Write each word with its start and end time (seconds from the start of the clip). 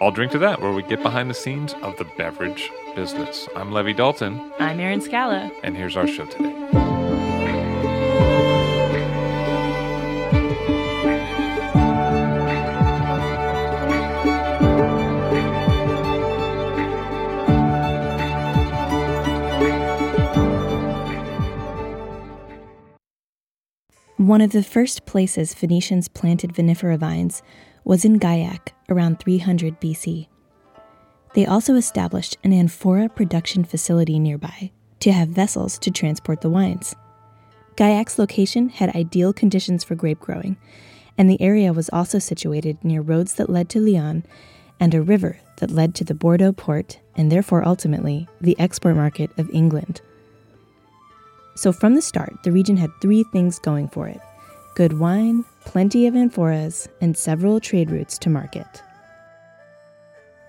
I'll 0.00 0.12
drink 0.12 0.30
to 0.32 0.38
that, 0.38 0.60
where 0.60 0.72
we 0.72 0.82
get 0.84 1.02
behind 1.02 1.28
the 1.28 1.34
scenes 1.34 1.74
of 1.82 1.96
the 1.96 2.04
beverage 2.16 2.70
business. 2.94 3.48
I'm 3.56 3.72
Levi 3.72 3.92
Dalton. 3.92 4.52
I'm 4.60 4.78
Erin 4.78 5.00
Scala. 5.00 5.50
And 5.64 5.76
here's 5.76 5.96
our 5.96 6.06
show 6.06 6.24
today. 6.26 6.54
One 24.16 24.40
of 24.42 24.52
the 24.52 24.62
first 24.62 25.06
places 25.06 25.54
Phoenicians 25.54 26.06
planted 26.06 26.52
vinifera 26.52 26.98
vines 26.98 27.42
was 27.88 28.04
in 28.04 28.20
Gaillac 28.20 28.72
around 28.90 29.18
300 29.18 29.80
BC. 29.80 30.28
They 31.34 31.46
also 31.46 31.74
established 31.74 32.36
an 32.44 32.52
amphora 32.52 33.08
production 33.08 33.64
facility 33.64 34.18
nearby 34.18 34.70
to 35.00 35.10
have 35.10 35.28
vessels 35.28 35.78
to 35.78 35.90
transport 35.90 36.42
the 36.42 36.50
wines. 36.50 36.94
Gaillac's 37.76 38.18
location 38.18 38.68
had 38.68 38.94
ideal 38.94 39.32
conditions 39.32 39.84
for 39.84 39.94
grape 39.94 40.20
growing, 40.20 40.58
and 41.16 41.30
the 41.30 41.40
area 41.40 41.72
was 41.72 41.88
also 41.88 42.18
situated 42.18 42.76
near 42.84 43.00
roads 43.00 43.34
that 43.34 43.48
led 43.48 43.70
to 43.70 43.80
Lyon 43.80 44.22
and 44.78 44.92
a 44.92 45.00
river 45.00 45.38
that 45.56 45.70
led 45.70 45.94
to 45.94 46.04
the 46.04 46.14
Bordeaux 46.14 46.52
port 46.52 47.00
and 47.16 47.32
therefore 47.32 47.66
ultimately 47.66 48.28
the 48.38 48.58
export 48.60 48.96
market 48.96 49.30
of 49.38 49.48
England. 49.50 50.02
So 51.56 51.72
from 51.72 51.94
the 51.94 52.02
start, 52.02 52.34
the 52.44 52.52
region 52.52 52.76
had 52.76 52.90
three 53.00 53.24
things 53.32 53.58
going 53.58 53.88
for 53.88 54.08
it 54.08 54.20
good 54.74 54.98
wine, 54.98 55.44
plenty 55.68 56.06
of 56.06 56.14
amphoras, 56.14 56.88
and 57.02 57.14
several 57.14 57.60
trade 57.60 57.90
routes 57.90 58.16
to 58.16 58.30
market. 58.30 58.82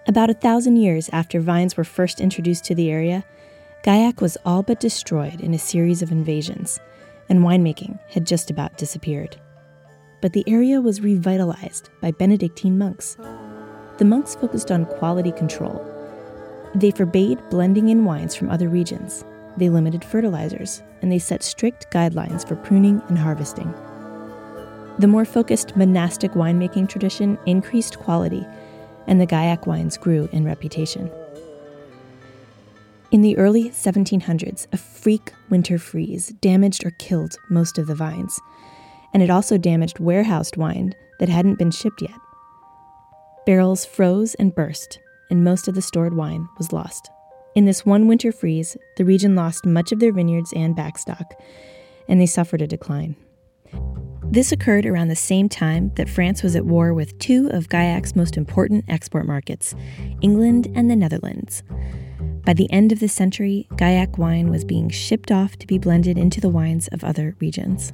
About 0.08 0.30
a 0.30 0.34
thousand 0.34 0.78
years 0.78 1.10
after 1.12 1.42
vines 1.42 1.76
were 1.76 1.84
first 1.84 2.22
introduced 2.22 2.64
to 2.64 2.74
the 2.74 2.90
area, 2.90 3.26
Gaillac 3.84 4.22
was 4.22 4.38
all 4.46 4.64
but 4.64 4.80
destroyed 4.80 5.42
in 5.42 5.54
a 5.54 5.60
series 5.60 6.02
of 6.02 6.14
invasions, 6.14 6.80
and 7.28 7.42
winemaking 7.42 8.00
had 8.08 8.26
just 8.26 8.50
about 8.50 8.78
disappeared. 8.78 9.36
But 10.22 10.32
the 10.32 10.46
area 10.48 10.80
was 10.80 11.02
revitalized 11.02 11.90
by 12.00 12.12
Benedictine 12.12 12.78
monks. 12.78 13.18
The 13.98 14.06
monks 14.06 14.36
focused 14.36 14.72
on 14.72 14.86
quality 14.86 15.34
control. 15.34 15.86
They 16.76 16.92
forbade 16.92 17.44
blending 17.50 17.90
in 17.90 18.06
wines 18.06 18.36
from 18.36 18.50
other 18.50 18.70
regions, 18.70 19.26
they 19.58 19.68
limited 19.68 20.06
fertilizers, 20.06 20.82
and 21.02 21.12
they 21.12 21.20
set 21.20 21.44
strict 21.44 21.92
guidelines 21.92 22.48
for 22.48 22.56
pruning 22.56 23.02
and 23.10 23.18
harvesting. 23.18 23.74
The 25.00 25.08
more 25.08 25.24
focused 25.24 25.78
monastic 25.78 26.34
winemaking 26.34 26.90
tradition 26.90 27.40
increased 27.46 27.98
quality, 28.00 28.46
and 29.08 29.20
the 29.20 29.26
Gaillac 29.26 29.66
wines 29.66 29.98
grew 29.98 30.28
in 30.34 30.44
reputation. 30.44 31.10
In 33.12 33.22
the 33.22 33.38
early 33.38 33.70
1700s, 33.70 34.68
a 34.74 34.78
freak 34.78 35.32
winter 35.50 35.80
freeze 35.80 36.34
damaged 36.42 36.86
or 36.86 36.92
killed 37.00 37.38
most 37.50 37.78
of 37.78 37.88
the 37.88 37.96
vines, 37.96 38.42
and 39.14 39.24
it 39.24 39.30
also 39.30 39.58
damaged 39.58 40.00
warehoused 40.00 40.58
wine 40.58 40.94
that 41.20 41.30
hadn't 41.30 41.58
been 41.58 41.72
shipped 41.72 42.02
yet. 42.02 42.20
Barrels 43.46 43.86
froze 43.86 44.36
and 44.36 44.54
burst, 44.54 45.00
and 45.32 45.46
most 45.46 45.70
of 45.70 45.76
the 45.76 45.82
stored 45.82 46.14
wine 46.14 46.50
was 46.58 46.74
lost. 46.74 47.10
In 47.56 47.64
this 47.64 47.86
one 47.86 48.10
winter 48.10 48.34
freeze, 48.34 48.76
the 48.98 49.06
region 49.06 49.34
lost 49.34 49.66
much 49.66 49.94
of 49.94 50.02
their 50.02 50.12
vineyards 50.12 50.52
and 50.54 50.76
backstock, 50.76 51.32
and 52.10 52.20
they 52.20 52.26
suffered 52.26 52.62
a 52.62 52.68
decline. 52.68 53.16
This 54.32 54.52
occurred 54.52 54.86
around 54.86 55.08
the 55.08 55.16
same 55.16 55.50
time 55.50 55.92
that 55.96 56.08
France 56.08 56.44
was 56.44 56.56
at 56.56 56.64
war 56.64 56.94
with 56.94 57.18
two 57.18 57.50
of 57.52 57.68
Gaillac's 57.68 58.16
most 58.16 58.38
important 58.38 58.86
export 58.88 59.26
markets, 59.26 59.74
England 60.22 60.72
and 60.76 60.88
the 60.88 60.96
Netherlands. 60.96 61.64
By 62.46 62.54
the 62.54 62.72
end 62.72 62.92
of 62.92 63.00
the 63.00 63.08
century, 63.08 63.68
Gaillac 63.72 64.20
wine 64.20 64.52
was 64.52 64.64
being 64.64 64.88
shipped 64.90 65.32
off 65.32 65.58
to 65.58 65.66
be 65.66 65.80
blended 65.80 66.20
into 66.20 66.40
the 66.40 66.48
wines 66.48 66.88
of 66.90 67.04
other 67.04 67.36
regions. 67.40 67.92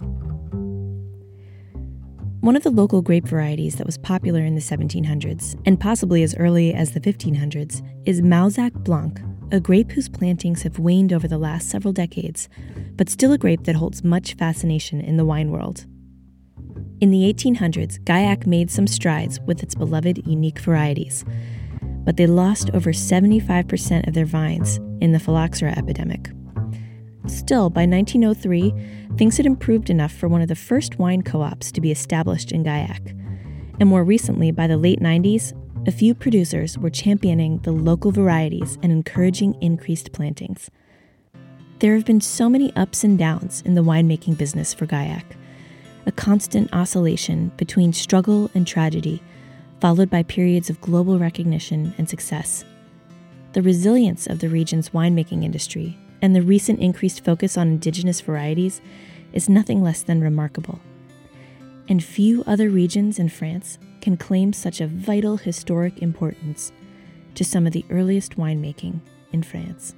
One 2.42 2.58
of 2.58 2.64
the 2.64 2.70
local 2.70 3.02
grape 3.02 3.30
varieties 3.30 3.78
that 3.78 3.86
was 3.86 3.98
popular 3.98 4.42
in 4.42 4.56
the 4.56 4.62
1700s, 4.62 5.58
and 5.66 5.80
possibly 5.80 6.22
as 6.22 6.36
early 6.36 6.74
as 6.74 6.92
the 6.92 7.00
1500s, 7.00 7.82
is 8.06 8.22
Mauzac 8.22 8.74
Blanc, 8.84 9.22
a 9.54 9.62
grape 9.62 9.94
whose 9.94 10.10
plantings 10.10 10.64
have 10.64 10.80
waned 10.80 11.14
over 11.14 11.30
the 11.30 11.38
last 11.38 11.70
several 11.70 11.94
decades, 11.94 12.50
but 12.98 13.10
still 13.10 13.32
a 13.32 13.38
grape 13.38 13.64
that 13.64 13.78
holds 13.78 14.04
much 14.04 14.34
fascination 14.34 15.00
in 15.00 15.16
the 15.16 15.26
wine 15.26 15.50
world. 15.50 15.86
In 17.02 17.12
the 17.12 17.32
1800s, 17.34 18.00
Gaillac 18.06 18.48
made 18.48 18.72
some 18.72 18.88
strides 18.88 19.42
with 19.42 19.62
its 19.62 19.76
beloved 19.76 20.26
unique 20.26 20.60
varieties, 20.60 21.26
but 21.82 22.16
they 22.16 22.26
lost 22.26 22.70
over 22.74 22.94
75% 22.94 24.08
of 24.08 24.14
their 24.14 24.26
vines 24.26 24.78
in 25.02 25.12
the 25.12 25.20
phylloxera 25.20 25.78
epidemic. 25.78 26.30
Still, 27.28 27.70
by 27.70 27.86
1903, 27.86 28.74
things 29.18 29.36
had 29.36 29.46
improved 29.46 29.90
enough 29.90 30.14
for 30.14 30.30
one 30.30 30.42
of 30.42 30.48
the 30.48 30.56
first 30.56 30.98
wine 30.98 31.22
co 31.22 31.42
ops 31.42 31.70
to 31.74 31.82
be 31.82 31.92
established 31.92 32.54
in 32.54 32.64
Gaillac. 32.64 33.12
And 33.78 33.90
more 33.90 34.06
recently, 34.06 34.52
by 34.52 34.68
the 34.68 34.78
late 34.78 35.02
90s, 35.02 35.52
a 35.88 35.92
few 35.92 36.16
producers 36.16 36.78
were 36.78 36.90
championing 36.90 37.60
the 37.60 37.74
local 37.74 38.12
varieties 38.12 38.78
and 38.82 38.92
encouraging 38.92 39.62
increased 39.62 40.14
plantings. 40.14 40.70
There 41.80 41.94
have 41.96 42.06
been 42.06 42.22
so 42.22 42.48
many 42.48 42.74
ups 42.78 43.04
and 43.04 43.20
downs 43.20 43.62
in 43.66 43.76
the 43.76 43.84
winemaking 43.84 44.38
business 44.38 44.74
for 44.74 44.86
Gaillac 44.86 45.26
a 46.06 46.12
constant 46.12 46.74
oscillation 46.74 47.52
between 47.58 47.94
struggle 47.94 48.50
and 48.54 48.68
tragedy, 48.68 49.22
followed 49.80 50.10
by 50.10 50.24
periods 50.24 50.70
of 50.70 50.82
global 50.82 51.20
recognition 51.20 51.94
and 51.98 52.10
success. 52.10 52.64
The 53.54 53.62
resilience 53.62 54.28
of 54.28 54.40
the 54.40 54.50
region's 54.50 54.90
winemaking 54.90 55.44
industry 55.44 55.98
and 56.22 56.36
the 56.36 56.42
recent 56.42 56.80
increased 56.80 57.24
focus 57.24 57.58
on 57.58 57.68
indigenous 57.68 58.22
varieties 58.22 58.82
is 59.34 59.50
nothing 59.50 59.82
less 59.82 60.02
than 60.02 60.22
remarkable. 60.22 60.80
And 61.88 62.04
few 62.04 62.44
other 62.48 62.70
regions 62.70 63.20
in 63.20 63.30
France 63.30 63.78
can 64.02 64.18
claim 64.18 64.54
such 64.54 64.82
a 64.82 64.88
vital 64.88 65.38
historic 65.38 66.02
importance 66.02 66.72
to 67.36 67.44
some 67.44 67.68
of 67.68 67.74
the 67.74 67.86
earliest 67.90 68.38
winemaking 68.38 69.02
in 69.32 69.44
France. 69.44 69.96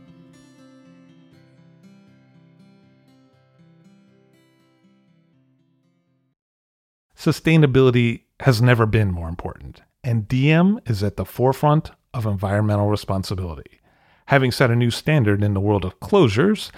Sustainability 7.18 8.22
has 8.42 8.62
never 8.62 8.86
been 8.86 9.12
more 9.12 9.28
important, 9.28 9.82
and 10.04 10.28
Diam 10.28 10.88
is 10.88 11.02
at 11.02 11.18
the 11.18 11.26
forefront 11.26 11.90
of 12.14 12.28
environmental 12.28 12.90
responsibility. 12.90 13.80
Having 14.28 14.52
set 14.52 14.70
a 14.70 14.76
new 14.76 14.92
standard 14.92 15.44
in 15.44 15.56
the 15.56 15.60
world 15.60 15.84
of 15.84 16.00
closures, 16.00 16.70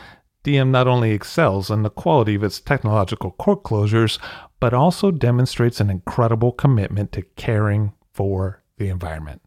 Diam 0.46 0.70
not 0.70 0.88
only 0.88 1.12
excels 1.12 1.70
in 1.70 1.84
the 1.84 1.90
quality 1.90 2.36
of 2.36 2.44
its 2.44 2.62
technological 2.62 3.32
cork 3.32 3.64
closures, 3.64 4.18
but 4.62 4.74
also 4.74 5.12
demonstrates 5.12 5.82
an 5.82 5.90
incredible 5.90 6.54
commitment 6.54 7.12
to 7.12 7.24
caring 7.36 7.92
for 8.14 8.64
the 8.78 8.88
environment. 8.88 9.42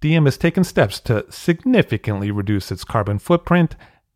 Diam 0.00 0.26
has 0.26 0.38
taken 0.38 0.62
steps 0.62 1.00
to 1.00 1.26
significantly 1.30 2.30
reduce 2.30 2.70
its 2.70 2.84
carbon 2.84 3.18
footprint, 3.18 3.74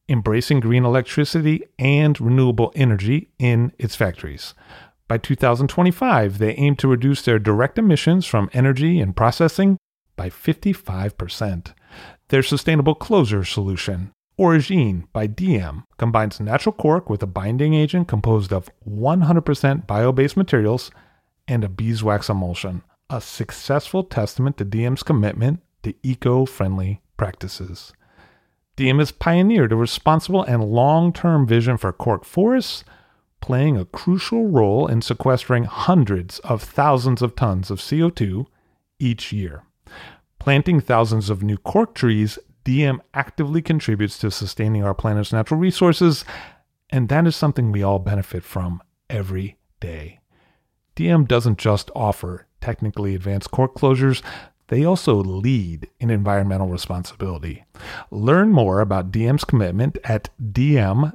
embracing 0.09 0.61
green 0.61 0.85
electricity 0.85 1.65
and 1.81 2.21
renewable 2.21 2.71
energy 2.77 3.33
in 3.41 3.73
its 3.77 3.97
factories. 3.97 4.55
By 5.13 5.19
2025, 5.19 6.39
they 6.39 6.55
aim 6.55 6.75
to 6.77 6.89
reduce 6.89 7.21
their 7.21 7.39
direct 7.39 7.77
emissions 7.77 8.25
from 8.25 8.49
energy 8.55 8.99
and 8.99 9.15
processing 9.15 9.77
by 10.17 10.31
55%. 10.31 11.75
Their 12.29 12.43
sustainable 12.43 12.95
closure 12.95 13.45
solution, 13.45 14.13
Origine 14.39 15.07
by 15.13 15.27
Diam, 15.29 15.85
combines 15.99 16.41
natural 16.41 16.73
cork 16.73 17.11
with 17.11 17.23
a 17.23 17.27
binding 17.27 17.75
agent 17.75 18.09
composed 18.09 18.55
of 18.55 18.71
100% 18.89 19.87
bio 19.87 20.13
based 20.13 20.39
materials 20.39 20.91
and 21.47 21.63
a 21.63 21.69
beeswax 21.69 22.31
emulsion, 22.31 22.81
a 23.11 23.21
successful 23.21 24.05
testament 24.05 24.57
to 24.57 24.65
Diam's 24.65 25.03
commitment 25.03 25.61
to 25.83 25.93
eco 26.03 26.47
friendly 26.47 27.03
practices. 27.19 27.93
Diam 28.79 28.99
has 28.99 29.13
pioneered 29.13 29.73
a 29.73 29.77
responsible 29.77 30.43
and 30.43 30.65
long 30.65 31.13
term 31.13 31.47
vision 31.47 31.77
for 31.77 31.93
cork 31.93 32.25
forests, 32.25 32.83
playing 33.43 33.77
a 33.77 33.85
crucial 33.85 34.49
role 34.49 34.87
in 34.87 35.03
sequestering 35.03 35.65
hundreds 35.65 36.39
of 36.39 36.63
thousands 36.63 37.21
of 37.21 37.37
tons 37.37 37.71
of 37.71 37.79
CO2 37.79 38.47
each 38.99 39.33
year. 39.33 39.65
Planting 40.39 40.81
thousands 40.81 41.29
of 41.29 41.43
new 41.43 41.59
cork 41.59 41.95
trees, 41.95 42.39
Diam 42.65 43.01
actively 43.13 43.61
contributes 43.61 44.17
to 44.19 44.31
sustaining 44.31 44.83
our 44.83 44.95
planet's 44.95 45.33
natural 45.33 45.61
resources, 45.61 46.25
and 46.89 47.09
that 47.09 47.27
is 47.27 47.37
something 47.37 47.73
we 47.73 47.83
all 47.83 47.99
benefit 47.99 48.45
from 48.45 48.81
every 49.11 49.59
day. 49.81 50.21
Diam 50.97 51.27
doesn't 51.27 51.59
just 51.59 51.91
offer 51.95 52.47
technically 52.61 53.15
advanced 53.15 53.51
cork 53.51 53.75
closures, 53.75 54.23
they 54.69 54.85
also 54.85 55.17
lead 55.17 55.91
in 56.01 56.09
environmental 56.09 56.69
responsibility. 56.69 57.65
Learn 58.11 58.53
more 58.53 58.81
about 58.81 59.11
Diam's 59.13 59.45
commitment 59.45 59.99
at 60.05 60.31
diam 60.41 61.13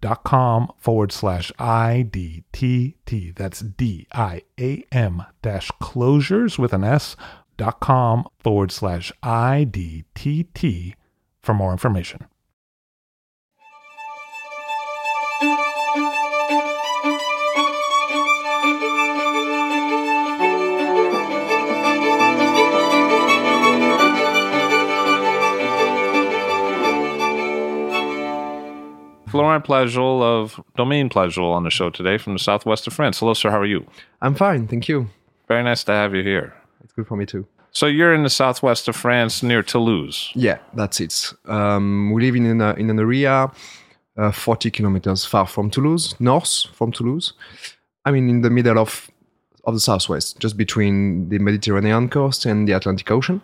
closures.com 0.00 0.72
forward 0.78 1.12
slash 1.12 1.52
IDTT. 1.58 3.34
That's 3.34 3.60
D 3.60 4.06
I 4.12 4.42
A 4.58 4.84
M 4.92 5.24
dash 5.42 5.70
closures 5.80 6.58
with 6.58 6.72
an 6.72 6.84
S 6.84 7.16
dot 7.56 7.80
com 7.80 8.26
forward 8.38 8.72
slash 8.72 9.12
IDTT 9.22 10.94
for 11.42 11.54
more 11.54 11.72
information. 11.72 12.26
Florent 29.36 29.66
Plageoles 29.66 30.22
of 30.22 30.64
Domaine 30.78 31.10
Plageoles 31.10 31.54
on 31.54 31.62
the 31.62 31.68
show 31.68 31.90
today 31.90 32.16
from 32.16 32.32
the 32.32 32.38
southwest 32.38 32.86
of 32.86 32.94
France. 32.94 33.18
Hello, 33.18 33.34
sir. 33.34 33.50
How 33.50 33.58
are 33.58 33.66
you? 33.66 33.84
I'm 34.22 34.34
fine, 34.34 34.66
thank 34.66 34.88
you. 34.88 35.10
Very 35.46 35.62
nice 35.62 35.84
to 35.84 35.92
have 35.92 36.14
you 36.14 36.22
here. 36.22 36.54
It's 36.82 36.94
good 36.94 37.06
for 37.06 37.18
me 37.18 37.26
too. 37.26 37.46
So 37.70 37.84
you're 37.84 38.14
in 38.14 38.22
the 38.22 38.30
southwest 38.30 38.88
of 38.88 38.96
France 38.96 39.42
near 39.42 39.62
Toulouse. 39.62 40.30
Yeah, 40.34 40.56
that's 40.72 41.00
it. 41.02 41.34
Um, 41.44 42.12
we 42.12 42.22
live 42.22 42.34
in, 42.34 42.62
a, 42.62 42.72
in 42.76 42.88
an 42.88 42.98
area 42.98 43.52
uh, 44.16 44.32
40 44.32 44.70
kilometers 44.70 45.26
far 45.26 45.46
from 45.46 45.68
Toulouse, 45.68 46.14
north 46.18 46.68
from 46.72 46.90
Toulouse. 46.90 47.34
I 48.06 48.12
mean, 48.12 48.30
in 48.30 48.40
the 48.40 48.48
middle 48.48 48.78
of 48.78 49.10
of 49.64 49.74
the 49.74 49.80
southwest, 49.80 50.38
just 50.38 50.56
between 50.56 51.28
the 51.28 51.40
Mediterranean 51.40 52.08
coast 52.08 52.46
and 52.46 52.66
the 52.66 52.72
Atlantic 52.72 53.10
Ocean. 53.10 53.42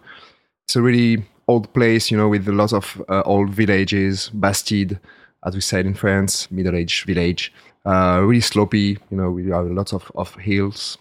It's 0.64 0.76
a 0.76 0.80
really 0.80 1.24
old 1.48 1.70
place, 1.74 2.10
you 2.10 2.16
know, 2.16 2.28
with 2.28 2.48
a 2.48 2.52
lot 2.52 2.72
of 2.72 3.02
uh, 3.08 3.22
old 3.26 3.50
villages, 3.50 4.30
bastide, 4.32 4.98
as 5.44 5.54
we 5.54 5.60
said 5.60 5.86
in 5.86 5.94
France, 5.94 6.50
middle-aged 6.50 7.04
village. 7.04 7.52
Uh, 7.84 8.20
really 8.22 8.40
slopey, 8.40 8.98
you 9.10 9.16
know, 9.16 9.30
we 9.30 9.48
have 9.48 9.66
lots 9.66 9.92
of, 9.92 10.10
of 10.14 10.34
hills. 10.36 10.98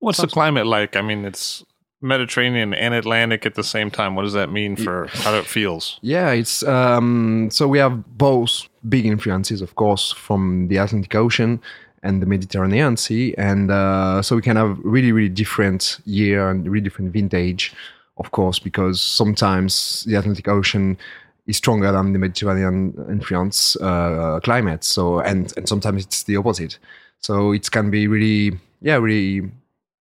What's 0.00 0.20
the 0.20 0.26
climate 0.26 0.66
like? 0.66 0.96
I 0.96 1.00
mean, 1.02 1.24
it's 1.24 1.64
Mediterranean 2.02 2.74
and 2.74 2.92
Atlantic 2.92 3.46
at 3.46 3.54
the 3.54 3.64
same 3.64 3.90
time. 3.90 4.14
What 4.14 4.22
does 4.22 4.34
that 4.34 4.52
mean 4.52 4.76
for 4.76 5.06
how 5.12 5.34
it 5.34 5.46
feels? 5.46 5.98
Yeah, 6.02 6.30
it's 6.32 6.62
um, 6.64 7.48
so 7.50 7.66
we 7.66 7.78
have 7.78 8.18
both 8.18 8.68
big 8.86 9.06
influences, 9.06 9.62
of 9.62 9.74
course, 9.76 10.12
from 10.12 10.68
the 10.68 10.76
Atlantic 10.76 11.14
Ocean 11.14 11.60
and 12.02 12.20
the 12.20 12.26
Mediterranean 12.26 12.98
Sea, 12.98 13.34
and 13.38 13.70
uh, 13.70 14.20
so 14.20 14.36
we 14.36 14.42
can 14.42 14.56
have 14.56 14.78
really, 14.84 15.10
really 15.10 15.30
different 15.30 16.00
year 16.04 16.50
and 16.50 16.68
really 16.68 16.84
different 16.84 17.10
vintage, 17.14 17.72
of 18.18 18.30
course, 18.30 18.58
because 18.58 19.00
sometimes 19.00 20.04
the 20.04 20.16
Atlantic 20.16 20.46
Ocean 20.46 20.98
is 21.46 21.56
stronger 21.56 21.92
than 21.92 22.12
the 22.12 22.18
Mediterranean 22.18 22.94
influence 23.10 23.76
uh, 23.76 24.40
climate. 24.42 24.84
So 24.84 25.20
and 25.20 25.52
and 25.56 25.68
sometimes 25.68 26.04
it's 26.04 26.22
the 26.24 26.36
opposite. 26.36 26.78
So 27.20 27.52
it 27.52 27.70
can 27.70 27.90
be 27.90 28.06
really 28.06 28.58
yeah 28.80 28.96
really 28.96 29.50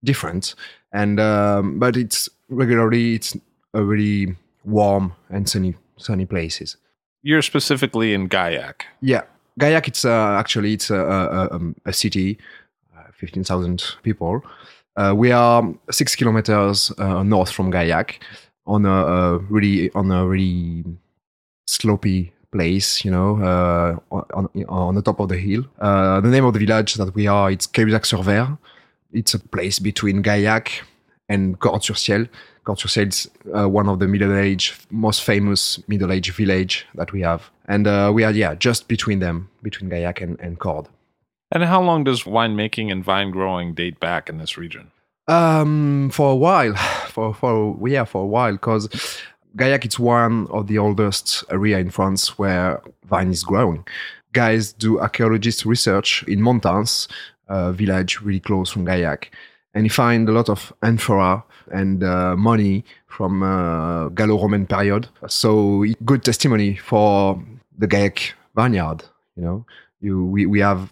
different. 0.03 0.55
And 0.91 1.19
um, 1.19 1.79
but 1.79 1.95
it's 1.95 2.29
regularly 2.49 3.15
it's 3.15 3.37
a 3.73 3.83
really 3.83 4.35
warm 4.63 5.13
and 5.29 5.47
sunny 5.47 5.75
sunny 5.97 6.25
places. 6.25 6.77
You're 7.21 7.41
specifically 7.41 8.13
in 8.13 8.29
Gaillac. 8.29 8.83
Yeah, 9.01 9.23
Gaillac. 9.59 9.87
It's 9.87 10.05
uh, 10.05 10.37
actually 10.39 10.73
it's 10.73 10.89
a, 10.89 10.97
a, 10.97 11.55
um, 11.55 11.75
a 11.85 11.93
city, 11.93 12.37
uh, 12.97 13.11
fifteen 13.13 13.43
thousand 13.43 13.83
people. 14.03 14.41
Uh, 14.95 15.13
we 15.15 15.31
are 15.31 15.63
six 15.91 16.15
kilometers 16.15 16.91
uh, 16.97 17.23
north 17.23 17.51
from 17.51 17.71
Gaillac, 17.71 18.19
on 18.65 18.85
a, 18.85 18.89
a 18.89 19.37
really 19.49 19.91
on 19.91 20.11
a 20.11 20.25
really 20.25 20.83
slopey 21.69 22.31
place, 22.51 23.05
you 23.05 23.11
know, 23.11 23.37
uh, 23.37 23.95
on, 24.33 24.49
on 24.67 24.95
the 24.95 25.01
top 25.01 25.19
of 25.19 25.29
the 25.29 25.37
hill. 25.37 25.63
Uh, 25.79 26.19
the 26.19 26.29
name 26.29 26.45
of 26.45 26.53
the 26.53 26.59
village 26.59 26.95
that 26.95 27.13
we 27.13 27.27
are, 27.27 27.51
it's 27.51 27.67
Cahuzac-sur-Vère. 27.67 28.57
It's 29.11 29.33
a 29.33 29.39
place 29.39 29.79
between 29.79 30.23
Gaillac 30.23 30.81
and 31.27 31.59
Cordes-sur-Ciel. 31.59 32.27
Cordes-sur-Ciel 32.63 33.07
is 33.07 33.29
uh, 33.55 33.67
one 33.69 33.87
of 33.87 33.99
the 33.99 34.07
middle-age, 34.07 34.73
most 34.89 35.23
famous 35.23 35.79
middle-age 35.87 36.31
village 36.31 36.87
that 36.95 37.11
we 37.11 37.21
have. 37.21 37.51
And 37.67 37.85
uh, 37.87 38.11
we 38.13 38.23
are, 38.23 38.31
yeah, 38.31 38.55
just 38.55 38.87
between 38.87 39.19
them, 39.19 39.49
between 39.61 39.89
Gaillac 39.89 40.21
and, 40.21 40.39
and 40.39 40.59
Cordes. 40.59 40.89
And 41.51 41.63
how 41.63 41.81
long 41.81 42.03
does 42.03 42.23
winemaking 42.23 42.91
and 42.91 43.03
vine 43.03 43.31
growing 43.31 43.73
date 43.73 43.99
back 43.99 44.29
in 44.29 44.37
this 44.37 44.57
region? 44.57 44.91
Um, 45.27 46.09
for 46.11 46.31
a 46.31 46.35
while, 46.35 46.75
for 47.07 47.33
for 47.33 47.87
yeah, 47.87 48.03
for 48.03 48.23
a 48.23 48.27
while, 48.27 48.53
because 48.53 48.89
Gaillac 49.57 49.85
is 49.85 49.99
one 49.99 50.47
of 50.51 50.67
the 50.67 50.77
oldest 50.77 51.43
area 51.49 51.79
in 51.79 51.89
France 51.89 52.37
where 52.37 52.81
vine 53.05 53.31
is 53.31 53.43
growing. 53.43 53.85
Guys 54.33 54.73
do 54.73 54.99
archaeologist 54.99 55.65
research 55.65 56.23
in 56.27 56.41
Montans, 56.41 57.07
a 57.47 57.73
village 57.73 58.21
really 58.21 58.39
close 58.39 58.69
from 58.69 58.85
Gaillac, 58.85 59.29
and 59.73 59.85
he 59.85 59.89
find 59.89 60.29
a 60.29 60.31
lot 60.31 60.49
of 60.49 60.71
amphora 60.83 61.43
and 61.71 62.03
uh, 62.03 62.35
money 62.35 62.83
from 63.07 63.43
uh, 63.43 64.09
Gallo-Roman 64.09 64.67
period. 64.67 65.07
So 65.27 65.85
good 66.05 66.23
testimony 66.23 66.75
for 66.75 67.43
the 67.77 67.87
Gaillac 67.87 68.33
vineyard. 68.55 69.03
You 69.35 69.43
know, 69.43 69.65
you 69.99 70.25
we, 70.25 70.45
we 70.45 70.59
have 70.59 70.91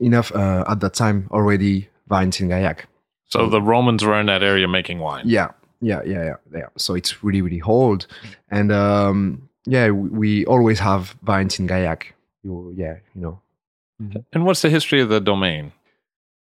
enough 0.00 0.32
uh, 0.34 0.64
at 0.68 0.80
that 0.80 0.94
time 0.94 1.28
already 1.30 1.88
vines 2.08 2.40
in 2.40 2.48
Gaillac. 2.48 2.80
So 3.26 3.48
the 3.48 3.60
Romans 3.60 4.02
were 4.02 4.18
in 4.18 4.26
that 4.26 4.42
area 4.42 4.66
making 4.66 5.00
wine. 5.00 5.24
Yeah, 5.26 5.50
yeah, 5.80 6.02
yeah, 6.04 6.24
yeah, 6.24 6.36
yeah. 6.52 6.68
So 6.76 6.94
it's 6.94 7.22
really, 7.22 7.42
really 7.42 7.62
old, 7.62 8.06
and 8.50 8.72
um, 8.72 9.48
yeah, 9.64 9.90
we 9.90 10.44
always 10.46 10.78
have 10.80 11.16
vines 11.22 11.58
in 11.58 11.68
Gaillac. 11.68 12.04
You, 12.42 12.74
yeah, 12.76 12.96
you 13.14 13.22
know. 13.22 13.40
Mm-hmm. 14.02 14.18
And 14.32 14.44
what's 14.44 14.62
the 14.62 14.70
history 14.70 15.00
of 15.00 15.08
the 15.08 15.20
domain? 15.20 15.72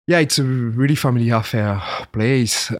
Yeah, 0.06 0.18
it's 0.18 0.38
a 0.38 0.44
really 0.44 0.94
family 0.94 1.30
affair 1.30 1.80
place. 2.12 2.72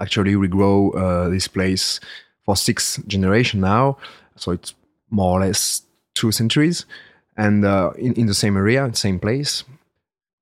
Actually, 0.00 0.36
we 0.36 0.48
grow 0.48 0.90
uh, 0.90 1.28
this 1.28 1.48
place 1.48 1.98
for 2.44 2.56
six 2.56 2.98
generation 3.06 3.60
now, 3.60 3.98
so 4.36 4.52
it's 4.52 4.74
more 5.10 5.38
or 5.38 5.40
less 5.40 5.82
two 6.14 6.30
centuries, 6.32 6.86
and 7.36 7.64
uh, 7.64 7.90
in 7.98 8.14
in 8.14 8.26
the 8.26 8.34
same 8.34 8.56
area, 8.56 8.88
same 8.94 9.18
place. 9.18 9.64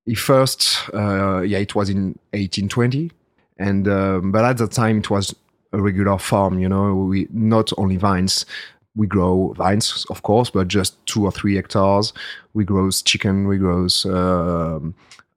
It 0.07 0.19
first, 0.19 0.89
uh, 0.95 1.41
yeah, 1.41 1.59
it 1.59 1.75
was 1.75 1.91
in 1.91 2.19
1820, 2.33 3.11
and 3.59 3.89
um, 3.89 4.31
but 4.31 4.45
at 4.45 4.59
that 4.59 4.71
time 4.73 4.99
it 4.99 5.11
was 5.11 5.35
a 5.73 5.81
regular 5.81 6.19
farm. 6.19 6.59
You 6.59 6.69
know, 6.69 6.95
we 6.95 7.29
not 7.33 7.73
only 7.79 7.97
vines. 7.97 8.47
We 8.95 9.07
grow 9.07 9.53
vines, 9.59 10.07
of 10.09 10.23
course, 10.23 10.49
but 10.49 10.69
just 10.69 11.05
two 11.05 11.25
or 11.27 11.31
three 11.31 11.57
hectares. 11.57 12.15
We 12.55 12.65
grow 12.65 12.91
chicken. 12.91 13.47
We 13.47 13.59
grow. 13.59 13.87
Uh, 14.05 14.81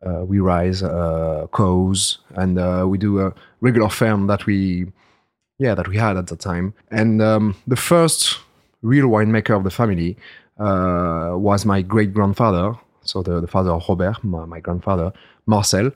uh, 0.06 0.24
we 0.24 0.40
raise 0.40 0.82
uh, 0.82 1.46
cows, 1.54 2.20
and 2.36 2.58
uh, 2.58 2.86
we 2.88 2.98
do 2.98 3.20
a 3.20 3.34
regular 3.60 3.90
farm 3.90 4.28
that 4.28 4.46
we, 4.46 4.88
yeah, 5.58 5.76
that 5.76 5.88
we 5.88 5.98
had 5.98 6.16
at 6.16 6.28
the 6.28 6.38
time. 6.38 6.74
And 6.90 7.22
um, 7.22 7.56
the 7.68 7.76
first 7.76 8.40
real 8.82 9.08
winemaker 9.08 9.58
of 9.58 9.64
the 9.64 9.70
family 9.70 10.16
uh, 10.58 11.34
was 11.34 11.66
my 11.66 11.82
great 11.82 12.14
grandfather, 12.14 12.76
so 13.02 13.22
the, 13.22 13.42
the 13.42 13.48
father 13.48 13.72
of 13.72 13.84
Robert, 13.90 14.24
my, 14.24 14.46
my 14.46 14.60
grandfather, 14.60 15.12
Marcel, 15.46 15.92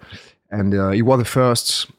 and 0.51 0.73
uh, 0.73 0.89
he 0.89 1.01
was 1.01 1.19
the 1.19 1.25
first 1.25 1.89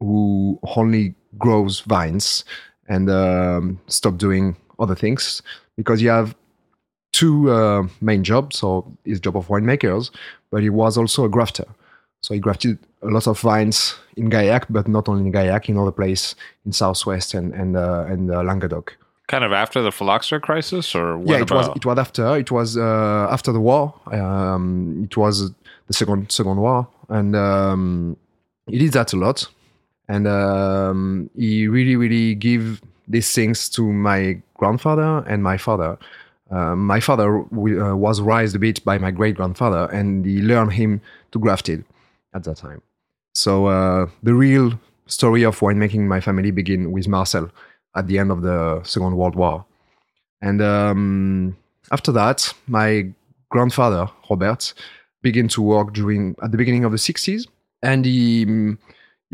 who 0.00 0.58
only 0.76 1.14
grows 1.38 1.80
vines 1.80 2.44
and 2.88 3.10
um, 3.10 3.80
stop 3.86 4.16
doing 4.16 4.56
other 4.78 4.94
things 4.94 5.42
because 5.76 6.02
you 6.02 6.08
have 6.08 6.34
two 7.12 7.50
uh, 7.50 7.86
main 8.00 8.24
jobs 8.24 8.62
or 8.62 8.84
his 9.04 9.20
job 9.20 9.36
of 9.36 9.48
winemakers 9.48 10.10
but 10.50 10.62
he 10.62 10.70
was 10.70 10.98
also 10.98 11.24
a 11.24 11.28
grafter 11.28 11.66
So 12.24 12.32
he 12.32 12.40
grafted 12.40 12.78
a 13.02 13.08
lot 13.08 13.26
of 13.26 13.38
vines 13.38 13.94
in 14.16 14.30
Gaillac, 14.30 14.64
but 14.70 14.88
not 14.88 15.08
only 15.08 15.26
in 15.26 15.32
Gaillac, 15.32 15.68
in 15.68 15.76
other 15.76 15.92
places 15.92 16.34
in 16.64 16.72
Southwest 16.72 17.34
and 17.34 17.52
and 17.52 17.76
uh, 17.76 18.06
and 18.08 18.30
uh, 18.30 18.42
Languedoc. 18.42 18.96
Kind 19.26 19.44
of 19.44 19.52
after 19.52 19.82
the 19.82 19.92
phylloxera 19.92 20.40
crisis, 20.40 20.94
or 20.94 21.18
what 21.18 21.28
yeah, 21.28 21.42
it 21.42 21.50
was 21.50 21.68
it 21.76 21.84
was 21.84 21.98
after 21.98 22.36
it 22.36 22.50
was 22.50 22.78
uh, 22.78 23.28
after 23.30 23.52
the 23.52 23.60
war. 23.60 23.94
Um, 24.06 25.04
it 25.04 25.16
was 25.16 25.50
the 25.86 25.92
second 25.92 26.32
second 26.32 26.56
war, 26.56 26.88
and 27.08 27.36
um, 27.36 28.16
he 28.66 28.78
did 28.78 28.92
that 28.92 29.12
a 29.12 29.16
lot. 29.16 29.46
And 30.08 30.26
um, 30.26 31.30
he 31.36 31.66
really 31.66 31.96
really 31.96 32.34
give 32.34 32.82
these 33.08 33.32
things 33.32 33.68
to 33.70 33.82
my 33.92 34.40
grandfather 34.54 35.24
and 35.26 35.42
my 35.42 35.56
father. 35.56 35.98
Uh, 36.50 36.76
my 36.76 37.00
father 37.00 37.38
uh, 37.38 37.96
was 37.96 38.20
raised 38.20 38.54
a 38.54 38.58
bit 38.58 38.84
by 38.84 38.98
my 38.98 39.10
great 39.10 39.34
grandfather, 39.36 39.90
and 39.92 40.24
he 40.24 40.40
learned 40.40 40.72
him 40.72 41.00
to 41.32 41.38
graft 41.38 41.68
it 41.68 41.84
at 42.34 42.44
that 42.44 42.56
time. 42.56 42.82
So 43.34 43.66
uh, 43.66 44.06
the 44.22 44.34
real 44.34 44.78
story 45.06 45.42
of 45.42 45.58
winemaking 45.60 45.94
in 45.94 46.08
my 46.08 46.20
family 46.20 46.50
begin 46.50 46.92
with 46.92 47.08
Marcel 47.08 47.50
at 47.96 48.06
the 48.06 48.18
end 48.18 48.30
of 48.30 48.42
the 48.42 48.82
Second 48.84 49.16
World 49.16 49.34
War. 49.34 49.64
And 50.40 50.60
um, 50.60 51.56
after 51.90 52.12
that, 52.12 52.52
my 52.66 53.08
grandfather 53.50 54.08
Robert 54.28 54.74
began 55.22 55.48
to 55.48 55.62
work 55.62 55.92
during 55.92 56.36
at 56.42 56.50
the 56.52 56.58
beginning 56.58 56.84
of 56.84 56.92
the 56.92 56.98
60s, 56.98 57.46
and 57.82 58.04
he 58.04 58.46
mm, 58.46 58.78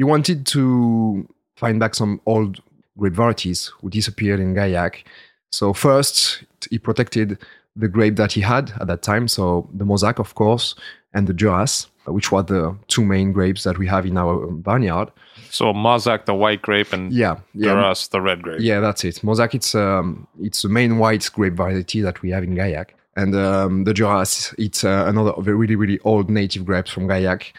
he 0.00 0.04
wanted 0.04 0.46
to 0.46 1.28
find 1.56 1.78
back 1.78 1.94
some 1.94 2.22
old 2.24 2.62
grape 2.96 3.12
varieties 3.12 3.70
who 3.82 3.90
disappeared 3.90 4.40
in 4.40 4.54
Gaillac. 4.54 5.02
So 5.50 5.74
first, 5.74 6.42
he 6.70 6.78
protected 6.78 7.36
the 7.76 7.86
grape 7.86 8.16
that 8.16 8.32
he 8.32 8.40
had 8.40 8.72
at 8.80 8.86
that 8.86 9.02
time, 9.02 9.28
so 9.28 9.68
the 9.74 9.84
Mauzac, 9.84 10.18
of 10.18 10.34
course, 10.34 10.74
and 11.12 11.26
the 11.26 11.34
Duras, 11.34 11.86
which 12.06 12.32
were 12.32 12.42
the 12.42 12.74
two 12.88 13.04
main 13.04 13.30
grapes 13.32 13.62
that 13.64 13.76
we 13.76 13.86
have 13.88 14.06
in 14.06 14.16
our 14.16 14.46
vineyard. 14.68 15.08
so 15.50 15.74
Mauzac, 15.74 16.24
the 16.24 16.34
white 16.34 16.62
grape, 16.62 16.94
and 16.94 17.12
Yeah, 17.12 17.36
yeah, 17.52 17.74
Duras, 17.74 18.08
the 18.08 18.22
red 18.22 18.40
grape. 18.42 18.60
yeah, 18.62 18.80
that's 18.80 19.04
it. 19.04 19.16
Mauzac, 19.22 19.54
it's 19.54 19.74
um, 19.74 20.26
it's 20.40 20.62
the 20.62 20.70
main 20.70 20.96
white 20.96 21.28
grape 21.34 21.56
variety 21.62 22.00
that 22.00 22.22
we 22.22 22.30
have 22.30 22.42
in 22.42 22.54
Gaillac, 22.54 22.88
and 23.16 23.34
um, 23.36 23.84
the 23.84 23.92
Duras, 23.92 24.54
it's 24.56 24.82
uh, 24.82 25.04
another 25.12 25.32
of 25.32 25.44
the 25.44 25.54
really 25.54 25.76
really 25.76 25.98
old 26.04 26.30
native 26.30 26.64
grapes 26.64 26.90
from 26.90 27.06
Gaillac. 27.06 27.52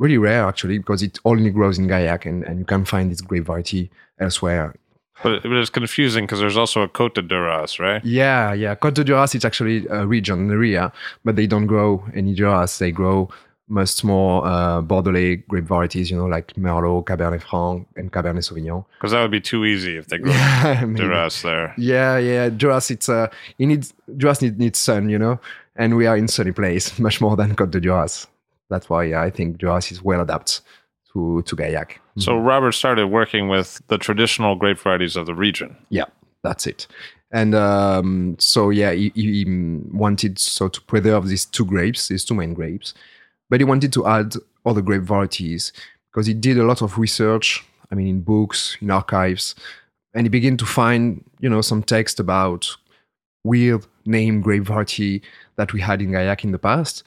Really 0.00 0.18
rare 0.18 0.44
actually 0.48 0.78
because 0.78 1.02
it 1.04 1.18
only 1.24 1.50
grows 1.50 1.78
in 1.78 1.86
Gaillac, 1.86 2.26
and, 2.26 2.42
and 2.42 2.58
you 2.58 2.64
can 2.64 2.84
find 2.84 3.12
this 3.12 3.20
grape 3.20 3.44
variety 3.44 3.90
elsewhere. 4.18 4.74
But, 5.22 5.42
but 5.42 5.52
it's 5.52 5.68
confusing 5.70 6.24
because 6.24 6.40
there's 6.40 6.56
also 6.56 6.80
a 6.80 6.88
Cote 6.88 7.14
de 7.14 7.22
Duras, 7.22 7.78
right? 7.78 8.02
Yeah, 8.04 8.54
yeah. 8.54 8.74
Côte 8.74 8.94
de 8.94 9.04
Duras, 9.04 9.34
it's 9.34 9.44
actually 9.44 9.86
a 9.90 10.06
region, 10.06 10.40
an 10.40 10.50
area, 10.50 10.90
but 11.24 11.36
they 11.36 11.46
don't 11.46 11.66
grow 11.66 12.02
any 12.14 12.34
Duras. 12.34 12.78
They 12.78 12.90
grow 12.90 13.28
much 13.68 14.02
more 14.02 14.44
uh, 14.46 14.80
Bordelais 14.82 15.46
grape 15.46 15.64
varieties, 15.64 16.10
you 16.10 16.16
know, 16.16 16.26
like 16.26 16.54
Merlot, 16.54 17.04
Cabernet 17.04 17.42
Franc, 17.42 17.86
and 17.96 18.10
Cabernet 18.10 18.42
Sauvignon. 18.42 18.84
Because 18.98 19.12
that 19.12 19.20
would 19.22 19.30
be 19.30 19.40
too 19.40 19.64
easy 19.66 19.96
if 19.98 20.06
they 20.08 20.18
grow 20.22 20.32
Yeah. 20.32 20.86
Duras 20.86 21.42
there. 21.42 21.74
Yeah, 21.76 22.16
yeah. 22.18 22.48
Duras, 22.48 22.90
it's 22.90 23.08
uh, 23.08 23.28
it 23.58 23.66
needs 23.66 23.92
Duras 24.16 24.40
need, 24.42 24.58
needs 24.58 24.78
sun, 24.78 25.10
you 25.10 25.18
know, 25.18 25.38
and 25.76 25.96
we 25.96 26.06
are 26.06 26.16
in 26.16 26.26
sunny 26.28 26.52
place 26.52 26.98
much 27.06 27.20
more 27.20 27.36
than 27.36 27.54
Côte 27.54 27.70
de 27.72 27.80
Duras. 27.80 28.26
That's 28.70 28.88
why 28.88 29.04
yeah, 29.04 29.22
I 29.22 29.30
think 29.30 29.58
Duras 29.58 29.92
is 29.92 30.02
well 30.02 30.20
adapted 30.20 30.64
to 31.12 31.42
to 31.42 31.56
Gaillac. 31.56 31.96
So 32.18 32.36
Robert 32.38 32.72
started 32.72 33.08
working 33.08 33.48
with 33.48 33.80
the 33.88 33.98
traditional 33.98 34.54
grape 34.54 34.78
varieties 34.78 35.16
of 35.16 35.26
the 35.26 35.34
region. 35.34 35.76
Yeah, 35.88 36.04
that's 36.42 36.66
it. 36.66 36.86
And 37.32 37.54
um, 37.54 38.36
so 38.38 38.70
yeah, 38.70 38.92
he, 38.92 39.12
he 39.14 39.44
wanted 39.92 40.38
so 40.38 40.68
to 40.68 40.80
preserve 40.82 41.28
these 41.28 41.44
two 41.44 41.64
grapes, 41.64 42.08
these 42.08 42.24
two 42.24 42.34
main 42.34 42.54
grapes, 42.54 42.94
but 43.48 43.60
he 43.60 43.64
wanted 43.64 43.92
to 43.94 44.06
add 44.06 44.34
other 44.66 44.82
grape 44.82 45.02
varieties 45.02 45.72
because 46.10 46.26
he 46.26 46.34
did 46.34 46.58
a 46.58 46.64
lot 46.64 46.82
of 46.82 46.98
research. 46.98 47.64
I 47.92 47.94
mean, 47.94 48.06
in 48.06 48.20
books, 48.20 48.76
in 48.80 48.90
archives, 48.90 49.54
and 50.14 50.24
he 50.24 50.28
began 50.28 50.56
to 50.58 50.66
find 50.66 51.24
you 51.40 51.48
know 51.48 51.60
some 51.60 51.82
text 51.82 52.20
about 52.20 52.76
weird 53.44 53.86
name 54.04 54.40
grape 54.40 54.64
variety 54.64 55.22
that 55.56 55.72
we 55.72 55.80
had 55.80 56.02
in 56.02 56.10
Gaillac 56.10 56.44
in 56.44 56.52
the 56.52 56.58
past, 56.58 57.04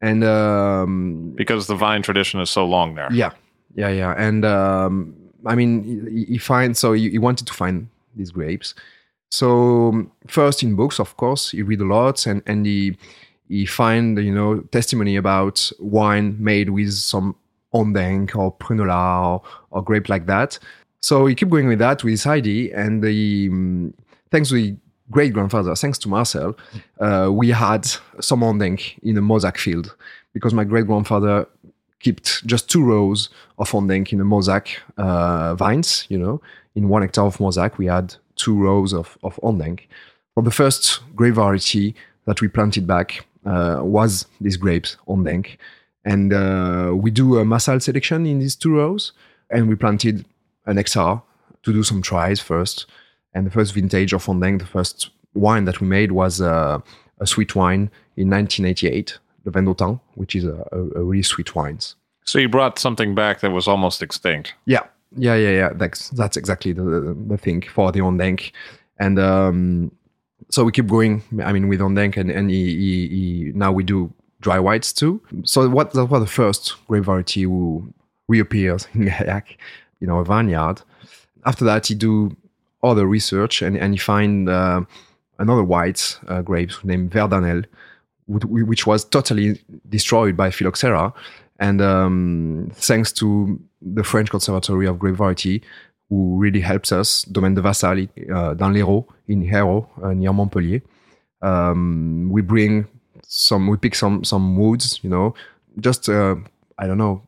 and 0.00 0.24
um, 0.24 1.32
because 1.36 1.66
the 1.66 1.74
vine 1.74 2.02
tradition 2.02 2.40
is 2.40 2.50
so 2.50 2.66
long 2.66 2.94
there. 2.94 3.08
yeah, 3.12 3.32
yeah, 3.74 3.88
yeah. 3.88 4.14
And 4.16 4.44
um, 4.44 5.16
I 5.44 5.54
mean, 5.54 6.06
he, 6.10 6.24
he 6.32 6.38
finds 6.38 6.78
so 6.78 6.92
he, 6.92 7.10
he 7.10 7.18
wanted 7.18 7.46
to 7.46 7.54
find 7.54 7.88
these 8.14 8.30
grapes. 8.30 8.74
So 9.30 9.88
um, 9.88 10.12
first 10.26 10.62
in 10.62 10.76
books, 10.76 10.98
of 10.98 11.16
course, 11.16 11.50
he 11.50 11.62
read 11.62 11.80
a 11.80 11.84
lot, 11.84 12.26
and 12.26 12.42
and 12.46 12.66
he 12.66 12.96
he 13.48 13.66
find 13.66 14.18
you 14.18 14.34
know 14.34 14.60
testimony 14.72 15.16
about 15.16 15.70
wine 15.78 16.36
made 16.38 16.70
with 16.70 16.92
some 16.92 17.36
Ondenc 17.72 18.36
or 18.36 18.52
Prunelard 18.52 19.26
or, 19.26 19.42
or 19.70 19.82
grape 19.82 20.08
like 20.08 20.26
that. 20.26 20.58
So 21.00 21.26
he 21.26 21.34
keep 21.34 21.50
going 21.50 21.68
with 21.68 21.78
that 21.78 22.02
with 22.02 22.12
his 22.12 22.26
ID, 22.26 22.72
and 22.72 23.04
he, 23.04 23.48
um, 23.48 23.94
thanks 24.30 24.48
to 24.48 24.54
the 24.54 24.76
great 25.10 25.32
grandfather, 25.32 25.74
thanks 25.74 25.98
to 25.98 26.08
Marcel, 26.08 26.56
uh, 27.00 27.28
we 27.32 27.50
had 27.50 27.86
some 28.20 28.42
Ondenc 28.42 28.98
in 29.02 29.16
a 29.16 29.22
Mauzac 29.22 29.56
field 29.56 29.94
because 30.32 30.54
my 30.54 30.64
great 30.64 30.86
grandfather 30.86 31.46
kept 32.00 32.46
just 32.46 32.70
two 32.70 32.84
rows 32.84 33.30
of 33.58 33.70
Ondenc 33.70 34.12
in 34.12 34.20
a 34.20 34.24
Mauzac 34.24 34.76
uh, 34.96 35.54
vines. 35.54 36.06
You 36.08 36.18
know, 36.18 36.40
in 36.74 36.88
one 36.88 37.02
hectare 37.02 37.24
of 37.24 37.38
Mauzac, 37.38 37.78
we 37.78 37.86
had 37.86 38.14
two 38.36 38.56
rows 38.56 38.92
of 38.92 39.16
of 39.22 39.38
Ondenc. 39.42 39.88
For 40.34 40.42
the 40.42 40.50
first 40.50 41.00
grape 41.14 41.34
variety 41.34 41.94
that 42.26 42.40
we 42.40 42.48
planted 42.48 42.86
back 42.86 43.26
uh, 43.46 43.80
was 43.82 44.26
this 44.40 44.56
grapes 44.56 44.96
Ondenc, 45.06 45.56
and 46.04 46.32
uh, 46.32 46.92
we 46.94 47.10
do 47.10 47.38
a 47.38 47.44
massal 47.44 47.80
selection 47.80 48.26
in 48.26 48.38
these 48.40 48.56
two 48.56 48.74
rows, 48.74 49.12
and 49.50 49.68
we 49.68 49.74
planted 49.74 50.24
an 50.66 50.76
hectare 50.76 51.22
to 51.62 51.72
do 51.72 51.82
some 51.82 52.02
tries 52.02 52.40
first. 52.40 52.86
And 53.36 53.46
the 53.46 53.50
first 53.50 53.74
vintage 53.74 54.14
of 54.14 54.24
Ondenc, 54.24 54.60
the 54.60 54.66
first 54.66 55.10
wine 55.34 55.66
that 55.66 55.82
we 55.82 55.86
made 55.86 56.12
was 56.12 56.40
uh, 56.40 56.78
a 57.20 57.26
sweet 57.26 57.54
wine 57.54 57.90
in 58.16 58.30
1988, 58.30 59.18
the 59.44 59.50
Vin 59.50 59.66
d'Autan, 59.66 60.00
which 60.14 60.34
is 60.34 60.46
a, 60.46 60.66
a, 60.72 61.00
a 61.00 61.04
really 61.04 61.22
sweet 61.22 61.54
wine. 61.54 61.78
So 62.24 62.38
you 62.38 62.48
brought 62.48 62.78
something 62.78 63.14
back 63.14 63.40
that 63.40 63.50
was 63.50 63.68
almost 63.68 64.02
extinct. 64.02 64.54
Yeah, 64.64 64.84
yeah, 65.14 65.34
yeah, 65.34 65.50
yeah. 65.50 65.70
That's 65.74 66.08
that's 66.10 66.38
exactly 66.38 66.72
the 66.72 67.14
the 67.28 67.36
thing 67.36 67.60
for 67.60 67.92
the 67.92 68.00
Ondenc, 68.00 68.52
and 68.98 69.18
um, 69.18 69.92
so 70.48 70.64
we 70.64 70.72
keep 70.72 70.86
going. 70.86 71.22
I 71.44 71.52
mean, 71.52 71.68
with 71.68 71.80
Ondenc, 71.80 72.16
and 72.16 72.30
and 72.30 72.50
he, 72.50 72.64
he, 72.64 73.08
he, 73.08 73.52
now 73.54 73.70
we 73.70 73.84
do 73.84 74.10
dry 74.40 74.58
whites 74.58 74.94
too. 74.94 75.20
So 75.44 75.68
what 75.68 75.92
that 75.92 76.06
was 76.06 76.22
the 76.22 76.26
first 76.26 76.74
grape 76.88 77.04
variety 77.04 77.42
who 77.42 77.92
reappears 78.28 78.88
in 78.94 79.02
Gaillac, 79.02 79.44
you 80.00 80.06
know, 80.06 80.20
a 80.20 80.24
vineyard. 80.24 80.80
After 81.44 81.66
that, 81.66 81.86
he 81.86 81.94
do 81.94 82.34
other 82.82 83.06
research, 83.06 83.62
and 83.62 83.76
and 83.76 83.94
he 83.94 83.98
find 83.98 84.48
uh, 84.48 84.80
another 85.38 85.64
white 85.64 86.18
uh, 86.28 86.42
grapes 86.42 86.84
named 86.84 87.10
Verdanel, 87.10 87.64
which 88.26 88.86
was 88.86 89.04
totally 89.04 89.60
destroyed 89.88 90.36
by 90.36 90.50
phylloxera. 90.50 91.12
And 91.58 91.80
um, 91.80 92.70
thanks 92.74 93.12
to 93.12 93.58
the 93.80 94.04
French 94.04 94.30
Conservatory 94.30 94.86
of 94.86 94.98
Grape 94.98 95.16
Variety, 95.16 95.62
who 96.10 96.36
really 96.36 96.60
helps 96.60 96.92
us, 96.92 97.22
Domaine 97.22 97.54
de 97.54 97.62
Vassal, 97.62 98.08
uh, 98.34 98.54
dans 98.54 98.70
l'Hérault, 98.70 99.06
in 99.26 99.42
Hérault, 99.42 99.86
uh, 100.02 100.12
near 100.12 100.32
Montpellier. 100.32 100.82
Um, 101.40 102.28
we 102.30 102.42
bring 102.42 102.86
some, 103.22 103.68
we 103.68 103.76
pick 103.76 103.94
some 103.94 104.22
some 104.24 104.56
woods, 104.56 105.00
you 105.02 105.10
know, 105.10 105.34
just 105.80 106.08
uh, 106.08 106.36
I 106.78 106.86
don't 106.86 106.98
know, 106.98 107.22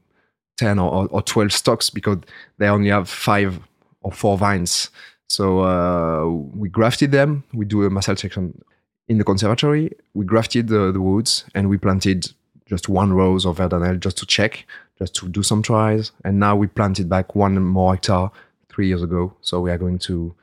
ten 0.56 0.78
or, 0.78 1.08
or 1.10 1.22
twelve 1.22 1.52
stocks 1.52 1.90
because 1.90 2.18
they 2.58 2.68
only 2.68 2.90
have 2.90 3.08
five 3.08 3.60
or 4.02 4.12
four 4.12 4.36
vines. 4.38 4.90
So 5.28 5.60
uh, 5.60 6.26
we 6.56 6.68
grafted 6.68 7.12
them. 7.12 7.44
We 7.52 7.64
do 7.64 7.84
a 7.84 7.90
massal 7.90 8.16
section 8.18 8.60
in 9.08 9.18
the 9.18 9.24
conservatory. 9.24 9.92
We 10.14 10.24
grafted 10.24 10.68
the, 10.68 10.90
the 10.92 11.00
woods 11.00 11.44
and 11.54 11.68
we 11.68 11.76
planted 11.78 12.32
just 12.66 12.88
one 12.88 13.12
rose 13.12 13.46
of 13.46 13.58
Verdanel 13.58 13.98
just 14.00 14.16
to 14.18 14.26
check, 14.26 14.66
just 14.98 15.14
to 15.16 15.28
do 15.28 15.42
some 15.42 15.62
tries. 15.62 16.12
And 16.24 16.38
now 16.38 16.56
we 16.56 16.66
planted 16.66 17.08
back 17.08 17.34
one 17.34 17.62
more 17.62 17.94
hectare 17.94 18.30
three 18.70 18.88
years 18.88 19.02
ago. 19.02 19.34
So 19.42 19.60
we 19.60 19.70
are 19.70 19.78
going 19.78 19.98
to 20.00 20.34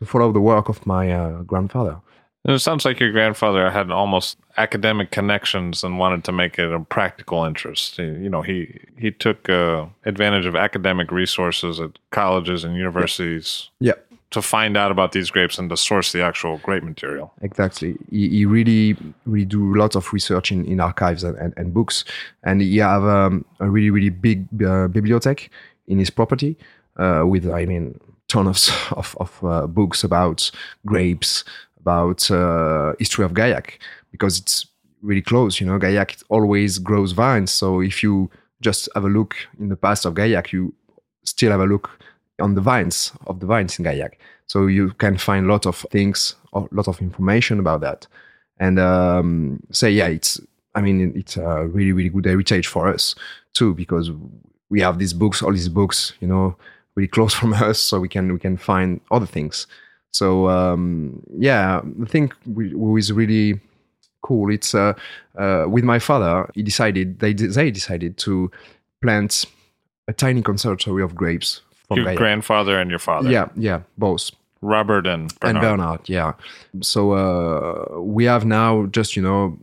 to 0.00 0.04
follow 0.04 0.32
the 0.32 0.40
work 0.40 0.68
of 0.68 0.84
my 0.86 1.12
uh, 1.12 1.42
grandfather. 1.42 2.00
It 2.46 2.58
sounds 2.58 2.84
like 2.84 2.98
your 3.00 3.12
grandfather 3.12 3.70
had 3.70 3.90
almost 3.92 4.36
academic 4.58 5.10
connections 5.12 5.82
and 5.84 5.98
wanted 5.98 6.24
to 6.24 6.32
make 6.32 6.58
it 6.58 6.70
a 6.72 6.80
practical 6.80 7.44
interest. 7.44 7.96
He- 7.96 8.02
You 8.24 8.28
know, 8.28 8.42
he 8.42 8.80
he 8.98 9.10
took 9.12 9.48
uh, 9.48 9.86
advantage 10.04 10.44
of 10.46 10.54
academic 10.56 11.10
resources 11.12 11.80
at 11.80 11.90
colleges 12.10 12.64
and 12.64 12.76
universities 12.76 13.70
Yeah. 13.80 13.94
To 14.34 14.42
find 14.42 14.76
out 14.76 14.90
about 14.90 15.12
these 15.12 15.30
grapes 15.30 15.58
and 15.58 15.70
to 15.70 15.76
source 15.76 16.12
the 16.12 16.22
actual 16.22 16.58
grape 16.58 16.84
material. 16.84 17.32
Exactly. 17.40 17.96
He, 18.10 18.28
he 18.28 18.46
really, 18.46 18.96
really 19.24 19.46
do 19.46 19.74
lots 19.74 19.96
of 19.96 20.12
research 20.12 20.52
in, 20.52 20.64
in 20.66 20.80
archives 20.80 21.24
and, 21.24 21.36
and, 21.38 21.54
and 21.56 21.72
books. 21.72 22.04
And 22.42 22.60
he 22.60 22.78
have 22.78 23.04
um, 23.04 23.44
a 23.60 23.68
really, 23.68 23.90
really 23.90 24.10
big 24.10 24.46
uh, 24.62 24.88
in 25.86 25.98
his 25.98 26.10
property 26.10 26.56
uh, 26.96 27.24
with, 27.26 27.48
I 27.50 27.64
mean, 27.64 27.98
tons 28.28 28.70
of, 28.90 29.16
of 29.18 29.44
uh, 29.44 29.66
books 29.66 30.04
about 30.04 30.50
grapes, 30.86 31.44
about 31.80 32.30
uh, 32.30 32.94
history 32.98 33.24
of 33.24 33.32
Gaillac, 33.32 33.78
because 34.10 34.38
it's 34.38 34.66
really 35.02 35.22
close. 35.22 35.60
You 35.60 35.66
know, 35.66 35.78
Gaillac 35.78 36.22
always 36.28 36.78
grows 36.78 37.12
vines. 37.12 37.50
So 37.50 37.80
if 37.80 38.02
you 38.02 38.30
just 38.60 38.88
have 38.94 39.04
a 39.04 39.08
look 39.08 39.34
in 39.58 39.68
the 39.68 39.76
past 39.76 40.06
of 40.06 40.14
Gaillac, 40.14 40.52
you 40.52 40.74
still 41.24 41.50
have 41.50 41.60
a 41.60 41.66
look 41.66 41.90
on 42.40 42.54
the 42.54 42.60
vines 42.60 43.12
of 43.26 43.40
the 43.40 43.46
vines 43.46 43.78
in 43.78 43.84
Gaillac. 43.84 44.14
So 44.46 44.66
you 44.66 44.90
can 44.90 45.16
find 45.16 45.46
a 45.46 45.48
lot 45.48 45.66
of 45.66 45.76
things, 45.90 46.34
a 46.52 46.64
lot 46.70 46.88
of 46.88 47.00
information 47.00 47.58
about 47.58 47.80
that, 47.80 48.06
and 48.58 48.78
um, 48.78 49.60
say, 49.70 49.90
yeah, 49.90 50.08
it's. 50.08 50.40
I 50.76 50.80
mean, 50.80 51.12
it's 51.14 51.36
a 51.36 51.68
really, 51.68 51.92
really 51.92 52.08
good 52.08 52.24
heritage 52.24 52.66
for 52.66 52.88
us 52.88 53.14
too, 53.52 53.74
because 53.74 54.10
we 54.70 54.80
have 54.80 54.98
these 54.98 55.12
books, 55.12 55.40
all 55.40 55.52
these 55.52 55.68
books, 55.68 56.14
you 56.20 56.26
know, 56.26 56.56
really 56.96 57.06
close 57.06 57.32
from 57.40 57.54
us, 57.54 57.78
so 57.78 58.00
we 58.00 58.08
can 58.08 58.32
we 58.32 58.38
can 58.38 58.56
find 58.56 59.00
other 59.10 59.26
things. 59.26 59.66
So 60.12 60.48
um, 60.48 61.22
yeah, 61.36 61.80
I 62.02 62.06
think 62.06 62.34
we, 62.46 62.74
was 62.74 63.12
really 63.12 63.60
cool. 64.22 64.52
It's 64.52 64.74
uh, 64.74 64.94
uh, 65.36 65.66
with 65.68 65.84
my 65.84 65.98
father. 65.98 66.50
He 66.54 66.62
decided 66.62 67.20
they 67.20 67.32
they 67.32 67.70
decided 67.70 68.16
to 68.18 68.50
plant 69.02 69.44
a 70.08 70.12
tiny 70.12 70.42
conservatory 70.42 71.02
of 71.02 71.14
grapes. 71.14 71.62
From 71.88 71.98
Your 71.98 72.14
grandfather 72.14 72.78
and 72.80 72.88
your 72.90 72.98
father. 72.98 73.30
Yeah, 73.30 73.48
yeah, 73.56 73.80
both 73.98 74.30
Robert 74.62 75.06
and 75.06 75.38
Bernard. 75.40 75.56
and 75.56 75.60
Bernard. 75.60 76.08
Yeah. 76.08 76.32
So 76.80 77.12
uh, 77.12 78.00
we 78.00 78.24
have 78.24 78.44
now 78.46 78.86
just 78.86 79.16
you 79.16 79.22
know 79.22 79.58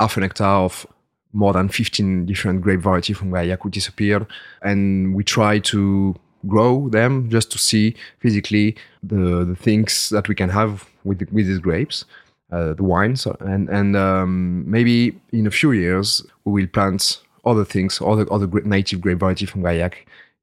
half 0.00 0.16
an 0.16 0.22
hectare 0.24 0.46
of 0.46 0.86
more 1.32 1.52
than 1.52 1.68
15 1.68 2.26
different 2.26 2.60
grape 2.60 2.80
variety 2.80 3.12
from 3.14 3.30
Gaillac 3.30 3.58
who 3.62 3.70
disappeared, 3.70 4.26
and 4.62 5.14
we 5.14 5.24
try 5.24 5.60
to 5.60 6.14
grow 6.48 6.88
them 6.88 7.30
just 7.30 7.52
to 7.52 7.58
see 7.58 7.94
physically 8.18 8.76
the 9.02 9.44
the 9.44 9.56
things 9.56 10.08
that 10.10 10.28
we 10.28 10.34
can 10.34 10.50
have 10.50 10.84
with 11.04 11.20
the, 11.20 11.26
with 11.32 11.46
these 11.46 11.60
grapes. 11.60 12.04
Uh, 12.50 12.74
the 12.74 12.82
wines 12.82 13.26
and 13.40 13.70
and 13.70 13.96
um, 13.96 14.70
maybe 14.70 15.18
in 15.32 15.46
a 15.46 15.50
few 15.50 15.72
years 15.72 16.20
we 16.44 16.60
will 16.60 16.68
plant 16.68 17.22
other 17.46 17.64
things, 17.64 18.00
other 18.02 18.30
other 18.30 18.46
native 18.64 19.00
grape 19.00 19.20
variety 19.20 19.46
from 19.46 19.62
Gaillac, 19.62 19.94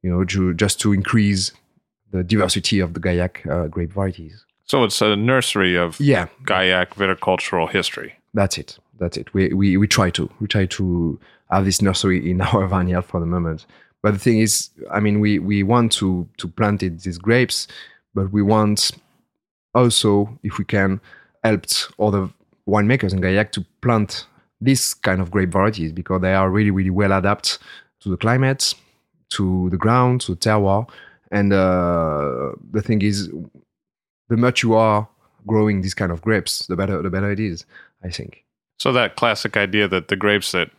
you 0.04 0.10
know, 0.10 0.24
to, 0.26 0.54
just 0.54 0.80
to 0.82 0.94
increase 0.94 1.52
the 2.12 2.24
diversity 2.24 2.80
of 2.80 2.94
the 2.94 3.00
Gaillac 3.00 3.46
uh, 3.50 3.68
grape 3.68 3.94
varieties. 3.94 4.46
So 4.66 4.84
it's 4.84 5.02
a 5.02 5.16
nursery 5.16 5.76
of 5.76 6.00
Yeah, 6.00 6.28
Gaillac 6.44 6.90
viticultural 6.90 7.70
history. 7.70 8.14
that's 8.34 8.58
it. 8.58 8.78
That's 9.00 9.16
it. 9.18 9.34
We, 9.34 9.54
we 9.54 9.78
we 9.78 9.88
try 9.88 10.10
to 10.12 10.30
we 10.42 10.48
try 10.48 10.66
to 10.66 11.20
have 11.50 11.66
this 11.66 11.82
nursery 11.82 12.30
in 12.32 12.42
our 12.42 12.68
vineyard 12.68 13.04
for 13.04 13.20
the 13.20 13.26
moment. 13.26 13.66
But 14.04 14.14
the 14.14 14.20
thing 14.20 14.40
is, 14.40 14.70
I 14.92 15.00
mean, 15.00 15.20
we 15.20 15.40
we 15.40 15.64
want 15.64 15.92
to 15.94 16.28
to 16.38 16.48
plant 16.48 16.84
it, 16.84 17.02
these 17.02 17.18
grapes, 17.18 17.68
but 18.14 18.32
we 18.32 18.42
want 18.42 18.92
also, 19.74 20.38
if 20.44 20.58
we 20.58 20.66
can, 20.66 21.00
help 21.44 21.66
other 22.00 22.30
winemakers 22.68 23.14
in 23.14 23.22
Gaillac 23.22 23.52
to 23.54 23.66
plant 23.82 24.26
this 24.62 24.94
kind 24.94 25.22
of 25.22 25.32
grape 25.32 25.50
varieties 25.52 25.92
because 25.94 26.22
they 26.22 26.34
are 26.34 26.50
really 26.50 26.72
really 26.72 26.90
well 26.90 27.12
adapted 27.14 27.58
to 28.02 28.10
the 28.10 28.18
climate, 28.18 28.74
to 29.32 29.70
the 29.70 29.78
ground, 29.78 30.22
to 30.22 30.36
the 30.36 30.40
terroir. 30.40 30.90
And 31.32 31.54
uh, 31.54 32.52
the 32.72 32.82
thing 32.82 33.02
is, 33.02 33.30
the 34.30 34.38
much 34.38 34.64
you 34.64 34.74
are 34.74 35.08
growing 35.46 35.82
these 35.82 35.94
kind 35.94 36.12
of 36.12 36.22
grapes, 36.22 36.66
the 36.68 36.76
better 36.76 37.02
the 37.02 37.10
better 37.10 37.32
it 37.32 37.40
is. 37.40 37.66
I 38.04 38.10
think. 38.10 38.46
So 38.78 38.92
that 38.94 39.16
classic 39.16 39.58
idea 39.58 39.88
that 39.88 40.08
the 40.08 40.16
grapes 40.16 40.52
that 40.54 40.72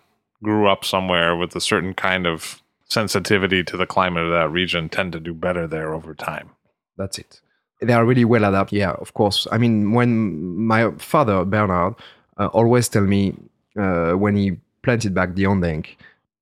grew 0.42 0.68
up 0.68 0.84
somewhere 0.84 1.36
with 1.36 1.54
a 1.54 1.60
certain 1.60 1.92
kind 1.94 2.26
of 2.26 2.62
sensitivity 2.88 3.62
to 3.64 3.76
the 3.76 3.86
climate 3.86 4.24
of 4.24 4.30
that 4.30 4.50
region 4.50 4.88
tend 4.88 5.12
to 5.12 5.20
do 5.20 5.34
better 5.34 5.66
there 5.66 5.92
over 5.92 6.14
time. 6.14 6.50
That's 6.96 7.18
it. 7.18 7.40
They 7.80 7.92
are 7.92 8.04
really 8.04 8.24
well 8.24 8.44
adapted. 8.44 8.78
Yeah, 8.78 8.92
of 8.92 9.14
course. 9.14 9.46
I 9.52 9.58
mean, 9.58 9.92
when 9.92 10.56
my 10.56 10.90
father 10.92 11.44
Bernard 11.44 11.94
uh, 12.38 12.46
always 12.46 12.88
tell 12.88 13.02
me 13.02 13.34
uh, 13.78 14.12
when 14.12 14.36
he 14.36 14.58
planted 14.82 15.14
back 15.14 15.34
the 15.34 15.46
Ondenc, 15.46 15.96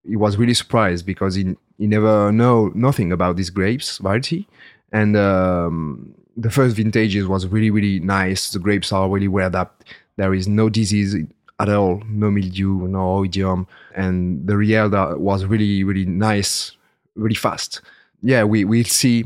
he 0.04 0.16
was 0.16 0.36
really 0.36 0.54
surprised 0.54 1.06
because 1.06 1.34
he 1.34 1.56
he 1.78 1.86
never 1.86 2.30
know 2.32 2.70
nothing 2.74 3.12
about 3.12 3.36
these 3.36 3.50
grapes 3.50 3.98
variety, 3.98 4.46
and 4.92 5.16
um, 5.16 6.14
the 6.36 6.50
first 6.50 6.76
vintages 6.76 7.26
was 7.26 7.46
really 7.46 7.70
really 7.70 8.00
nice. 8.00 8.50
The 8.50 8.58
grapes 8.58 8.92
are 8.92 9.08
really 9.08 9.28
well 9.28 9.48
adapted. 9.48 9.86
There 10.16 10.34
is 10.34 10.48
no 10.48 10.68
disease 10.68 11.14
at 11.60 11.68
all, 11.68 12.02
no 12.08 12.30
mildew, 12.30 12.86
no 12.88 13.22
oidium, 13.22 13.66
and 13.94 14.46
the 14.46 14.58
yield 14.58 14.92
was 15.18 15.44
really 15.44 15.84
really 15.84 16.04
nice, 16.06 16.76
really 17.14 17.34
fast. 17.34 17.80
Yeah, 18.22 18.44
we 18.44 18.64
we 18.64 18.82
see 18.84 19.24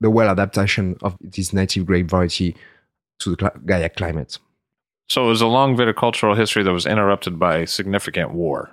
the 0.00 0.10
well 0.10 0.28
adaptation 0.28 0.96
of 1.02 1.16
this 1.20 1.52
native 1.52 1.86
grape 1.86 2.10
variety 2.10 2.56
to 3.20 3.30
the 3.30 3.36
Gaillac 3.36 3.96
climate. 3.96 4.38
So 5.08 5.24
it 5.24 5.28
was 5.28 5.40
a 5.40 5.46
long 5.46 5.76
viticultural 5.76 6.36
history 6.36 6.62
that 6.62 6.72
was 6.72 6.86
interrupted 6.86 7.38
by 7.38 7.64
significant 7.66 8.32
war, 8.32 8.70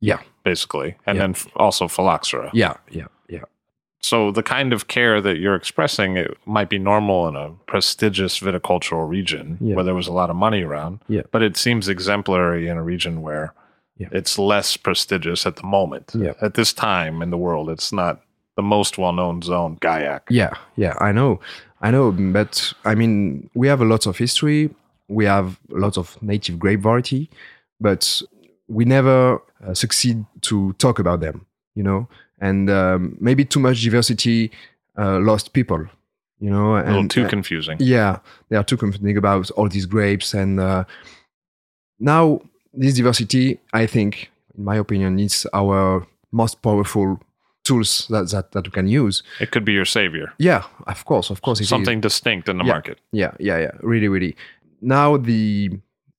Yeah, 0.00 0.20
basically, 0.44 0.96
and 1.06 1.16
Yeah. 1.16 1.22
then 1.22 1.30
f- 1.30 1.48
also 1.56 1.88
phylloxera. 1.88 2.50
yeah, 2.52 2.74
yeah, 2.90 3.06
yeah. 3.28 3.44
So 4.00 4.30
the 4.30 4.42
kind 4.42 4.72
of 4.72 4.86
care 4.86 5.20
that 5.22 5.38
you're 5.38 5.54
expressing 5.54 6.16
it 6.18 6.36
might 6.46 6.68
be 6.68 6.78
normal 6.78 7.26
in 7.28 7.36
a 7.36 7.50
prestigious 7.66 8.38
viticultural 8.40 9.08
region 9.08 9.56
Yeah. 9.60 9.74
where 9.76 9.84
there 9.84 9.94
was 9.94 10.08
a 10.08 10.12
lot 10.12 10.28
of 10.30 10.36
money 10.36 10.62
around, 10.62 11.00
Yeah. 11.08 11.22
but 11.32 11.42
it 11.42 11.56
seems 11.56 11.88
exemplary 11.88 12.68
in 12.68 12.76
a 12.76 12.82
region 12.82 13.22
where 13.22 13.54
Yeah. 13.96 14.08
it's 14.12 14.38
less 14.38 14.76
prestigious 14.76 15.46
at 15.46 15.56
the 15.56 15.66
moment. 15.66 16.12
Yeah. 16.14 16.34
At 16.42 16.54
this 16.54 16.72
time 16.74 17.22
in 17.22 17.30
the 17.30 17.38
world, 17.38 17.70
it's 17.70 17.92
not 17.92 18.20
the 18.56 18.62
most 18.62 18.98
well-known 18.98 19.40
zone, 19.42 19.78
Gaillac. 19.80 20.20
Yeah, 20.28 20.52
yeah, 20.76 20.94
I 21.00 21.10
know, 21.12 21.40
I 21.80 21.90
know, 21.90 22.12
but 22.12 22.72
I 22.84 22.94
mean, 22.94 23.48
we 23.54 23.68
have 23.68 23.80
a 23.80 23.84
lot 23.84 24.06
of 24.06 24.18
history. 24.18 24.70
We 25.08 25.24
have 25.26 25.58
a 25.74 25.78
lot 25.78 25.96
of 25.98 26.16
native 26.22 26.58
grape 26.58 26.80
variety, 26.80 27.30
but 27.80 28.22
we 28.68 28.84
never 28.84 29.40
uh, 29.66 29.74
succeed 29.74 30.24
to 30.42 30.72
talk 30.74 30.98
about 30.98 31.20
them, 31.20 31.46
you 31.74 31.82
know. 31.82 32.08
And 32.40 32.68
um, 32.70 33.16
maybe 33.20 33.44
too 33.44 33.60
much 33.60 33.82
diversity 33.82 34.50
uh, 34.98 35.18
lost 35.20 35.52
people, 35.52 35.86
you 36.40 36.50
know. 36.50 36.76
A 36.76 36.80
And 36.82 36.88
little 36.94 37.08
too 37.08 37.24
uh, 37.24 37.28
confusing. 37.28 37.76
yeah, 37.80 38.18
they 38.48 38.56
are 38.56 38.64
too 38.64 38.76
confusing 38.76 39.16
about 39.16 39.50
all 39.52 39.68
these 39.68 39.86
grapes. 39.86 40.34
And 40.34 40.60
uh, 40.60 40.84
now, 42.00 42.40
this 42.72 42.94
diversity, 42.94 43.60
I 43.72 43.86
think, 43.86 44.30
in 44.56 44.64
my 44.64 44.76
opinion, 44.76 45.18
is 45.18 45.46
our 45.52 46.06
most 46.32 46.60
powerful 46.62 47.20
tools 47.64 48.06
that, 48.10 48.28
that, 48.30 48.52
that 48.52 48.64
we 48.66 48.70
can 48.70 48.86
use. 48.88 49.22
It 49.40 49.50
could 49.50 49.64
be 49.64 49.72
your 49.72 49.86
savior. 49.86 50.32
Yeah, 50.38 50.64
of 50.86 51.04
course, 51.04 51.30
of 51.30 51.40
course. 51.40 51.60
it 51.60 51.64
is. 51.64 51.68
Something 51.68 52.00
distinct 52.00 52.48
in 52.48 52.58
the 52.58 52.64
Yeah. 52.64 52.72
market. 52.72 52.98
Yeah, 53.12 53.32
yeah, 53.38 53.58
yeah. 53.58 53.70
Really, 53.80 54.08
really. 54.08 54.36
Now 54.82 55.16
the 55.16 55.70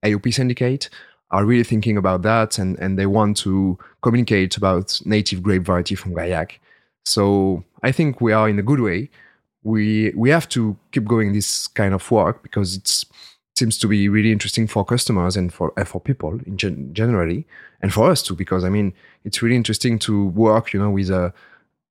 AOP 0.04 0.34
syndicate 0.34 0.90
are 1.32 1.46
really 1.46 1.64
thinking 1.64 1.98
about 1.98 2.22
that 2.22 2.58
and, 2.58 2.78
and 2.80 2.98
they 2.98 3.06
want 3.06 3.38
to 3.38 3.78
communicate 4.02 4.58
about 4.58 5.02
native 5.06 5.42
grape 5.42 5.64
variety 5.64 5.96
from 5.96 6.14
Gaillac. 6.14 6.52
So 7.04 7.64
I 7.84 7.92
think 7.92 8.22
we 8.22 8.32
are 8.34 8.48
in 8.50 8.60
a 8.60 8.64
good 8.64 8.80
way. 8.80 9.10
We 9.64 10.14
we 10.16 10.30
have 10.30 10.48
to 10.50 10.78
keep 10.92 11.06
going 11.06 11.34
this 11.34 11.68
kind 11.68 11.94
of 11.94 12.10
work 12.12 12.44
because 12.44 12.76
it 12.78 13.06
seems 13.56 13.78
to 13.80 13.88
be 13.88 14.10
really 14.10 14.32
interesting 14.32 14.68
for 14.68 14.86
customers 14.86 15.36
and 15.36 15.52
for 15.52 15.72
for 15.86 16.00
people 16.00 16.40
in 16.46 16.58
gen- 16.58 16.94
generally 16.94 17.48
and 17.82 17.92
for 17.92 18.12
us 18.12 18.22
too 18.22 18.36
because 18.36 18.64
I 18.64 18.70
mean 18.70 18.94
it's 19.24 19.42
really 19.42 19.56
interesting 19.56 19.98
to 20.00 20.28
work 20.28 20.74
you 20.74 20.80
know 20.80 20.92
with 20.92 21.10
a 21.10 21.34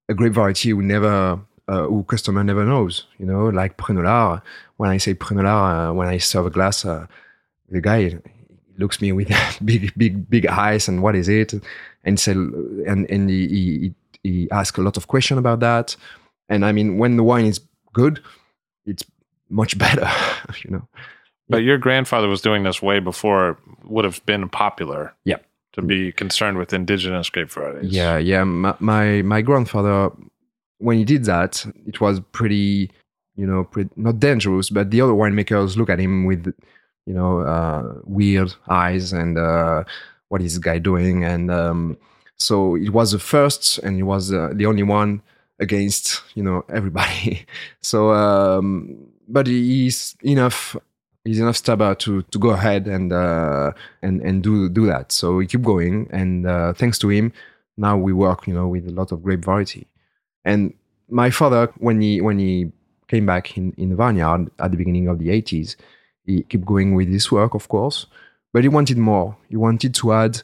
a 0.09 0.15
grape 0.15 0.35
variety 0.35 0.71
who 0.71 0.83
never 0.83 1.41
uh, 1.69 1.87
who 1.87 2.05
customer 2.05 2.45
never 2.45 2.65
knows. 2.65 3.07
You 3.19 3.27
know, 3.27 3.49
like 3.49 3.77
Prunelard. 3.77 4.43
When 4.77 4.91
I 4.91 4.99
say 4.99 5.15
Prunelard, 5.15 5.91
uh, 5.91 5.95
when 5.95 6.09
I 6.09 6.19
serve 6.19 6.47
a 6.47 6.51
glass, 6.51 6.85
uh, 6.85 7.07
the 7.69 7.81
guy 7.81 8.19
looks 8.79 9.01
me 9.01 9.13
with 9.13 9.31
big, 9.65 9.93
big, 9.97 10.29
big 10.29 10.47
eyes 10.47 10.89
and 10.89 11.03
what 11.03 11.15
is 11.15 11.29
it? 11.29 11.55
And 12.05 12.19
say, 12.21 12.33
and 12.33 13.11
and 13.11 13.31
he 13.31 13.49
he, 13.49 13.95
he 14.23 14.51
asks 14.51 14.79
a 14.79 14.83
lot 14.83 14.97
of 14.97 15.09
questions 15.09 15.39
about 15.39 15.61
that. 15.61 15.97
And 16.49 16.65
I 16.65 16.73
mean, 16.73 16.99
when 16.99 17.17
the 17.17 17.23
wine 17.23 17.47
is 17.47 17.61
good, 17.93 18.21
it's 18.87 19.05
much 19.49 19.79
better. 19.85 20.11
You 20.65 20.71
know. 20.71 20.89
But 21.49 21.63
your 21.63 21.79
grandfather 21.79 22.29
was 22.29 22.41
doing 22.41 22.63
this 22.63 22.81
way 22.81 23.01
before 23.01 23.51
it 23.51 23.57
would 23.85 24.05
have 24.05 24.25
been 24.27 24.49
popular. 24.49 25.15
Yeah. 25.25 25.39
To 25.75 25.83
be 25.83 26.13
concerned 26.13 26.57
with 26.57 26.73
indigenous 26.73 27.29
grape 27.31 27.51
varieties. 27.51 27.93
Yeah, 27.93 28.17
yeah. 28.17 28.45
My, 28.45 28.77
my 28.79 29.23
my 29.23 29.43
grandfather, 29.43 30.11
when 30.79 30.99
he 30.99 31.05
did 31.05 31.25
that, 31.25 31.67
it 31.85 32.01
was 32.01 32.21
pretty, 32.31 32.93
you 33.35 33.45
know, 33.45 33.65
pretty, 33.65 33.91
not 33.97 34.21
dangerous, 34.21 34.71
but 34.71 34.93
the 34.93 35.01
other 35.01 35.13
winemakers 35.13 35.77
look 35.77 35.91
at 35.91 35.99
him 35.99 36.27
with, 36.27 36.55
you 37.07 37.15
know, 37.15 37.41
uh, 37.41 37.95
weird 38.05 38.55
eyes 38.69 39.13
and 39.13 39.39
uh, 39.39 39.85
what 40.29 40.43
is 40.43 40.55
this 40.55 40.59
guy 40.59 40.79
doing? 40.79 41.25
And 41.25 41.51
um, 41.51 41.97
so 42.37 42.77
it 42.77 42.91
was 42.91 43.13
the 43.13 43.19
first, 43.19 43.79
and 43.79 43.97
he 43.97 44.03
was 44.03 44.33
uh, 44.33 44.51
the 44.53 44.67
only 44.67 44.83
one 44.83 45.23
against, 45.59 46.23
you 46.35 46.43
know, 46.43 46.65
everybody. 46.73 47.47
so, 47.81 48.11
um, 48.13 49.07
but 49.29 49.47
he's 49.47 50.17
enough. 50.23 50.77
He's 51.27 51.41
enough 51.41 51.57
stubborn 51.57 51.97
to, 51.97 52.21
to 52.21 52.39
go 52.39 52.51
ahead 52.51 52.87
and 52.87 53.11
uh, 53.11 53.73
and 54.03 54.21
and 54.21 54.43
do 54.43 54.69
do 54.69 54.85
that. 54.87 55.11
So 55.11 55.37
we 55.37 55.47
keep 55.47 55.63
going, 55.63 56.07
and 56.11 56.47
uh, 56.47 56.75
thanks 56.75 56.99
to 56.99 57.09
him, 57.09 57.33
now 57.79 57.97
we 57.97 58.13
work, 58.13 58.47
you 58.47 58.53
know, 58.53 58.69
with 58.69 58.87
a 58.87 58.91
lot 58.91 59.11
of 59.11 59.23
grape 59.23 59.43
variety. 59.43 59.87
And 60.45 60.75
my 61.09 61.31
father, 61.31 61.73
when 61.79 62.03
he 62.03 62.21
when 62.21 62.39
he 62.39 62.73
came 63.09 63.25
back 63.25 63.57
in 63.57 63.73
in 63.79 63.89
the 63.89 63.97
vineyard 63.97 64.51
at 64.59 64.71
the 64.71 64.77
beginning 64.77 65.09
of 65.09 65.19
the 65.19 65.29
80s, 65.29 65.77
he 66.27 66.43
kept 66.43 66.65
going 66.65 66.95
with 66.95 67.09
his 67.09 67.31
work, 67.31 67.55
of 67.55 67.69
course, 67.69 68.07
but 68.53 68.63
he 68.63 68.69
wanted 68.69 68.99
more. 68.99 69.37
He 69.49 69.57
wanted 69.57 69.95
to 69.97 70.13
add, 70.13 70.43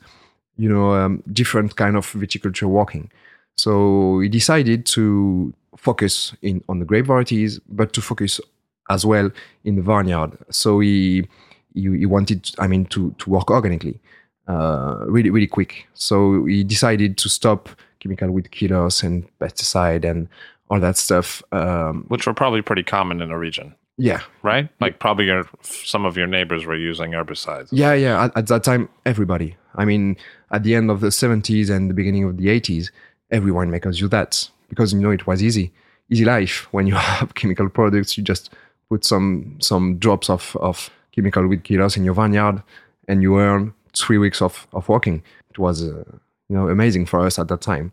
you 0.57 0.69
know, 0.69 0.95
um, 0.95 1.23
different 1.33 1.77
kind 1.77 1.97
of 1.97 2.07
viticulture 2.07 2.69
working. 2.69 3.11
So 3.57 4.21
he 4.21 4.29
decided 4.29 4.87
to 4.87 5.53
focus 5.77 6.35
in 6.43 6.63
on 6.69 6.79
the 6.79 6.85
grape 6.85 7.07
varieties, 7.07 7.61
but 7.69 7.93
to 7.93 8.01
focus 8.01 8.41
as 8.89 9.07
well 9.07 9.31
in 9.65 9.77
the 9.77 9.83
vineyard. 9.83 10.37
So 10.51 10.81
he 10.81 11.29
he, 11.75 11.83
he 11.99 12.07
wanted, 12.07 12.51
I 12.59 12.67
mean, 12.67 12.87
to 12.87 13.15
to 13.19 13.31
work 13.31 13.51
organically, 13.51 14.01
uh, 14.49 15.05
really 15.07 15.31
really 15.31 15.47
quick. 15.47 15.87
So 15.95 16.45
he 16.45 16.65
decided 16.65 17.17
to 17.19 17.29
stop 17.29 17.69
chemical 18.01 18.31
weed 18.31 18.51
killers 18.51 19.03
and 19.03 19.27
pesticide 19.39 20.05
and 20.05 20.29
all 20.71 20.81
that 20.81 20.97
stuff. 20.97 21.43
Um, 21.53 22.05
which 22.09 22.27
were 22.27 22.35
probably 22.35 22.63
pretty 22.63 22.83
common 22.83 23.21
in 23.21 23.29
the 23.29 23.37
region, 23.37 23.75
yeah, 24.01 24.23
right? 24.43 24.69
Like 24.81 24.99
probably 24.99 25.27
your, 25.27 25.45
some 25.63 26.05
of 26.05 26.17
your 26.17 26.27
neighbors 26.27 26.65
were 26.65 26.77
using 26.77 27.13
herbicides. 27.13 27.69
Yeah, 27.71 27.93
yeah. 27.93 28.25
At, 28.25 28.37
at, 28.37 28.47
that 28.47 28.65
time, 28.65 28.89
everybody. 29.05 29.57
I 29.75 29.85
mean, 29.85 30.17
at 30.51 30.63
the 30.63 30.75
end 30.75 30.91
of 30.91 31.01
the 31.01 31.09
70s 31.09 31.69
and 31.69 31.91
the 31.91 31.95
beginning 31.95 32.25
of 32.25 32.39
the 32.39 32.47
80s, 32.47 32.91
every 33.31 33.53
winemakers 33.53 34.01
used 34.01 34.13
that 34.13 34.49
because 34.69 34.93
you 34.95 35.01
know 35.01 35.11
it 35.11 35.27
was 35.27 35.43
easy, 35.43 35.73
easy 36.09 36.25
life. 36.25 36.67
When 36.73 36.87
you 36.87 36.95
have 37.11 37.35
chemical 37.35 37.69
products, 37.69 38.17
you 38.17 38.25
just 38.25 38.51
put 38.89 39.05
some 39.05 39.59
some 39.61 39.99
drops 39.99 40.31
of 40.31 40.57
of 40.61 40.91
chemical 41.13 41.47
weed 41.47 41.65
killers 41.65 41.97
in 41.97 42.05
your 42.05 42.15
vineyard, 42.15 42.63
and 43.07 43.23
you 43.23 43.39
earn 43.39 43.75
three 43.95 44.19
weeks 44.19 44.41
of 44.41 44.67
of 44.73 44.89
working. 44.89 45.23
It 45.51 45.59
was 45.59 45.83
uh, 45.83 46.05
you 46.49 46.57
know 46.57 46.69
amazing 46.69 47.05
for 47.07 47.21
us 47.21 47.39
at 47.39 47.49
that 47.49 47.61
time. 47.61 47.93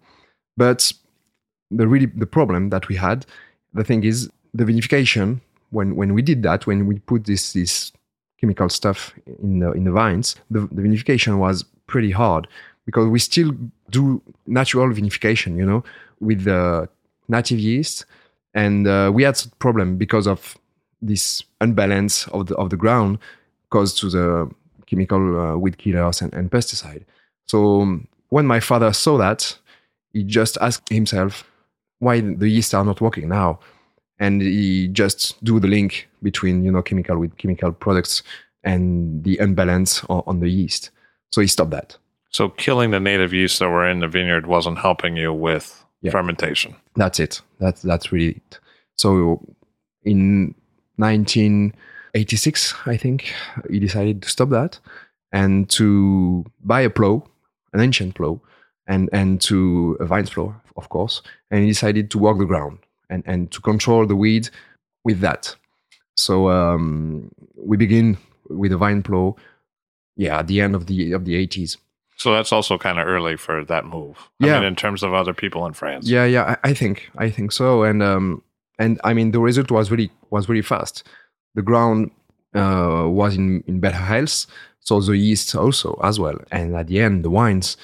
But 0.55 0.93
the 1.69 1.87
really 1.87 2.05
the 2.07 2.25
problem 2.25 2.69
that 2.69 2.87
we 2.87 2.95
had, 2.95 3.25
the 3.73 3.83
thing 3.83 4.05
is 4.05 4.29
the 4.53 4.63
vinification. 4.63 5.41
When 5.69 5.95
when 5.95 6.13
we 6.13 6.21
did 6.21 6.43
that, 6.43 6.65
when 6.67 6.87
we 6.87 6.99
put 6.99 7.25
this 7.25 7.53
this 7.53 7.91
chemical 8.39 8.69
stuff 8.69 9.13
in 9.43 9.59
the 9.59 9.71
in 9.71 9.83
the 9.83 9.91
vines, 9.91 10.35
the, 10.49 10.61
the 10.71 10.81
vinification 10.81 11.37
was 11.37 11.63
pretty 11.87 12.11
hard 12.11 12.47
because 12.85 13.07
we 13.07 13.19
still 13.19 13.51
do 13.89 14.21
natural 14.45 14.87
vinification, 14.87 15.57
you 15.57 15.65
know, 15.65 15.83
with 16.19 16.43
the 16.43 16.87
native 17.27 17.59
yeast, 17.59 18.05
and 18.53 18.87
uh, 18.87 19.11
we 19.13 19.23
had 19.23 19.41
problem 19.59 19.97
because 19.97 20.27
of 20.27 20.57
this 21.01 21.43
unbalance 21.61 22.27
of 22.29 22.47
the 22.47 22.55
of 22.55 22.69
the 22.69 22.77
ground 22.77 23.19
caused 23.69 23.97
to 23.99 24.09
the 24.09 24.49
chemical 24.85 25.39
uh, 25.39 25.57
weed 25.57 25.77
killers 25.77 26.21
and, 26.21 26.33
and 26.33 26.49
pesticide. 26.49 27.03
So 27.45 27.81
um, 27.81 28.07
when 28.29 28.45
my 28.45 28.59
father 28.59 28.93
saw 28.93 29.17
that, 29.17 29.57
he 30.13 30.23
just 30.23 30.57
asked 30.61 30.89
himself 30.89 31.43
why 31.99 32.21
the 32.21 32.47
yeast 32.47 32.73
are 32.73 32.85
not 32.85 33.01
working 33.01 33.29
now, 33.29 33.59
and 34.19 34.41
he 34.41 34.87
just 34.87 35.41
do 35.43 35.59
the 35.59 35.67
link 35.67 36.07
between 36.23 36.63
you 36.63 36.71
know 36.71 36.81
chemical 36.81 37.17
with 37.17 37.37
chemical 37.37 37.71
products 37.71 38.23
and 38.63 39.23
the 39.23 39.37
unbalance 39.37 40.03
on, 40.09 40.23
on 40.27 40.39
the 40.39 40.49
yeast. 40.49 40.89
So 41.31 41.41
he 41.41 41.47
stopped 41.47 41.71
that. 41.71 41.97
So 42.29 42.49
killing 42.49 42.91
the 42.91 42.99
native 42.99 43.33
yeast 43.33 43.59
that 43.59 43.69
were 43.69 43.87
in 43.89 43.99
the 43.99 44.07
vineyard 44.07 44.47
wasn't 44.47 44.79
helping 44.79 45.15
you 45.17 45.33
with 45.33 45.83
Yeah. 46.01 46.11
fermentation. 46.11 46.75
That's 46.95 47.19
it. 47.19 47.41
That's 47.59 47.81
that's 47.81 48.11
really 48.11 48.35
it. 48.37 48.59
So 48.95 49.39
in 50.03 50.53
1986, 52.13 52.73
I 52.85 52.97
think 52.97 53.33
he 53.69 53.79
decided 53.79 54.21
to 54.23 54.29
stop 54.29 54.49
that 54.49 54.79
and 55.31 55.69
to 55.71 56.45
buy 56.63 56.81
a 56.81 56.89
plow, 56.89 57.23
an 57.73 57.79
ancient 57.81 58.15
plow, 58.15 58.39
and 58.87 59.09
and 59.11 59.41
to 59.41 59.97
a 59.99 60.05
vine 60.05 60.25
plow, 60.27 60.55
of 60.75 60.89
course. 60.89 61.21
And 61.51 61.61
he 61.61 61.67
decided 61.69 62.09
to 62.11 62.17
work 62.17 62.37
the 62.37 62.45
ground 62.45 62.79
and 63.09 63.23
and 63.25 63.51
to 63.51 63.61
control 63.61 64.05
the 64.05 64.15
weed 64.15 64.49
with 65.03 65.19
that. 65.21 65.55
So 66.17 66.49
um, 66.49 67.31
we 67.55 67.77
begin 67.77 68.17
with 68.49 68.71
a 68.71 68.77
vine 68.77 69.03
plow. 69.03 69.35
Yeah, 70.15 70.39
at 70.39 70.47
the 70.47 70.61
end 70.61 70.73
of 70.75 70.87
the 70.87 71.11
of 71.13 71.25
the 71.25 71.35
80s. 71.47 71.77
So 72.15 72.33
that's 72.33 72.51
also 72.51 72.79
kind 72.79 72.97
of 72.99 73.05
early 73.05 73.37
for 73.37 73.63
that 73.65 73.85
move. 73.85 74.17
I 74.41 74.47
Yeah. 74.47 74.55
mean, 74.59 74.63
in 74.69 74.75
terms 74.75 75.03
of 75.03 75.13
other 75.13 75.33
people 75.35 75.67
in 75.67 75.73
France. 75.73 76.09
Yeah, 76.09 76.25
yeah, 76.25 76.55
I, 76.63 76.69
I 76.69 76.73
think 76.73 77.11
I 77.17 77.29
think 77.29 77.51
so, 77.51 77.83
and 77.83 78.01
um, 78.01 78.41
and 78.79 78.99
I 79.03 79.13
mean 79.13 79.31
the 79.31 79.39
result 79.39 79.69
was 79.69 79.91
really 79.91 80.09
was 80.31 80.49
really 80.49 80.63
fast. 80.63 81.03
The 81.53 81.61
ground 81.61 82.09
uh, 82.55 83.05
was 83.07 83.35
in 83.35 83.63
in 83.67 83.79
better 83.79 83.97
health, 83.97 84.47
so 84.79 84.99
the 84.99 85.15
yeast 85.15 85.55
also 85.55 85.99
as 86.03 86.19
well, 86.19 86.37
and 86.51 86.75
at 86.75 86.87
the 86.87 86.99
end 86.99 87.23
the 87.23 87.29
wines 87.29 87.77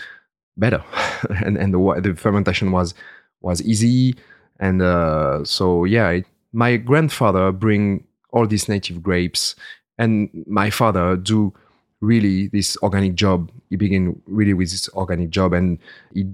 better, 0.57 0.83
and 1.45 1.55
and 1.55 1.71
the 1.71 2.01
the 2.01 2.15
fermentation 2.15 2.71
was 2.71 2.95
was 3.41 3.61
easy, 3.61 4.15
and 4.59 4.81
uh, 4.81 5.43
so 5.43 5.85
yeah, 5.85 6.09
it, 6.09 6.25
my 6.51 6.77
grandfather 6.77 7.51
bring 7.51 8.05
all 8.31 8.47
these 8.47 8.69
native 8.69 9.01
grapes, 9.01 9.55
and 9.97 10.29
my 10.47 10.69
father 10.69 11.15
do 11.15 11.53
really 12.01 12.47
this 12.47 12.77
organic 12.83 13.15
job. 13.15 13.51
He 13.69 13.75
began 13.75 14.21
really 14.27 14.53
with 14.53 14.71
this 14.71 14.89
organic 14.89 15.29
job, 15.29 15.53
and 15.53 15.79
he 16.13 16.27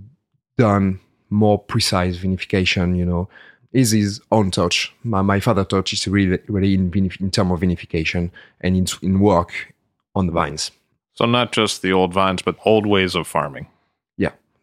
done 0.58 1.00
more 1.30 1.60
precise 1.60 2.18
vinification. 2.18 2.98
You 2.98 3.06
know, 3.06 3.30
is 3.72 3.92
his 3.92 4.22
own 4.32 4.52
touch. 4.52 4.94
My, 5.04 5.22
my 5.22 5.40
father 5.40 5.64
touch 5.64 5.94
is 5.94 6.08
really 6.08 6.40
really 6.48 6.74
in 6.74 6.92
in 6.94 7.28
of 7.28 7.60
vinification 7.60 8.32
and 8.62 8.76
in, 8.76 8.86
in 9.02 9.20
work 9.20 9.74
on 10.16 10.28
the 10.28 10.34
vines. 10.34 10.72
So 11.14 11.26
not 11.26 11.52
just 11.52 11.82
the 11.82 11.92
old 11.92 12.14
vines, 12.14 12.42
but 12.42 12.56
old 12.66 12.86
ways 12.86 13.14
of 13.16 13.28
farming 13.28 13.68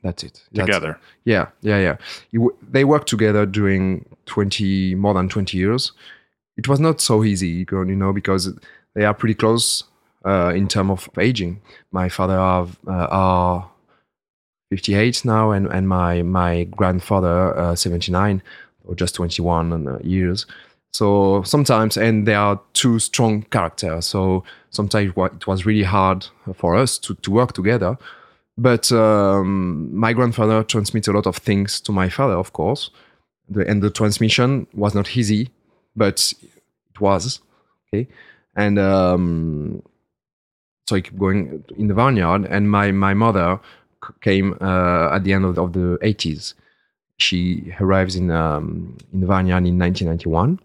that's 0.06 0.22
it. 0.24 0.42
That's- 0.52 0.66
together. 0.66 0.98
yeah, 1.24 1.46
yeah, 1.62 1.78
yeah. 1.78 1.96
W- 2.32 2.56
they 2.70 2.84
worked 2.84 3.08
together 3.08 3.46
during 3.46 4.04
twenty 4.26 4.94
more 4.94 5.14
than 5.14 5.28
twenty 5.28 5.58
years. 5.58 5.92
It 6.56 6.68
was 6.68 6.80
not 6.80 7.00
so 7.00 7.22
easy, 7.24 7.66
you 7.70 7.84
know, 7.84 8.12
because 8.12 8.50
they 8.94 9.04
are 9.04 9.14
pretty 9.14 9.34
close 9.34 9.84
uh, 10.24 10.52
in 10.56 10.68
terms 10.68 10.90
of 10.90 11.08
aging. 11.18 11.60
My 11.92 12.08
father 12.08 12.38
are, 12.38 12.66
uh, 12.86 13.08
are 13.10 13.70
fifty 14.70 14.94
eight 14.94 15.24
now, 15.24 15.50
and 15.50 15.66
and 15.66 15.88
my 15.88 16.22
my 16.22 16.64
grandfather 16.64 17.56
uh, 17.58 17.74
seventy 17.74 18.10
nine 18.12 18.42
or 18.84 18.94
just 18.94 19.14
twenty 19.14 19.42
one 19.42 19.86
uh, 19.86 19.98
years. 20.02 20.46
So 20.92 21.42
sometimes, 21.42 21.98
and 21.98 22.26
they 22.26 22.34
are 22.34 22.58
two 22.72 22.98
strong 22.98 23.42
characters. 23.50 24.06
So 24.06 24.44
sometimes 24.70 25.12
it 25.14 25.32
it 25.34 25.46
was 25.46 25.66
really 25.66 25.84
hard 25.84 26.26
for 26.54 26.74
us 26.74 26.98
to, 26.98 27.14
to 27.14 27.30
work 27.30 27.52
together. 27.52 27.98
But 28.58 28.90
um, 28.90 29.94
my 29.94 30.12
grandfather 30.12 30.62
transmit 30.62 31.08
a 31.08 31.12
lot 31.12 31.26
of 31.26 31.36
things 31.36 31.80
to 31.82 31.92
my 31.92 32.08
father, 32.08 32.34
of 32.34 32.52
course. 32.52 32.90
The, 33.48 33.68
and 33.68 33.82
the 33.82 33.90
transmission 33.90 34.66
was 34.72 34.94
not 34.94 35.16
easy, 35.16 35.50
but 35.94 36.32
it 36.90 37.00
was 37.00 37.40
okay. 37.88 38.08
And 38.56 38.78
um, 38.78 39.82
so 40.88 40.96
I 40.96 41.00
keep 41.02 41.18
going 41.18 41.64
in 41.76 41.88
the 41.88 41.94
vineyard. 41.94 42.46
And 42.46 42.70
my 42.70 42.92
my 42.92 43.14
mother 43.14 43.60
came 44.20 44.56
uh, 44.60 45.14
at 45.14 45.24
the 45.24 45.32
end 45.32 45.44
of 45.44 45.54
the, 45.56 45.62
of 45.62 45.72
the 45.72 45.98
80s. 46.02 46.54
She 47.18 47.74
arrives 47.80 48.16
in 48.16 48.30
um, 48.30 48.96
in 49.12 49.20
the 49.20 49.26
vineyard 49.26 49.66
in 49.66 49.78
1991. 49.78 50.58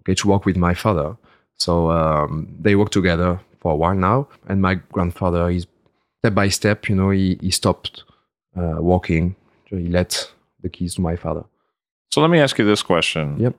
Okay, 0.00 0.14
to 0.14 0.28
work 0.28 0.44
with 0.44 0.56
my 0.56 0.74
father. 0.74 1.16
So 1.54 1.90
um, 1.90 2.54
they 2.60 2.74
work 2.74 2.90
together 2.90 3.40
for 3.60 3.72
a 3.72 3.76
while 3.76 3.94
now. 3.94 4.28
And 4.48 4.60
my 4.60 4.74
grandfather 4.74 5.48
is 5.48 5.66
step 6.22 6.34
by 6.34 6.48
step, 6.48 6.88
you 6.88 6.94
know, 6.94 7.10
he, 7.10 7.36
he 7.40 7.50
stopped 7.50 8.04
uh, 8.56 8.76
walking. 8.78 9.34
So 9.68 9.76
he 9.76 9.88
let 9.88 10.30
the 10.62 10.68
keys 10.68 10.94
to 10.94 11.00
my 11.00 11.16
father. 11.16 11.44
So 12.12 12.20
let 12.20 12.30
me 12.30 12.38
ask 12.38 12.58
you 12.58 12.64
this 12.64 12.82
question. 12.82 13.40
Yep. 13.40 13.56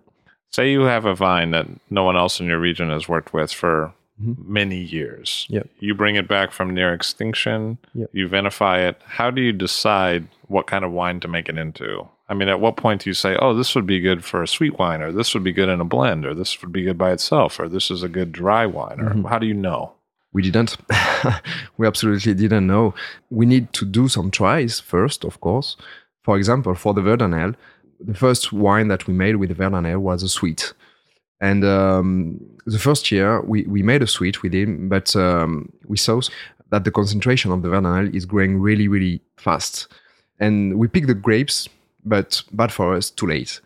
Say 0.52 0.72
you 0.72 0.82
have 0.84 1.06
a 1.06 1.14
vine 1.16 1.52
that 1.52 1.68
no 1.90 2.04
one 2.06 2.16
else 2.16 2.40
in 2.40 2.46
your 2.46 2.60
region 2.60 2.90
has 2.90 3.10
worked 3.10 3.34
with 3.34 3.52
for 3.52 3.94
Mhm. 4.22 4.46
many 4.46 4.78
years. 4.78 5.48
Yep. 5.50 5.68
You 5.80 5.96
bring 5.96 6.16
it 6.16 6.28
back 6.28 6.52
from 6.52 6.76
near 6.76 6.94
extinction. 6.94 7.80
Yep. 7.96 8.10
You 8.14 8.30
vinify 8.30 8.88
it. 8.88 9.02
How 9.06 9.32
do 9.32 9.42
you 9.42 9.52
decide 9.52 10.28
what 10.48 10.68
kind 10.68 10.86
of 10.86 10.92
wine 10.92 11.20
to 11.22 11.28
make 11.28 11.50
it 11.50 11.58
into? 11.58 12.08
I 12.30 12.36
mean, 12.36 12.48
at 12.48 12.60
what 12.60 12.78
point 12.78 13.02
do 13.02 13.10
you 13.10 13.16
say, 13.16 13.36
"Oh, 13.42 13.56
this 13.56 13.74
would 13.74 13.88
be 13.88 14.00
good 14.00 14.24
for 14.24 14.44
a 14.44 14.48
sweet 14.48 14.78
wine, 14.78 15.02
or 15.02 15.12
this 15.12 15.34
would 15.34 15.44
be 15.44 15.52
good 15.52 15.68
in 15.68 15.82
a 15.82 15.86
blend, 15.86 16.28
or 16.28 16.36
this 16.36 16.62
would 16.62 16.72
be 16.72 16.84
good 16.84 16.98
by 16.98 17.12
itself, 17.12 17.60
or 17.60 17.68
this 17.68 17.90
is 17.90 18.04
a 18.04 18.08
good 18.08 18.32
dry 18.32 18.68
wine"? 18.68 19.00
Or 19.02 19.10
Mhm. 19.16 19.28
how 19.30 19.40
do 19.40 19.48
you 19.48 19.56
know? 19.56 19.94
We 20.34 20.42
didn't. 20.42 20.78
we 21.78 21.88
absolutely 21.88 22.34
didn't 22.34 22.68
know. 22.68 22.94
We 23.30 23.46
need 23.46 23.72
to 23.74 23.86
do 23.86 24.08
some 24.08 24.32
tries 24.32 24.80
first, 24.80 25.24
of 25.24 25.40
course. 25.40 25.78
For 26.24 26.38
example, 26.38 26.76
for 26.76 26.94
the 26.94 27.02
Verdanel, 27.02 27.56
the 28.00 28.14
first 28.14 28.52
wine 28.52 28.88
that 28.88 29.08
we 29.08 29.14
made 29.14 29.36
with 29.38 29.50
the 29.50 29.56
Verdanel 29.56 30.00
was 30.00 30.24
a 30.24 30.30
sweet. 30.30 30.74
And 31.40 31.64
um, 31.66 32.40
the 32.66 32.80
first 32.80 33.12
year, 33.12 33.42
we, 33.42 33.64
we 33.64 33.84
made 33.84 34.02
a 34.02 34.08
sweet 34.08 34.42
with 34.42 34.54
him, 34.54 34.90
but 34.90 35.16
um, 35.16 35.72
we 35.88 35.98
saw 35.98 36.22
that 36.72 36.86
the 36.86 36.92
concentration 36.92 37.52
of 37.52 37.62
the 37.62 37.70
Verdanel 37.70 38.14
is 38.16 38.26
growing 38.26 38.60
really, 38.60 38.88
really 38.88 39.22
fast. 39.38 39.88
And 40.40 40.80
we 40.80 40.88
picked 40.88 41.08
the 41.08 41.14
grapes, 41.14 41.70
but 42.06 42.42
bad 42.54 42.72
for 42.72 42.96
us, 42.96 43.10
too 43.10 43.28
late. 43.28 43.62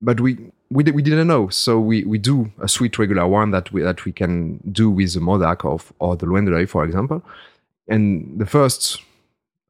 But 0.00 0.20
we 0.20 0.38
we, 0.70 0.84
we 0.84 1.02
didn't 1.02 1.26
know, 1.26 1.48
so 1.48 1.80
we, 1.80 2.04
we 2.04 2.18
do 2.18 2.52
a 2.60 2.68
sweet 2.68 2.98
regular 2.98 3.26
one 3.26 3.50
that 3.52 3.72
we 3.72 3.82
that 3.82 4.04
we 4.04 4.12
can 4.12 4.58
do 4.70 4.90
with 4.90 5.14
the 5.14 5.20
Mauzac 5.20 5.64
of 5.64 5.92
or 5.98 6.16
the 6.16 6.26
Loin 6.26 6.44
de 6.44 6.50
l'Oeil, 6.50 6.68
for 6.68 6.84
example. 6.84 7.22
And 7.88 8.38
the 8.38 8.46
first, 8.46 9.02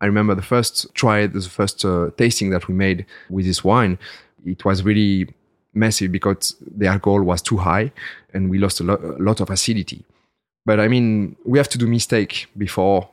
I 0.01 0.07
remember 0.07 0.35
the 0.35 0.43
first 0.43 0.93
try, 0.95 1.27
the 1.27 1.41
first 1.41 1.85
uh, 1.85 2.11
tasting 2.17 2.51
that 2.51 2.67
we 2.67 2.75
made 2.75 3.07
with 3.31 3.47
this 3.47 3.63
wine, 3.63 3.97
it 4.45 4.65
was 4.65 4.83
really 4.83 5.33
messy 5.73 6.09
because 6.09 6.57
the 6.61 6.87
alcohol 6.87 7.23
was 7.23 7.41
too 7.41 7.59
high, 7.59 7.93
and 8.35 8.51
we 8.51 8.59
lost 8.59 8.81
a, 8.81 8.85
lo- 8.85 9.17
a 9.19 9.23
lot 9.23 9.41
of 9.41 9.51
acidity. 9.51 10.05
But 10.67 10.81
I 10.81 10.89
mean, 10.89 11.37
we 11.45 11.59
have 11.59 11.69
to 11.69 11.79
do 11.79 11.87
mistake 11.87 12.47
before 12.57 13.09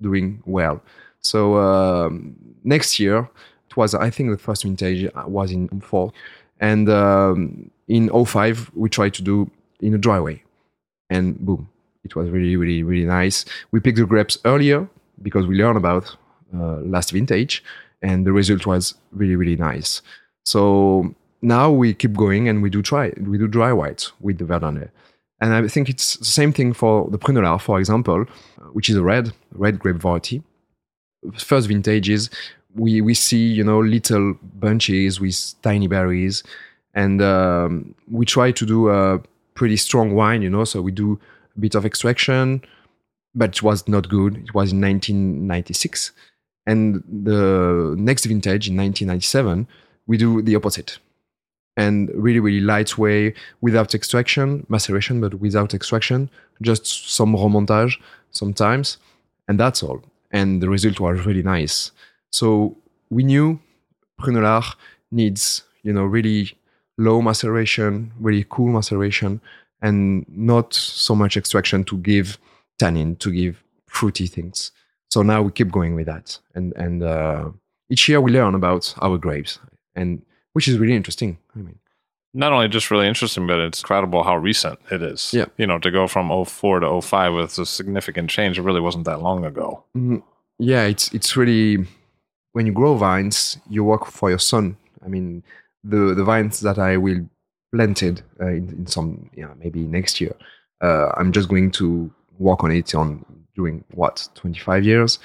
doing 0.00 0.42
well. 0.44 0.82
So 1.20 1.56
um, 1.56 2.36
next 2.64 3.00
year, 3.00 3.28
it 3.68 3.76
was 3.76 3.94
I 3.94 4.10
think 4.10 4.30
the 4.30 4.38
first 4.38 4.62
vintage 4.62 5.10
was 5.26 5.52
in 5.52 5.68
04, 5.80 6.12
and 6.60 6.88
um, 6.88 7.70
in 7.88 8.08
05 8.08 8.70
we 8.74 8.88
tried 8.88 9.14
to 9.14 9.22
do 9.22 9.50
in 9.80 9.94
a 9.94 9.98
dry 9.98 10.20
way, 10.20 10.42
and 11.08 11.38
boom, 11.38 11.68
it 12.04 12.14
was 12.14 12.30
really 12.30 12.56
really 12.56 12.82
really 12.82 13.06
nice. 13.06 13.44
We 13.72 13.80
picked 13.80 13.98
the 13.98 14.06
grapes 14.06 14.38
earlier 14.44 14.88
because 15.22 15.46
we 15.46 15.56
learned 15.56 15.78
about 15.78 16.16
uh, 16.54 16.76
last 16.80 17.10
vintage, 17.10 17.64
and 18.02 18.26
the 18.26 18.32
result 18.32 18.66
was 18.66 18.94
really 19.12 19.36
really 19.36 19.56
nice. 19.56 20.02
So 20.44 21.14
now 21.42 21.70
we 21.70 21.94
keep 21.94 22.14
going 22.14 22.48
and 22.48 22.62
we 22.62 22.70
do 22.70 22.82
try 22.82 23.12
we 23.20 23.38
do 23.38 23.48
dry 23.48 23.72
whites 23.72 24.12
with 24.20 24.38
the 24.38 24.44
Verdane. 24.44 24.90
And 25.42 25.54
I 25.54 25.66
think 25.68 25.88
it's 25.88 26.16
the 26.16 26.26
same 26.26 26.52
thing 26.52 26.74
for 26.74 27.08
the 27.10 27.18
Prunelard, 27.18 27.62
for 27.62 27.78
example, 27.78 28.26
which 28.72 28.90
is 28.90 28.96
a 28.96 29.02
red 29.02 29.32
red 29.52 29.78
grape 29.78 29.96
variety. 29.96 30.42
First 31.36 31.68
vintages, 31.68 32.30
we 32.74 33.00
we 33.00 33.14
see 33.14 33.46
you 33.46 33.64
know 33.64 33.80
little 33.80 34.34
bunches 34.42 35.20
with 35.20 35.54
tiny 35.62 35.88
berries, 35.88 36.42
and 36.94 37.22
um, 37.22 37.94
we 38.10 38.26
try 38.26 38.52
to 38.52 38.66
do 38.66 38.88
a 38.90 39.20
pretty 39.54 39.76
strong 39.76 40.14
wine, 40.14 40.42
you 40.42 40.50
know. 40.50 40.64
So 40.64 40.82
we 40.82 40.92
do 40.92 41.18
a 41.56 41.60
bit 41.60 41.74
of 41.74 41.84
extraction, 41.84 42.62
but 43.34 43.56
it 43.56 43.62
was 43.62 43.86
not 43.88 44.08
good. 44.08 44.36
It 44.36 44.54
was 44.54 44.72
in 44.72 44.80
1996, 44.80 46.12
and 46.66 47.02
the 47.06 47.94
next 47.98 48.24
vintage 48.24 48.68
in 48.68 48.76
1997, 48.76 49.66
we 50.06 50.16
do 50.16 50.42
the 50.42 50.56
opposite 50.56 50.98
and 51.76 52.10
really 52.14 52.40
really 52.40 52.60
light 52.60 52.98
way 52.98 53.32
without 53.60 53.94
extraction 53.94 54.66
maceration 54.68 55.20
but 55.20 55.34
without 55.34 55.72
extraction 55.72 56.28
just 56.60 57.10
some 57.10 57.34
remontage 57.34 57.96
sometimes 58.32 58.98
and 59.48 59.58
that's 59.58 59.82
all 59.82 60.02
and 60.32 60.62
the 60.62 60.68
result 60.68 60.98
was 61.00 61.24
really 61.24 61.42
nice 61.42 61.92
so 62.30 62.76
we 63.10 63.22
knew 63.22 63.58
Prunelard 64.20 64.74
needs 65.10 65.62
you 65.82 65.92
know 65.92 66.04
really 66.04 66.52
low 66.98 67.22
maceration 67.22 68.12
really 68.20 68.44
cool 68.48 68.68
maceration 68.68 69.40
and 69.82 70.26
not 70.28 70.74
so 70.74 71.14
much 71.14 71.36
extraction 71.36 71.84
to 71.84 71.96
give 71.98 72.38
tannin 72.78 73.16
to 73.16 73.30
give 73.30 73.62
fruity 73.86 74.26
things 74.26 74.72
so 75.10 75.22
now 75.22 75.42
we 75.42 75.50
keep 75.50 75.72
going 75.72 75.94
with 75.94 76.06
that 76.06 76.38
and 76.54 76.72
and 76.76 77.02
uh, 77.02 77.48
each 77.88 78.08
year 78.08 78.20
we 78.20 78.30
learn 78.30 78.54
about 78.54 78.94
our 79.02 79.18
grapes 79.18 79.58
and 79.94 80.22
which 80.52 80.68
is 80.68 80.78
really 80.78 80.96
interesting. 80.96 81.38
I 81.54 81.58
mean, 81.58 81.78
not 82.32 82.52
only 82.52 82.68
just 82.68 82.90
really 82.90 83.08
interesting, 83.08 83.46
but 83.46 83.58
it's 83.58 83.80
incredible 83.80 84.22
how 84.22 84.36
recent 84.36 84.78
it 84.90 85.02
is. 85.02 85.32
Yeah. 85.32 85.46
You 85.58 85.66
know, 85.66 85.78
to 85.78 85.90
go 85.90 86.06
from 86.06 86.44
04 86.44 86.80
to 86.80 87.00
05 87.00 87.34
with 87.34 87.58
a 87.58 87.66
significant 87.66 88.30
change, 88.30 88.58
it 88.58 88.62
really 88.62 88.80
wasn't 88.80 89.04
that 89.04 89.20
long 89.20 89.44
ago. 89.44 89.84
mm, 89.96 90.22
yeah, 90.58 90.84
it's 90.84 91.12
it's 91.14 91.36
really 91.36 91.86
when 92.52 92.66
you 92.66 92.72
grow 92.72 92.94
vines, 92.94 93.58
you 93.68 93.84
work 93.84 94.06
for 94.06 94.28
your 94.28 94.38
son. 94.38 94.76
I 95.04 95.08
mean, 95.08 95.42
the 95.84 96.14
the 96.14 96.24
vines 96.24 96.60
that 96.60 96.78
I 96.78 96.96
will 96.96 97.28
planted 97.72 98.22
uh, 98.40 98.48
in, 98.48 98.68
in 98.70 98.86
some 98.86 99.30
yeah 99.34 99.52
maybe 99.58 99.80
next 99.80 100.20
year, 100.20 100.34
uh, 100.80 101.10
I'm 101.16 101.32
just 101.32 101.48
going 101.48 101.70
to 101.72 102.10
work 102.38 102.64
on 102.64 102.70
it 102.72 102.94
on 102.94 103.24
doing 103.54 103.84
what 103.92 104.28
25 104.34 104.84
years. 104.84 105.18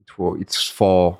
It 0.00 0.10
for 0.10 0.38
it's 0.38 0.68
for 0.68 1.18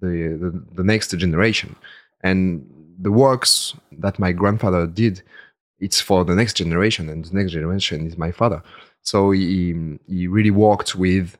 the, 0.00 0.36
the 0.40 0.64
the 0.74 0.84
next 0.84 1.16
generation, 1.16 1.76
and 2.22 2.68
the 2.98 3.12
works 3.12 3.74
that 3.92 4.18
my 4.18 4.32
grandfather 4.32 4.86
did, 4.86 5.22
it's 5.78 6.00
for 6.00 6.24
the 6.24 6.34
next 6.34 6.54
generation, 6.54 7.08
and 7.08 7.24
the 7.24 7.34
next 7.34 7.52
generation 7.52 8.06
is 8.06 8.16
my 8.16 8.32
father. 8.32 8.62
So 9.02 9.30
he 9.30 9.74
he 10.08 10.26
really 10.26 10.50
worked 10.50 10.96
with 10.96 11.36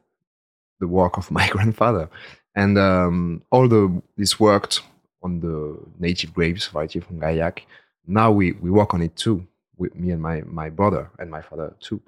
the 0.81 0.89
work 0.89 1.17
of 1.17 1.31
my 1.31 1.49
grandfather, 1.55 2.09
and 2.57 2.79
um, 2.79 3.43
although 3.53 4.03
this 4.17 4.41
worked 4.41 4.81
on 5.23 5.41
the 5.41 5.79
native 5.99 6.33
grapes 6.35 6.67
variety 6.67 7.01
from 7.01 7.21
Gaillac, 7.21 7.61
now 8.07 8.33
we 8.33 8.53
we 8.53 8.71
work 8.71 8.95
on 8.95 9.03
it 9.03 9.15
too 9.15 9.47
with 9.77 9.95
me 9.95 10.11
and 10.11 10.23
my 10.23 10.41
my 10.47 10.71
brother 10.71 11.11
and 11.19 11.31
my 11.31 11.43
father 11.43 11.75
too. 11.81 12.01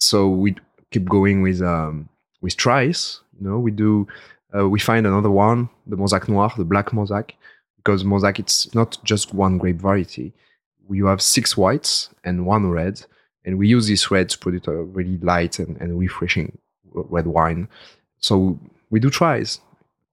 So 0.00 0.28
we 0.28 0.56
keep 0.90 1.08
going 1.08 1.42
with 1.42 1.60
um, 1.62 2.08
with 2.40 2.56
tries. 2.56 3.20
You 3.38 3.48
know, 3.48 3.58
we 3.58 3.70
do. 3.70 4.08
Uh, 4.56 4.66
we 4.66 4.80
find 4.80 5.06
another 5.06 5.30
one, 5.30 5.68
the 5.86 5.96
Mauzac 5.96 6.26
Noir, 6.26 6.50
the 6.56 6.64
black 6.64 6.86
Mauzac, 6.92 7.32
because 7.76 8.02
Mauzac 8.02 8.38
it's 8.38 8.74
not 8.74 8.96
just 9.04 9.34
one 9.34 9.58
grape 9.58 9.76
variety. 9.76 10.32
You 10.90 11.04
have 11.04 11.20
six 11.20 11.54
whites 11.54 12.08
and 12.24 12.46
one 12.46 12.70
red, 12.70 13.04
and 13.44 13.58
we 13.58 13.68
use 13.68 13.86
this 13.88 14.10
red 14.10 14.30
to 14.30 14.38
produce 14.38 14.66
a 14.66 14.72
really 14.72 15.18
light 15.18 15.58
and, 15.58 15.76
and 15.82 15.98
refreshing 15.98 16.56
red 16.94 17.26
wine. 17.26 17.68
So 18.20 18.58
we 18.90 19.00
do 19.00 19.10
tries 19.10 19.60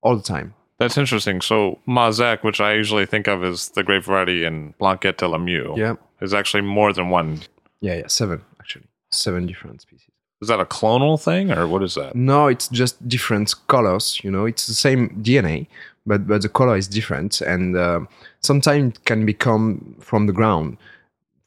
all 0.02 0.16
the 0.16 0.24
time. 0.24 0.54
That's 0.78 0.98
interesting. 0.98 1.42
So 1.42 1.80
Mauzac, 1.88 2.44
which 2.44 2.60
I 2.60 2.74
usually 2.74 3.06
think 3.06 3.28
of 3.28 3.44
as 3.44 3.70
the 3.70 3.84
grape 3.84 4.04
variety 4.04 4.44
in 4.44 4.74
Blanquette 4.80 5.18
de 5.18 5.26
Limoux, 5.26 5.78
Yeah, 5.78 5.96
is 6.22 6.34
actually 6.34 6.62
more 6.62 6.92
than 6.94 7.10
one. 7.10 7.40
yeah, 7.82 7.96
yeah. 7.98 8.08
Seven 8.08 8.42
actually, 8.60 8.86
seven 9.12 9.46
different 9.48 9.82
species. 9.82 10.10
Is 10.42 10.50
that 10.50 10.60
a 10.60 10.66
clonal 10.66 11.20
thing, 11.22 11.52
or 11.52 11.66
what 11.68 11.82
is 11.82 11.96
that? 11.96 12.14
No, 12.14 12.48
it's 12.48 12.68
just 12.68 13.08
different 13.08 13.56
colors. 13.68 14.20
You 14.24 14.30
know, 14.32 14.46
it's 14.46 14.68
the 14.68 14.74
same 14.74 15.10
DNA, 15.24 15.68
but 16.06 16.28
but 16.28 16.42
the 16.42 16.50
color 16.50 16.76
is 16.76 16.88
different, 16.90 17.40
and 17.42 17.78
uh, 17.78 18.02
sometimes 18.42 18.96
it 18.98 19.06
can 19.06 19.26
become 19.26 19.96
from 20.02 20.28
the 20.28 20.34
ground. 20.34 20.78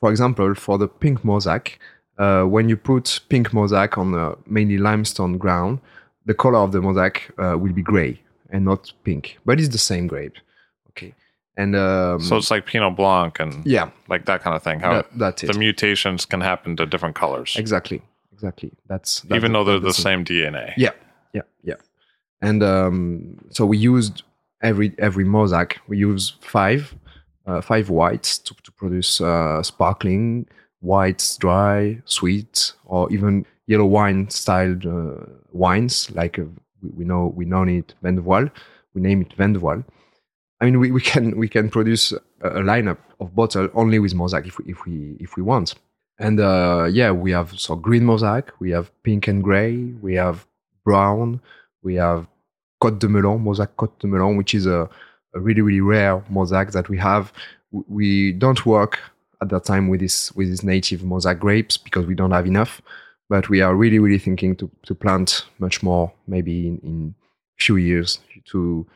For 0.01 0.11
example, 0.11 0.55
for 0.55 0.79
the 0.79 0.88
pink 0.88 1.21
Mauzac, 1.23 1.73
uh, 2.19 2.45
when 2.45 2.69
you 2.71 2.77
put 2.79 3.21
pink 3.29 3.51
Mauzac 3.51 3.99
on 3.99 4.14
a 4.14 4.37
mainly 4.47 4.79
limestone 4.79 5.37
ground, 5.38 5.81
the 6.29 6.35
color 6.35 6.59
of 6.59 6.73
the 6.73 6.81
Mauzac 6.81 7.14
uh, 7.38 7.59
will 7.59 7.73
be 7.73 7.83
gray 7.83 8.21
and 8.51 8.64
not 8.64 8.93
pink, 9.03 9.38
but 9.47 9.59
it's 9.59 9.71
the 9.71 9.79
same 9.79 10.07
grape. 10.07 10.37
Okay, 10.91 11.14
and 11.57 11.75
um, 11.75 12.21
So 12.21 12.37
it's 12.37 12.51
like 12.51 12.67
Pinot 12.67 12.95
Blanc 12.97 13.41
and 13.41 13.67
yeah, 13.67 13.91
like 14.09 14.27
that 14.27 14.43
kind 14.43 14.55
of 14.55 14.62
thing. 14.62 14.81
How 14.81 14.93
that, 14.93 15.07
that's 15.19 15.43
it. 15.43 15.53
the 15.53 15.59
mutations 15.59 16.27
can 16.27 16.43
happen 16.43 16.77
to 16.77 16.87
different 16.87 17.17
colors, 17.17 17.57
exactly, 17.57 18.03
exactly. 18.33 18.73
That's, 18.87 19.23
that's 19.23 19.37
even 19.37 19.53
though 19.53 19.64
they're 19.64 19.81
the 19.81 19.87
that's 19.87 20.03
same 20.03 20.25
DNA. 20.25 20.75
Yeah, 20.77 20.91
yeah, 21.33 21.43
yeah. 21.64 21.75
And 22.43 22.62
um, 22.62 23.38
so 23.51 23.64
we 23.64 23.79
used 23.79 24.23
every 24.62 24.95
every 24.99 25.25
Mauzac. 25.25 25.79
We 25.88 25.97
use 25.97 26.35
five 26.41 26.95
uh, 27.47 27.62
five 27.62 27.88
whites 27.88 28.37
to, 28.38 28.55
to 28.62 28.71
produce 28.73 29.21
uh, 29.23 29.62
sparkling 29.62 30.47
whites, 30.81 31.37
dry, 31.38 32.01
sweet, 32.05 32.73
or 32.85 33.11
even 33.11 33.47
yellow 33.68 33.85
wine 33.85 34.28
styled 34.31 34.85
uh, 34.85 35.24
wines. 35.52 36.11
Like 36.11 36.40
uh, 36.40 36.44
we, 36.96 37.04
know 37.04 37.33
we 37.37 37.44
know 37.44 37.62
it 37.62 37.94
Vin. 38.02 38.24
We 38.94 39.00
name 39.00 39.22
it 39.22 39.33
Vin. 39.35 39.85
I 40.61 40.64
mean, 40.64 40.81
we, 40.81 40.90
we 40.90 41.00
can 41.12 41.37
we 41.37 41.48
can 41.48 41.70
produce 41.70 42.11
a, 42.11 42.16
a 42.42 42.62
lineup 42.62 42.98
of 43.20 43.37
bottle 43.37 43.68
only 43.74 44.00
with 44.00 44.14
Mauzac 44.14 44.46
if 44.46 44.59
we 44.59 44.64
if 44.72 44.85
we 44.85 45.16
if 45.20 45.37
we 45.37 45.42
want. 45.42 45.74
And 46.18 46.40
uh, 46.40 46.88
yeah, 46.90 47.12
we 47.12 47.31
have 47.31 47.59
so 47.61 47.76
green 47.76 48.02
Mauzac, 48.02 48.48
we 48.59 48.72
have 48.72 48.90
pink 49.04 49.28
and 49.28 49.44
gray, 49.44 49.76
we 50.02 50.14
have 50.14 50.46
brown, 50.85 51.40
we 51.83 51.94
have 51.94 52.26
Côte 52.83 52.98
de 52.98 53.09
Melon, 53.09 53.38
Mauzac 53.38 53.68
Côte 53.76 53.96
de 54.00 54.09
Melon, 54.09 54.37
which 54.37 54.52
is 54.52 54.66
a, 54.66 54.88
a 55.35 55.40
really 55.40 55.61
really 55.61 55.81
rare 55.81 56.18
Mauzac 56.31 56.72
that 56.72 56.88
we 56.88 56.98
have. 56.98 57.33
We 57.70 58.33
don't 58.33 58.64
work 58.66 58.98
at 59.40 59.50
that 59.50 59.64
time 59.64 59.88
with 59.88 60.00
this 60.00 60.33
with 60.33 60.48
these 60.48 60.64
native 60.64 61.02
Mauzac 61.02 61.38
grapes 61.38 61.76
because 61.76 62.07
we 62.07 62.14
don't 62.14 62.33
have 62.33 62.46
enough. 62.46 62.83
But 63.29 63.49
we 63.49 63.61
are 63.61 63.75
really 63.75 63.99
really 63.99 64.19
thinking 64.19 64.57
to 64.57 64.71
to 64.87 64.95
plant 64.95 65.45
much 65.59 65.83
more, 65.83 66.12
maybe 66.27 66.67
in, 66.69 66.79
in 66.83 67.14
few 67.59 67.77
years 67.77 68.21
to 68.51 68.87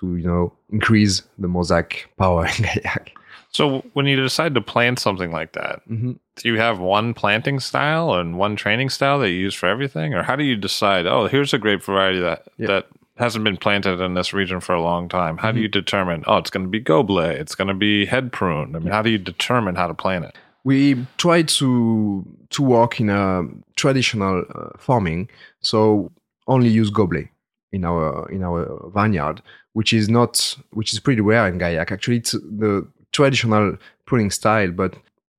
to 0.00 0.16
you 0.16 0.26
know 0.26 0.52
increase 0.70 1.22
the 1.38 1.48
Mauzac 1.48 2.04
power 2.18 2.46
in 2.46 2.52
Gaillac. 2.64 3.08
So 3.50 3.84
when 3.92 4.06
you 4.06 4.16
decide 4.16 4.54
to 4.56 4.60
plant 4.60 4.98
something 4.98 5.30
like 5.30 5.52
that, 5.52 5.80
Mhm. 5.88 6.18
do 6.36 6.48
you 6.48 6.58
have 6.58 6.80
one 6.80 7.14
planting 7.14 7.60
style 7.60 8.14
and 8.14 8.36
one 8.36 8.56
training 8.56 8.90
style 8.90 9.20
that 9.20 9.30
you 9.30 9.36
use 9.38 9.54
for 9.54 9.68
everything, 9.68 10.12
or 10.14 10.22
how 10.24 10.34
do 10.34 10.42
you 10.44 10.56
decide? 10.56 11.06
Oh, 11.06 11.28
here's 11.28 11.54
a 11.54 11.58
grape 11.58 11.82
variety 11.84 12.18
that 12.20 12.42
Yeah. 12.58 12.66
that 12.68 12.86
hasn't 13.16 13.44
been 13.44 13.56
planted 13.56 14.00
in 14.00 14.14
this 14.14 14.32
region 14.32 14.58
for 14.58 14.74
a 14.74 14.82
long 14.82 15.08
time. 15.08 15.36
How 15.38 15.52
do 15.52 15.60
you 15.60 15.68
determine? 15.68 16.24
Oh, 16.26 16.38
it's 16.38 16.50
going 16.50 16.64
to 16.66 16.70
be 16.70 16.80
goblet. 16.80 17.38
It's 17.38 17.54
going 17.54 17.68
to 17.68 17.74
be 17.74 18.06
head 18.06 18.32
prune. 18.32 18.74
I 18.74 18.80
mean, 18.80 18.90
how 18.92 19.02
do 19.02 19.10
you 19.10 19.18
determine 19.18 19.76
how 19.76 19.86
to 19.86 19.94
plant 19.94 20.24
it? 20.24 20.34
We 20.64 21.06
try 21.18 21.42
to 21.42 22.24
to 22.50 22.62
work 22.62 22.98
in 22.98 23.10
a 23.10 23.42
traditional 23.76 24.44
uh, 24.54 24.70
farming 24.78 25.28
so 25.60 26.10
only 26.46 26.68
use 26.68 26.90
goblet 26.90 27.28
in 27.72 27.84
our 27.84 28.28
in 28.30 28.42
our 28.42 28.90
vineyard 28.94 29.42
which 29.74 29.92
is 29.92 30.08
not 30.08 30.56
which 30.72 30.92
is 30.92 31.00
pretty 31.00 31.20
rare 31.20 31.48
in 31.48 31.58
Gaillac. 31.58 31.92
Actually 31.92 32.18
it's 32.18 32.32
the 32.32 32.86
traditional 33.12 33.76
pruning 34.06 34.30
style 34.30 34.70
but 34.70 34.94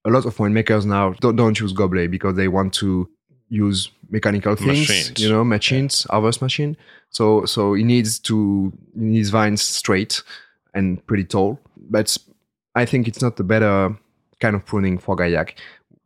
a 0.05 0.09
lot 0.09 0.25
of 0.25 0.37
winemakers 0.37 0.85
now 0.85 1.11
don't, 1.13 1.35
don't 1.35 1.59
use 1.59 1.73
goblet 1.73 2.11
because 2.11 2.35
they 2.35 2.47
want 2.47 2.73
to 2.73 3.09
use 3.49 3.89
mechanical 4.09 4.55
things 4.55 4.87
Machines. 4.87 5.19
you 5.19 5.29
know 5.29 5.43
machines 5.43 6.05
harvest 6.09 6.41
machine. 6.41 6.77
So 7.09 7.45
so 7.45 7.73
it 7.73 7.83
needs 7.83 8.19
to 8.19 8.71
it 8.95 9.01
needs 9.01 9.29
vines 9.29 9.61
straight 9.61 10.21
and 10.73 11.05
pretty 11.07 11.23
tall. 11.23 11.59
But 11.77 12.15
i 12.75 12.83
think 12.85 13.07
it's 13.07 13.21
not 13.21 13.37
the 13.37 13.43
better 13.43 13.95
kind 14.39 14.55
of 14.55 14.65
pruning 14.65 14.97
for 14.97 15.15
Gaillac. 15.15 15.53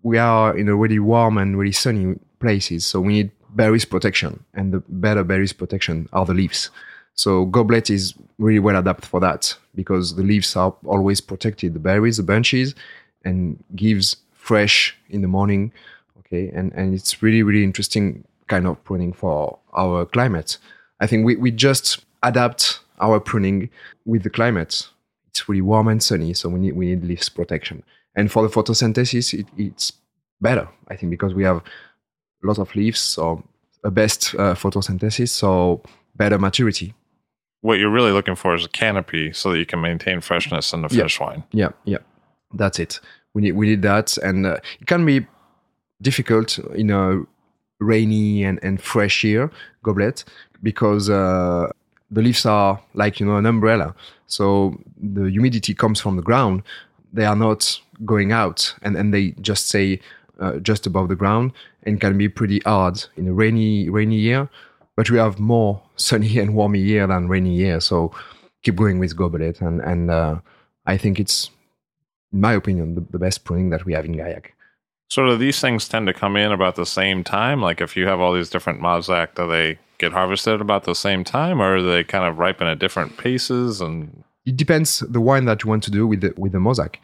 We 0.03 0.17
are 0.17 0.57
in 0.57 0.69
a 0.69 0.75
really 0.75 0.99
warm 0.99 1.37
and 1.37 1.57
really 1.57 1.71
sunny 1.71 2.15
places, 2.39 2.85
so 2.85 3.01
we 3.01 3.13
need 3.13 3.31
berries 3.51 3.85
protection, 3.85 4.43
and 4.53 4.73
the 4.73 4.83
better 4.87 5.23
berries 5.23 5.53
protection 5.53 6.07
are 6.13 6.25
the 6.25 6.33
leaves. 6.33 6.69
So 7.15 7.45
goblet 7.45 7.89
is 7.89 8.13
really 8.37 8.59
well 8.59 8.77
adapted 8.77 9.05
for 9.05 9.19
that 9.19 9.53
because 9.75 10.15
the 10.15 10.23
leaves 10.23 10.55
are 10.55 10.73
always 10.85 11.19
protected, 11.19 11.73
the 11.73 11.79
berries, 11.79 12.17
the 12.17 12.23
bunches, 12.23 12.75
and 13.25 13.61
gives 13.75 14.15
fresh 14.33 14.95
in 15.09 15.21
the 15.21 15.27
morning. 15.27 15.71
Okay, 16.19 16.49
and 16.53 16.71
and 16.73 16.93
it's 16.93 17.21
really 17.21 17.43
really 17.43 17.63
interesting 17.63 18.23
kind 18.47 18.67
of 18.67 18.81
pruning 18.83 19.13
for 19.13 19.59
our 19.73 20.05
climate. 20.05 20.57
I 20.99 21.07
think 21.07 21.25
we, 21.25 21.35
we 21.35 21.51
just 21.51 22.05
adapt 22.23 22.79
our 22.99 23.19
pruning 23.19 23.69
with 24.05 24.23
the 24.23 24.29
climate. 24.29 24.87
It's 25.27 25.47
really 25.47 25.61
warm 25.61 25.87
and 25.87 26.01
sunny, 26.01 26.33
so 26.33 26.49
we 26.49 26.59
need 26.59 26.73
we 26.73 26.87
need 26.87 27.03
leaves 27.03 27.29
protection. 27.29 27.83
And 28.19 28.29
for 28.31 28.41
the 28.47 28.49
photosynthesis, 28.53 29.33
it, 29.39 29.47
it's 29.57 29.93
better, 30.41 30.67
I 30.91 30.95
think, 30.97 31.09
because 31.09 31.33
we 31.33 31.43
have 31.45 31.57
a 32.43 32.47
lot 32.49 32.59
of 32.59 32.75
leaves, 32.75 32.99
so 32.99 33.43
a 33.83 33.91
best 33.91 34.35
uh, 34.35 34.55
photosynthesis, 34.55 35.29
so 35.29 35.81
better 36.15 36.37
maturity. 36.37 36.93
What 37.61 37.79
you're 37.79 37.89
really 37.97 38.11
looking 38.11 38.35
for 38.35 38.55
is 38.55 38.65
a 38.65 38.69
canopy 38.69 39.33
so 39.33 39.51
that 39.51 39.59
you 39.59 39.65
can 39.65 39.81
maintain 39.81 40.21
freshness 40.21 40.73
in 40.73 40.81
the 40.81 40.89
Yeah. 40.91 41.03
fish 41.03 41.19
wine. 41.19 41.43
Yeah, 41.51 41.69
yeah, 41.85 41.99
that's 42.53 42.79
it. 42.79 42.99
We 43.33 43.41
need 43.41 43.55
we 43.59 43.67
need 43.67 43.81
that, 43.83 44.17
and 44.27 44.45
uh, 44.45 44.57
it 44.81 44.87
can 44.87 45.05
be 45.05 45.25
difficult 46.01 46.59
in 46.75 46.89
a 46.91 47.03
rainy 47.79 48.43
and, 48.47 48.59
and 48.63 48.81
fresh 48.81 49.23
year 49.23 49.49
goblet 49.83 50.25
because 50.63 51.09
uh, 51.09 51.67
the 52.11 52.21
leaves 52.21 52.45
are 52.45 52.79
like 52.93 53.19
you 53.19 53.25
know 53.27 53.37
an 53.37 53.45
umbrella. 53.45 53.93
So 54.27 54.75
the 55.15 55.29
humidity 55.29 55.73
comes 55.73 55.99
from 56.01 56.15
the 56.15 56.23
ground. 56.23 56.63
They 57.13 57.25
are 57.25 57.35
not 57.47 57.81
going 58.05 58.31
out, 58.31 58.73
and, 58.81 58.95
and 58.95 59.13
they 59.13 59.31
just 59.41 59.67
stay 59.67 59.99
uh, 60.39 60.57
just 60.59 60.87
above 60.87 61.09
the 61.09 61.15
ground, 61.15 61.51
and 61.83 61.99
can 61.99 62.17
be 62.17 62.29
pretty 62.29 62.59
hard 62.59 63.03
in 63.17 63.27
a 63.27 63.33
rainy 63.33 63.89
rainy 63.89 64.17
year. 64.17 64.49
But 64.95 65.09
we 65.09 65.17
have 65.17 65.39
more 65.39 65.81
sunny 65.95 66.39
and 66.39 66.51
warmy 66.51 66.83
year 66.83 67.07
than 67.07 67.27
rainy 67.27 67.55
year, 67.55 67.79
so 67.79 68.11
keep 68.63 68.75
going 68.75 68.99
with 68.99 69.15
goblet, 69.15 69.61
and 69.61 69.81
and 69.81 70.11
uh, 70.11 70.39
I 70.85 70.97
think 70.97 71.19
it's 71.19 71.49
in 72.31 72.41
my 72.41 72.53
opinion, 72.53 72.95
the, 72.95 73.01
the 73.01 73.19
best 73.19 73.43
pruning 73.43 73.69
that 73.71 73.85
we 73.85 73.93
have 73.93 74.05
in 74.05 74.15
Gaillac. 74.15 74.47
So 75.09 75.25
do 75.25 75.37
these 75.37 75.59
things 75.59 75.87
tend 75.87 76.07
to 76.07 76.13
come 76.13 76.35
in 76.35 76.51
about 76.51 76.75
the 76.75 76.85
same 76.85 77.23
time? 77.23 77.61
Like 77.61 77.81
if 77.81 77.97
you 77.97 78.07
have 78.07 78.19
all 78.19 78.33
these 78.33 78.49
different 78.49 78.79
Mauzac, 78.79 79.35
do 79.35 79.47
they 79.47 79.79
get 79.97 80.11
harvested 80.11 80.61
about 80.61 80.83
the 80.83 80.93
same 80.93 81.23
time 81.23 81.61
or 81.61 81.81
they 81.81 82.03
kind 82.03 82.25
of 82.25 82.37
ripen 82.37 82.67
at 82.67 82.79
different 82.79 83.17
paces 83.17 83.81
and 83.81 84.23
It 84.45 84.55
depends 84.55 84.99
the 84.99 85.19
wine 85.19 85.45
that 85.45 85.63
you 85.63 85.69
want 85.69 85.83
to 85.83 85.91
do 85.91 86.07
with 86.07 86.21
the, 86.21 86.33
with 86.37 86.51
the 86.51 86.59
Mauzac. 86.59 86.95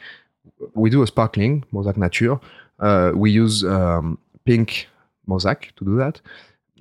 We 0.73 0.89
do 0.89 1.01
a 1.01 1.07
sparkling 1.07 1.63
Mauzac 1.73 1.97
Nature. 1.97 2.39
Uh, 2.79 3.11
we 3.15 3.31
use 3.31 3.63
um, 3.63 4.17
pink 4.45 4.87
Mauzac 5.27 5.73
to 5.77 5.85
do 5.85 5.95
that. 5.97 6.21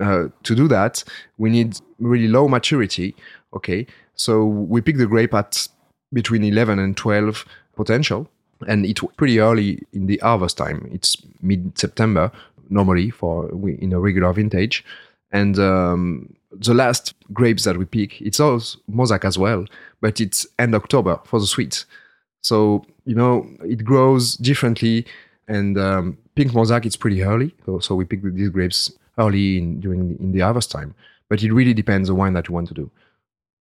Uh, 0.00 0.28
to 0.42 0.54
do 0.54 0.66
that, 0.68 1.04
we 1.38 1.50
need 1.50 1.78
really 1.98 2.28
low 2.28 2.48
maturity. 2.48 3.14
Okay, 3.54 3.86
so 4.14 4.44
we 4.44 4.80
pick 4.80 4.96
the 4.96 5.06
grape 5.06 5.34
at 5.34 5.68
between 6.12 6.44
11 6.44 6.78
and 6.78 6.96
12 6.96 7.44
potential, 7.76 8.28
and 8.66 8.84
it's 8.84 9.00
pretty 9.16 9.38
early 9.38 9.82
in 9.92 10.06
the 10.06 10.18
harvest 10.18 10.56
time. 10.56 10.88
It's 10.92 11.16
mid 11.42 11.78
September 11.78 12.30
normally 12.70 13.10
for 13.10 13.48
in 13.78 13.92
a 13.92 14.00
regular 14.00 14.32
vintage, 14.32 14.84
and 15.30 15.58
um, 15.58 16.34
the 16.52 16.74
last 16.74 17.14
grapes 17.32 17.64
that 17.64 17.76
we 17.76 17.84
pick, 17.84 18.20
it's 18.20 18.40
also 18.40 18.78
Mauzac 18.90 19.24
as 19.24 19.38
well, 19.38 19.66
but 20.00 20.20
it's 20.20 20.46
end 20.58 20.74
October 20.74 21.20
for 21.24 21.40
the 21.40 21.46
sweet. 21.46 21.84
So 22.44 22.84
you 23.06 23.14
know 23.14 23.48
it 23.62 23.84
grows 23.84 24.36
differently, 24.36 25.06
and 25.48 25.78
um, 25.78 26.18
pink 26.34 26.52
Mauzac 26.52 26.84
it's 26.84 26.96
pretty 26.96 27.22
early. 27.22 27.54
So, 27.64 27.78
so 27.78 27.94
we 27.94 28.04
pick 28.04 28.22
these 28.22 28.50
grapes 28.50 28.92
early 29.18 29.58
in 29.58 29.80
during 29.80 30.08
the, 30.08 30.22
in 30.22 30.32
the 30.32 30.40
harvest 30.40 30.70
time. 30.70 30.94
But 31.30 31.42
it 31.42 31.52
really 31.52 31.72
depends 31.72 32.10
on 32.10 32.16
the 32.16 32.20
wine 32.20 32.34
that 32.34 32.48
you 32.48 32.54
want 32.54 32.68
to 32.68 32.74
do. 32.74 32.90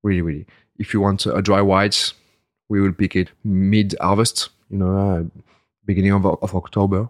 Really, 0.04 0.22
really. 0.22 0.46
If 0.78 0.93
you 0.93 1.00
want 1.00 1.26
a 1.26 1.41
dry 1.41 1.62
white, 1.62 2.12
we 2.67 2.82
will 2.82 2.91
pick 2.91 3.15
it 3.15 3.30
mid 3.46 3.96
harvest. 4.02 4.50
You 4.69 4.80
know, 4.80 4.98
uh, 4.98 5.24
beginning 5.86 6.12
of, 6.12 6.26
of 6.26 6.54
October. 6.54 7.08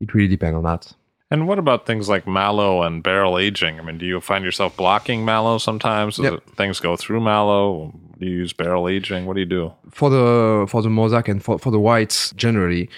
It 0.00 0.12
really 0.14 0.28
depends 0.28 0.56
on 0.56 0.64
that. 0.64 0.92
And 1.34 1.48
what 1.48 1.58
about 1.58 1.84
things 1.84 2.08
like 2.08 2.28
malo 2.28 2.82
and 2.82 3.02
barrel 3.02 3.40
aging? 3.40 3.80
I 3.80 3.82
mean, 3.82 3.98
do 3.98 4.06
you 4.06 4.20
find 4.20 4.44
yourself 4.44 4.76
blocking 4.76 5.24
malo 5.24 5.58
sometimes? 5.58 6.14
Does 6.14 6.26
Yep. 6.26 6.34
it, 6.34 6.42
things 6.56 6.78
go 6.78 6.94
through 6.96 7.18
malo? 7.18 7.92
Do 8.20 8.26
you 8.26 8.36
use 8.36 8.52
barrel 8.52 8.88
aging? 8.88 9.26
What 9.26 9.34
do 9.34 9.40
you 9.40 9.46
do? 9.46 9.72
for 9.90 10.10
the 10.10 10.66
for 10.68 10.80
the 10.80 10.88
Mauzac 10.88 11.28
and 11.28 11.42
for, 11.42 11.58
for 11.58 11.72
the 11.72 11.78
whites 11.80 12.30
generally 12.32 12.88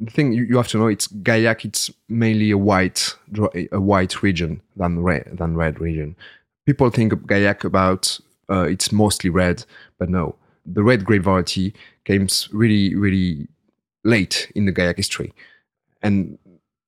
the 0.00 0.10
thing 0.10 0.34
you, 0.34 0.44
you 0.44 0.56
have 0.58 0.68
to 0.68 0.78
know 0.78 0.88
it's 0.88 1.08
gaillac 1.08 1.64
it's 1.64 1.90
mainly 2.08 2.50
a 2.50 2.58
white 2.58 3.14
a 3.72 3.80
white 3.80 4.22
region 4.22 4.60
than 4.76 5.02
red 5.02 5.24
than 5.32 5.56
red 5.56 5.80
region 5.80 6.16
people 6.66 6.88
think 6.90 7.12
of 7.12 7.20
gaillac 7.20 7.62
about 7.64 8.18
uh, 8.50 8.62
it's 8.74 8.90
mostly 8.90 9.28
red 9.30 9.64
but 9.98 10.08
no 10.08 10.34
the 10.64 10.82
red 10.82 11.04
grape 11.04 11.22
variety 11.22 11.74
came 12.04 12.26
really 12.52 12.94
really 12.94 13.46
late 14.04 14.50
in 14.54 14.64
the 14.64 14.72
gaillac 14.72 14.96
history 14.96 15.32
and 16.02 16.38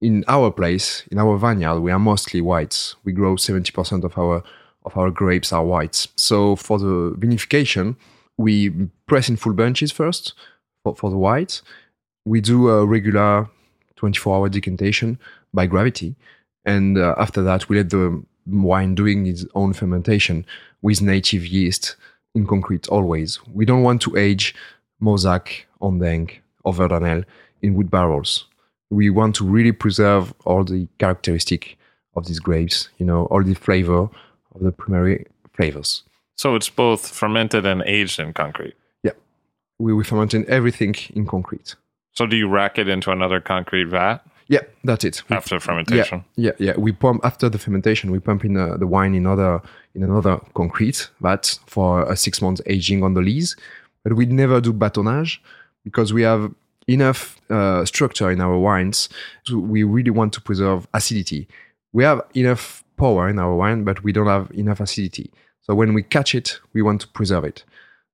in 0.01 0.25
our 0.29 0.51
place 0.51 1.05
in 1.11 1.19
our 1.19 1.39
vineyard 1.39 1.81
we 1.81 1.91
are 1.91 1.99
mostly 1.99 2.41
whites 2.41 2.97
we 3.05 3.13
grow 3.13 3.35
70% 3.37 4.05
of 4.05 4.19
our 4.19 4.43
of 4.85 4.97
our 4.97 5.11
grapes 5.11 5.53
are 5.53 5.65
whites 5.65 6.09
so 6.17 6.55
for 6.55 6.79
the 6.79 7.15
vinification 7.19 7.97
we 8.39 8.71
press 9.07 9.29
in 9.29 9.37
full 9.37 9.53
bunches 9.53 9.93
first 9.93 10.35
for, 10.83 10.95
for 10.95 11.11
the 11.11 11.17
whites. 11.17 11.63
We 12.25 12.41
do 12.41 12.69
a 12.69 12.85
regular 12.85 13.49
24 13.97 14.37
hour 14.37 14.49
decantation 14.49 15.19
by 15.55 15.67
gravity. 15.67 16.15
And 16.65 16.99
uh, 16.99 17.15
after 17.19 17.43
that, 17.43 17.69
we 17.69 17.77
let 17.77 17.91
the 17.91 18.23
wine 18.47 18.95
doing 18.95 19.27
its 19.27 19.45
own 19.55 19.73
fermentation 19.73 20.45
with 20.83 21.01
native 21.03 21.47
yeast 21.47 21.97
in 22.35 22.47
concrete 22.47 22.89
always. 22.89 23.39
We 23.53 23.65
don't 23.65 23.83
want 23.83 24.03
to 24.03 24.17
age 24.17 24.55
Mauzac, 25.01 25.65
Ondenc, 25.81 26.43
or 26.65 26.73
Verdanel 26.73 27.25
in 27.63 27.75
wood 27.75 27.91
barrels. 27.91 28.47
We 28.91 29.11
want 29.11 29.35
to 29.37 29.45
really 29.45 29.73
preserve 29.73 30.33
all 30.45 30.65
the 30.65 30.89
characteristic 30.99 31.77
of 32.15 32.27
these 32.27 32.39
grapes, 32.39 32.89
you 32.99 33.07
know, 33.07 33.27
all 33.27 33.43
the 33.43 33.55
flavor 33.55 34.09
of 34.55 34.61
the 34.61 34.73
primary 34.73 35.27
flavors. 35.55 36.03
So 36.37 36.55
it's 36.55 36.69
both 36.69 37.09
fermented 37.09 37.67
and 37.67 37.83
aged 37.87 38.21
in 38.21 38.33
concrete. 38.33 38.75
We, 39.79 39.93
we 39.93 40.05
fermenting 40.05 40.47
everything 40.47 40.95
in 41.15 41.27
concrete. 41.27 41.75
So 42.13 42.27
do 42.27 42.35
you 42.35 42.49
rack 42.49 42.79
it 42.79 42.89
into 42.89 43.11
another 43.11 43.41
concrete 43.43 43.89
vat 43.89 44.21
Yeah, 44.49 44.63
that's 44.85 45.05
it. 45.05 45.23
We- 45.29 45.37
after 45.37 45.61
fermentation? 45.61 46.25
Yeah, 46.37 46.53
yeah. 46.59 46.73
We 46.79 46.93
pump 46.93 47.23
after 47.25 47.51
the 47.51 47.59
fermentation. 47.59 48.11
We 48.11 48.19
pump 48.21 48.45
in 48.47 48.57
uh, 48.57 48.79
the 48.79 48.87
wine 48.87 49.15
in 49.15 49.27
other 49.27 49.61
in 49.95 50.03
another 50.03 50.41
concrete 50.55 51.11
vat 51.21 51.59
for 51.67 52.11
a 52.11 52.17
six 52.17 52.41
months 52.41 52.63
aging 52.65 53.03
on 53.03 53.13
the 53.13 53.21
lees. 53.21 53.55
But 54.03 54.15
we 54.15 54.25
never 54.25 54.63
do 54.63 54.73
batonnage 54.73 55.41
because 55.85 56.15
we 56.15 56.23
have 56.23 56.51
enough 56.89 57.41
uh, 57.51 57.85
structure 57.85 58.31
in 58.31 58.41
our 58.41 58.59
wines. 58.59 59.09
So 59.45 59.59
we 59.59 59.83
really 59.83 60.11
want 60.11 60.33
to 60.35 60.41
preserve 60.41 60.87
acidity. 60.95 61.49
We 61.93 62.05
have 62.05 62.23
enough 62.35 62.85
power 62.97 63.29
in 63.29 63.39
our 63.39 63.55
wine, 63.55 63.85
but 63.85 64.03
we 64.05 64.13
don't 64.13 64.27
have 64.27 64.51
enough 64.53 64.81
acidity. 64.81 65.31
So 65.63 65.75
when 65.75 65.95
we 65.95 66.03
catch 66.03 66.35
it, 66.35 66.61
we 66.73 66.83
want 66.83 67.01
to 67.03 67.09
preserve 67.09 67.45
it. 67.45 67.65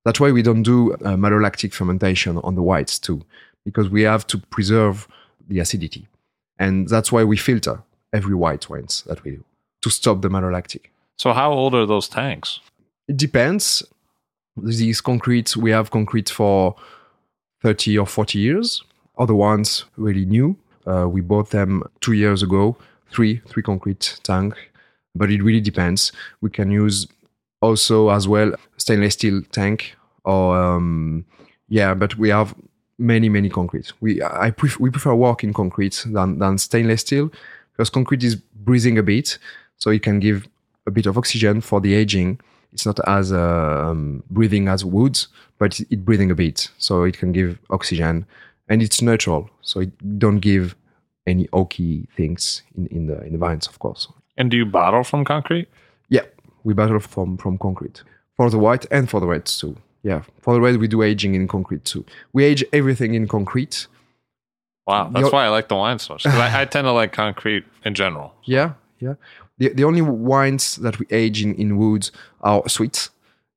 That's 0.05 0.19
why 0.19 0.31
we 0.31 0.41
don't 0.41 0.63
do 0.63 0.93
uh, 0.93 1.15
malolactic 1.15 1.73
fermentation 1.73 2.37
on 2.39 2.55
the 2.55 2.63
whites 2.63 2.99
too, 2.99 3.23
because 3.63 3.89
we 3.89 4.01
have 4.01 4.27
to 4.27 4.37
preserve 4.37 5.07
the 5.47 5.59
acidity. 5.59 6.07
And 6.59 6.87
that's 6.89 7.11
why 7.11 7.23
we 7.23 7.37
filter 7.37 7.81
every 8.11 8.35
white 8.35 8.69
wines 8.69 9.03
that 9.07 9.23
we 9.23 9.31
do 9.31 9.43
to 9.81 9.89
stop 9.89 10.21
the 10.21 10.29
malolactic. 10.29 10.85
So 11.17 11.33
how 11.33 11.51
old 11.51 11.75
are 11.75 11.85
those 11.85 12.07
tanks? 12.07 12.59
It 13.07 13.17
depends. 13.17 13.83
These 14.55 15.01
concrete, 15.01 15.55
we 15.57 15.71
have 15.71 15.91
concrete 15.91 16.29
for 16.29 16.75
30 17.63 17.97
or 17.97 18.05
40 18.05 18.39
years. 18.39 18.83
Other 19.17 19.35
ones 19.35 19.85
really 19.97 20.25
new. 20.25 20.55
Uh, 20.85 21.07
we 21.09 21.21
bought 21.21 21.49
them 21.49 21.83
two 22.01 22.13
years 22.13 22.43
ago, 22.43 22.77
three, 23.09 23.41
three 23.47 23.63
concrete 23.63 24.19
tank. 24.23 24.53
But 25.15 25.31
it 25.31 25.41
really 25.41 25.61
depends. 25.61 26.11
We 26.41 26.49
can 26.49 26.71
use 26.71 27.07
also 27.61 28.09
as 28.09 28.27
well 28.27 28.53
stainless 28.77 29.13
steel 29.13 29.41
tank 29.51 29.95
or 30.25 30.57
um, 30.57 31.25
yeah, 31.69 31.93
but 31.93 32.17
we 32.17 32.29
have 32.29 32.53
many 32.97 33.29
many 33.29 33.49
concrete. 33.49 33.93
We 34.01 34.21
I 34.21 34.51
pref- 34.51 34.79
we 34.79 34.89
prefer 34.89 35.13
work 35.15 35.43
in 35.43 35.53
concrete 35.53 36.03
than 36.05 36.39
than 36.39 36.57
stainless 36.57 37.01
steel 37.01 37.31
because 37.71 37.89
concrete 37.89 38.23
is 38.23 38.35
breathing 38.35 38.97
a 38.97 39.03
bit, 39.03 39.37
so 39.77 39.89
it 39.91 40.03
can 40.03 40.19
give 40.19 40.47
a 40.85 40.91
bit 40.91 41.05
of 41.05 41.17
oxygen 41.17 41.61
for 41.61 41.81
the 41.81 41.93
aging. 41.93 42.39
It's 42.73 42.85
not 42.85 42.99
as 43.07 43.31
um, 43.31 44.23
breathing 44.29 44.67
as 44.67 44.83
wood, 44.83 45.19
but 45.59 45.79
it, 45.79 45.87
it 45.91 46.03
breathing 46.05 46.31
a 46.31 46.35
bit, 46.35 46.69
so 46.77 47.03
it 47.03 47.17
can 47.17 47.31
give 47.31 47.59
oxygen, 47.69 48.25
and 48.67 48.81
it's 48.81 49.01
neutral, 49.01 49.49
so 49.61 49.81
it 49.81 50.19
don't 50.19 50.39
give 50.39 50.75
any 51.27 51.47
oaky 51.47 52.07
things 52.17 52.63
in, 52.75 52.87
in 52.87 53.07
the 53.07 53.21
in 53.23 53.31
the 53.33 53.37
vines, 53.37 53.67
of 53.67 53.79
course. 53.79 54.07
And 54.37 54.49
do 54.51 54.57
you 54.57 54.65
bottle 54.65 55.03
from 55.03 55.23
concrete? 55.23 55.67
Yeah, 56.09 56.25
we 56.63 56.73
bottle 56.73 56.99
from 56.99 57.37
from 57.37 57.57
concrete 57.57 58.03
for 58.35 58.49
the 58.49 58.57
white 58.57 58.85
and 58.91 59.09
for 59.09 59.19
the 59.19 59.27
red 59.27 59.45
too. 59.45 59.75
Yeah, 60.01 60.23
for 60.41 60.53
the 60.55 60.59
red 60.61 60.77
we 60.77 60.87
do 60.87 61.01
aging 61.03 61.35
in 61.35 61.47
concrete 61.47 61.85
too. 61.85 62.03
We 62.33 62.43
age 62.43 62.65
everything 62.73 63.13
in 63.13 63.27
concrete. 63.27 63.87
Wow, 64.87 65.09
that's 65.09 65.19
You're- 65.21 65.31
why 65.31 65.45
I 65.45 65.49
like 65.49 65.67
the 65.69 65.75
wine 65.75 65.99
so 65.99 66.15
much. 66.15 66.25
I, 66.25 66.61
I 66.61 66.65
tend 66.65 66.85
to 66.85 66.91
like 66.91 67.13
concrete 67.13 67.63
in 67.85 67.93
general. 67.93 68.33
Yeah, 68.43 68.73
Yeah. 68.99 69.13
The, 69.63 69.73
the 69.73 69.83
only 69.83 70.01
wines 70.01 70.75
that 70.77 70.99
we 70.99 71.05
age 71.09 71.43
in, 71.43 71.55
in 71.55 71.77
woods 71.77 72.11
are 72.41 72.67
sweets 72.67 73.09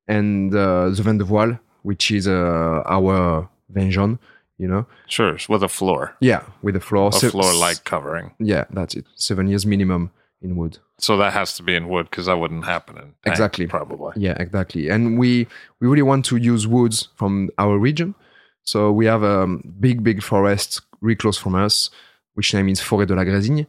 and 0.07 0.53
uh, 0.55 0.89
the 0.89 1.01
Vin 1.03 1.17
de 1.17 1.23
Voile, 1.25 1.59
which 1.83 2.11
is 2.11 2.27
uh, 2.27 2.81
our 2.85 3.49
jaune, 3.75 4.19
you 4.57 4.67
know. 4.67 4.85
Sure, 5.07 5.37
with 5.49 5.63
a 5.63 5.67
flor, 5.67 6.15
Yeah, 6.21 6.43
with 6.61 6.75
a 6.75 6.79
flor. 6.79 7.09
a 7.09 7.11
Se- 7.11 7.29
flor-like 7.29 7.83
covering. 7.83 8.31
Yeah, 8.39 8.65
that's 8.69 8.95
it. 8.95 9.05
Seven 9.15 9.47
years 9.47 9.65
minimum 9.65 10.11
in 10.41 10.55
wood. 10.55 10.77
So 10.99 11.17
that 11.17 11.33
has 11.33 11.55
to 11.57 11.63
be 11.63 11.75
in 11.75 11.89
wood 11.89 12.09
because 12.09 12.25
that 12.27 12.37
wouldn't 12.37 12.65
happen 12.65 12.95
in 12.97 13.03
tank, 13.03 13.13
Exactly. 13.25 13.67
probably. 13.67 14.13
Yeah, 14.15 14.35
exactly. 14.39 14.87
And 14.89 15.19
we 15.19 15.47
we 15.79 15.87
really 15.87 16.01
want 16.03 16.25
to 16.25 16.37
use 16.37 16.65
woods 16.67 17.09
from 17.15 17.49
our 17.57 17.77
region. 17.77 18.15
So 18.63 18.91
we 18.91 19.05
have 19.07 19.23
a 19.23 19.47
big, 19.79 20.03
big 20.03 20.21
forest 20.23 20.81
really 21.01 21.15
close 21.15 21.37
from 21.37 21.53
us, 21.55 21.89
which 22.35 22.53
name 22.53 22.69
is 22.69 22.79
Forêt 22.81 23.05
de 23.07 23.15
la 23.15 23.23
Grésigne. 23.23 23.65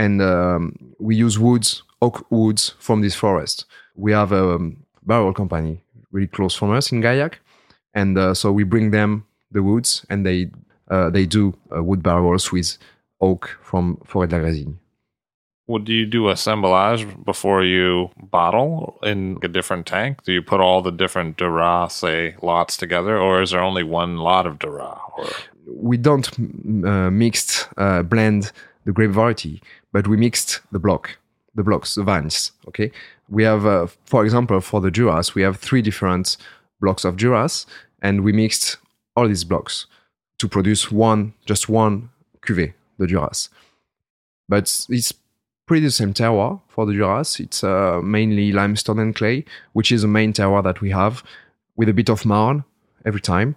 And 0.00 0.22
um, 0.22 0.94
we 0.98 1.14
use 1.14 1.38
woods, 1.38 1.82
oak 2.00 2.26
woods 2.30 2.74
from 2.78 3.02
this 3.02 3.14
forest. 3.14 3.66
We 3.96 4.12
have 4.12 4.32
a 4.32 4.54
um, 4.54 4.82
barrel 5.02 5.34
company 5.34 5.84
really 6.10 6.26
close 6.26 6.54
from 6.54 6.70
us 6.70 6.90
in 6.90 7.02
Gaillac. 7.02 7.34
And 7.92 8.16
uh, 8.16 8.32
so 8.32 8.50
we 8.50 8.64
bring 8.64 8.92
them 8.92 9.26
the 9.52 9.62
woods 9.62 10.06
and 10.08 10.24
they 10.24 10.50
uh, 10.90 11.10
they 11.10 11.26
do 11.26 11.54
uh, 11.76 11.82
wood 11.82 12.02
barrels 12.02 12.50
with 12.50 12.78
oak 13.20 13.58
from 13.62 13.98
Forêt 14.06 14.28
de 14.28 14.36
la 14.38 14.42
Grésigne. 14.42 14.76
Would 15.66 15.88
you 15.88 16.06
do 16.06 16.30
assemblage 16.30 17.06
before 17.24 17.62
you 17.62 18.10
bottle 18.16 18.98
in 19.02 19.36
a 19.42 19.48
different 19.48 19.86
tank? 19.86 20.24
Do 20.24 20.32
you 20.32 20.42
put 20.42 20.60
all 20.60 20.82
the 20.82 20.90
different 20.90 21.36
Dura, 21.36 21.86
say, 21.90 22.34
lots 22.42 22.76
together, 22.76 23.16
or 23.18 23.42
is 23.42 23.50
there 23.50 23.62
only 23.62 23.84
one 23.84 24.16
lot 24.16 24.46
of 24.46 24.58
Dura? 24.58 24.98
Or 25.16 25.26
we 25.66 25.96
don't 25.96 26.26
uh, 26.84 27.10
mixed 27.10 27.68
uh, 27.76 28.02
blend 28.02 28.50
the 28.84 28.92
grape 28.92 29.10
variety, 29.10 29.62
but 29.92 30.08
we 30.08 30.16
mixed 30.16 30.60
the 30.72 30.78
block, 30.78 31.18
the 31.54 31.62
blocks, 31.62 31.94
the 31.94 32.02
vines. 32.02 32.52
Okay, 32.68 32.90
we 33.28 33.44
have, 33.44 33.66
uh, 33.66 33.86
for 34.04 34.24
example, 34.24 34.60
for 34.60 34.80
the 34.80 34.90
Duras, 34.90 35.34
we 35.34 35.42
have 35.42 35.58
three 35.58 35.82
different 35.82 36.36
blocks 36.80 37.04
of 37.04 37.16
Duras, 37.16 37.66
and 38.02 38.22
we 38.22 38.32
mixed 38.32 38.78
all 39.16 39.28
these 39.28 39.44
blocks 39.44 39.86
to 40.38 40.48
produce 40.48 40.90
one, 40.90 41.34
just 41.44 41.68
one 41.68 42.08
cuvée, 42.42 42.72
the 42.98 43.06
Duras. 43.06 43.50
But 44.48 44.86
it's 44.88 45.12
pretty 45.66 45.86
the 45.86 45.90
same 45.90 46.14
terroir 46.14 46.60
for 46.68 46.86
the 46.86 46.92
Duras. 46.92 47.38
It's 47.38 47.62
uh, 47.62 48.00
mainly 48.02 48.52
limestone 48.52 48.98
and 48.98 49.14
clay, 49.14 49.44
which 49.72 49.92
is 49.92 50.02
the 50.02 50.08
main 50.08 50.32
terroir 50.32 50.64
that 50.64 50.80
we 50.80 50.90
have, 50.90 51.22
with 51.76 51.88
a 51.88 51.92
bit 51.92 52.10
of 52.10 52.24
marl 52.24 52.64
every 53.04 53.20
time 53.20 53.56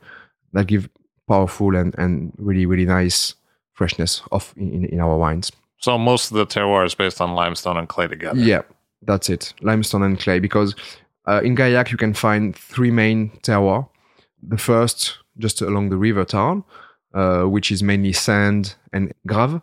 that 0.54 0.68
give 0.68 0.90
powerful 1.28 1.76
and, 1.76 1.96
and 1.98 2.32
really 2.38 2.66
really 2.66 2.86
nice 2.86 3.36
freshness 3.74 4.22
of 4.32 4.54
in, 4.58 4.86
in 4.86 5.00
our 5.00 5.18
wines. 5.18 5.52
so 5.80 5.98
most 5.98 6.32
of 6.32 6.38
the 6.38 6.46
terroir 6.46 6.86
is 6.86 6.96
based 6.96 7.20
on 7.22 7.34
limestone 7.34 7.78
and 7.78 7.90
clay 7.90 8.08
together. 8.08 8.40
Yeah, 8.40 8.62
that's 9.02 9.30
it. 9.30 9.54
Limestone 9.62 10.04
and 10.04 10.20
clay 10.20 10.40
because 10.40 10.76
uh, 11.28 11.42
in 11.44 11.56
Gaillac 11.56 11.92
you 11.92 11.98
can 11.98 12.14
find 12.14 12.56
three 12.56 12.92
main 12.92 13.32
terroir. 13.42 13.88
The 14.42 14.58
first 14.58 15.18
just 15.38 15.62
along 15.62 15.90
the 15.90 15.98
river 15.98 16.26
Tarn, 16.26 16.64
uh, 17.14 17.44
which 17.44 17.72
is 17.72 17.82
mainly 17.84 18.14
sand 18.14 18.76
and 18.92 19.14
grave. 19.28 19.62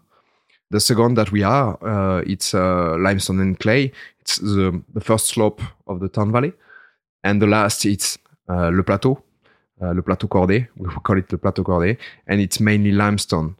The 0.70 0.80
second 0.80 1.14
that 1.16 1.32
we 1.32 1.42
are, 1.42 1.78
uh, 1.84 2.22
it's 2.26 2.54
uh, 2.54 2.96
limestone 2.98 3.40
and 3.40 3.58
clay. 3.58 3.92
It's 4.20 4.36
the, 4.36 4.82
the 4.92 5.00
first 5.00 5.26
slope 5.26 5.60
of 5.86 6.00
the 6.00 6.08
Tarn 6.08 6.30
valley, 6.30 6.52
and 7.24 7.42
the 7.42 7.46
last 7.46 7.84
it's 7.84 8.18
uh, 8.48 8.70
le 8.72 8.82
plateau, 8.84 9.22
uh, 9.82 9.92
le 9.92 10.02
plateau 10.02 10.28
cordé. 10.28 10.68
We 10.76 10.88
call 11.02 11.18
it 11.18 11.28
the 11.28 11.38
plateau 11.38 11.64
cordé, 11.64 11.98
and 12.26 12.40
it's 12.40 12.60
mainly 12.60 12.92
limestone, 12.92 13.56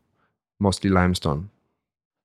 mostly 0.61 0.91
limestone. 0.91 1.51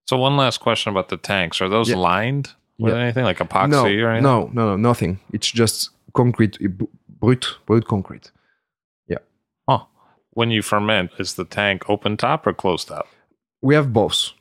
So 0.08 0.18
one 0.18 0.38
last 0.38 0.60
question 0.60 0.92
about 0.92 1.10
the 1.10 1.18
tanks: 1.18 1.62
Are 1.62 1.70
those 1.70 1.90
Yeah. 1.90 1.98
lined 1.98 2.54
with 2.78 2.94
Yeah. 2.94 3.00
anything 3.02 3.24
like 3.24 3.40
epoxy 3.40 3.70
no, 3.70 3.84
or 3.86 4.10
anything? 4.12 4.24
No, 4.24 4.50
no, 4.54 4.66
no, 4.72 4.76
nothing. 4.76 5.20
It's 5.34 5.50
just 5.52 5.90
concrete, 6.14 6.58
b- 6.60 6.88
brut, 7.20 7.46
brut 7.66 7.88
concrete. 7.88 8.32
Huh. 9.68 9.86
When 10.32 10.52
you 10.52 10.62
ferment, 10.62 11.10
is 11.18 11.34
the 11.36 11.46
tank 11.46 11.90
open 11.90 12.18
top 12.18 12.46
or 12.46 12.54
closed 12.54 12.90
top? 12.90 13.08
We 13.64 13.74
have 13.74 13.92
both. 13.94 14.32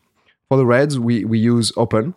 For 0.51 0.59
the 0.59 0.67
reds, 0.67 0.99
we, 0.99 1.25
we 1.25 1.39
use 1.39 1.73
open 1.79 2.13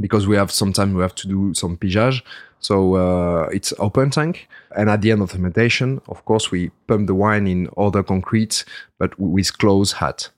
because 0.00 0.26
we 0.26 0.34
have 0.34 0.50
sometimes 0.50 0.92
we 0.94 1.02
have 1.02 1.14
to 1.16 1.28
do 1.28 1.54
some 1.54 1.76
pigeage. 1.76 2.22
So 2.58 2.94
uh, 2.94 3.48
it's 3.52 3.72
open 3.78 4.10
tank. 4.10 4.48
And 4.76 4.90
at 4.90 5.02
the 5.02 5.12
end 5.12 5.22
of 5.22 5.30
fermentation, 5.30 6.00
of 6.08 6.24
course, 6.24 6.50
we 6.50 6.70
pump 6.88 7.06
the 7.06 7.14
wine 7.14 7.46
in 7.46 7.68
other 7.76 8.02
concrete, 8.02 8.64
but 8.98 9.16
with 9.20 9.56
closed 9.58 9.94
hat. 9.98 10.30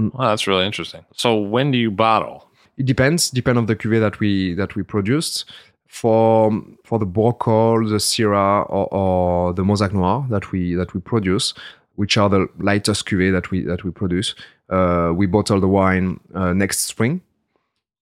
Got 0.00 0.06
it. 0.06 0.12
Mm. 0.12 0.18
Well, 0.18 0.28
that's 0.28 0.46
really 0.46 0.66
interesting. 0.66 1.04
So 1.14 1.36
when 1.36 1.70
do 1.70 1.78
you 1.78 1.90
bottle? 1.90 2.48
It 2.76 2.86
depends, 2.86 3.30
depend 3.30 3.58
on 3.58 3.66
the 3.66 3.76
cuvée 3.76 4.00
that 4.00 4.20
we 4.20 4.54
that 4.54 4.74
we 4.74 4.82
produced. 4.82 5.44
For 5.86 6.52
for 6.84 6.98
the 6.98 7.06
Braucol, 7.06 7.88
the 7.88 7.96
Syrah, 7.96 8.64
or, 8.70 8.86
or 8.94 9.52
the 9.52 9.62
Mauzac 9.62 9.92
Noir 9.92 10.24
that 10.30 10.52
we 10.52 10.74
that 10.76 10.94
we 10.94 11.00
produce, 11.00 11.52
which 11.96 12.16
are 12.16 12.28
the 12.28 12.48
lightest 12.58 13.06
cuvée 13.06 13.32
that 13.32 13.50
we 13.50 13.64
that 13.64 13.82
we 13.82 13.90
produce, 13.90 14.34
uh, 14.70 15.12
we 15.14 15.26
bottle 15.26 15.60
the 15.60 15.68
wine 15.68 16.20
uh, 16.34 16.52
next 16.52 16.80
spring. 16.80 17.20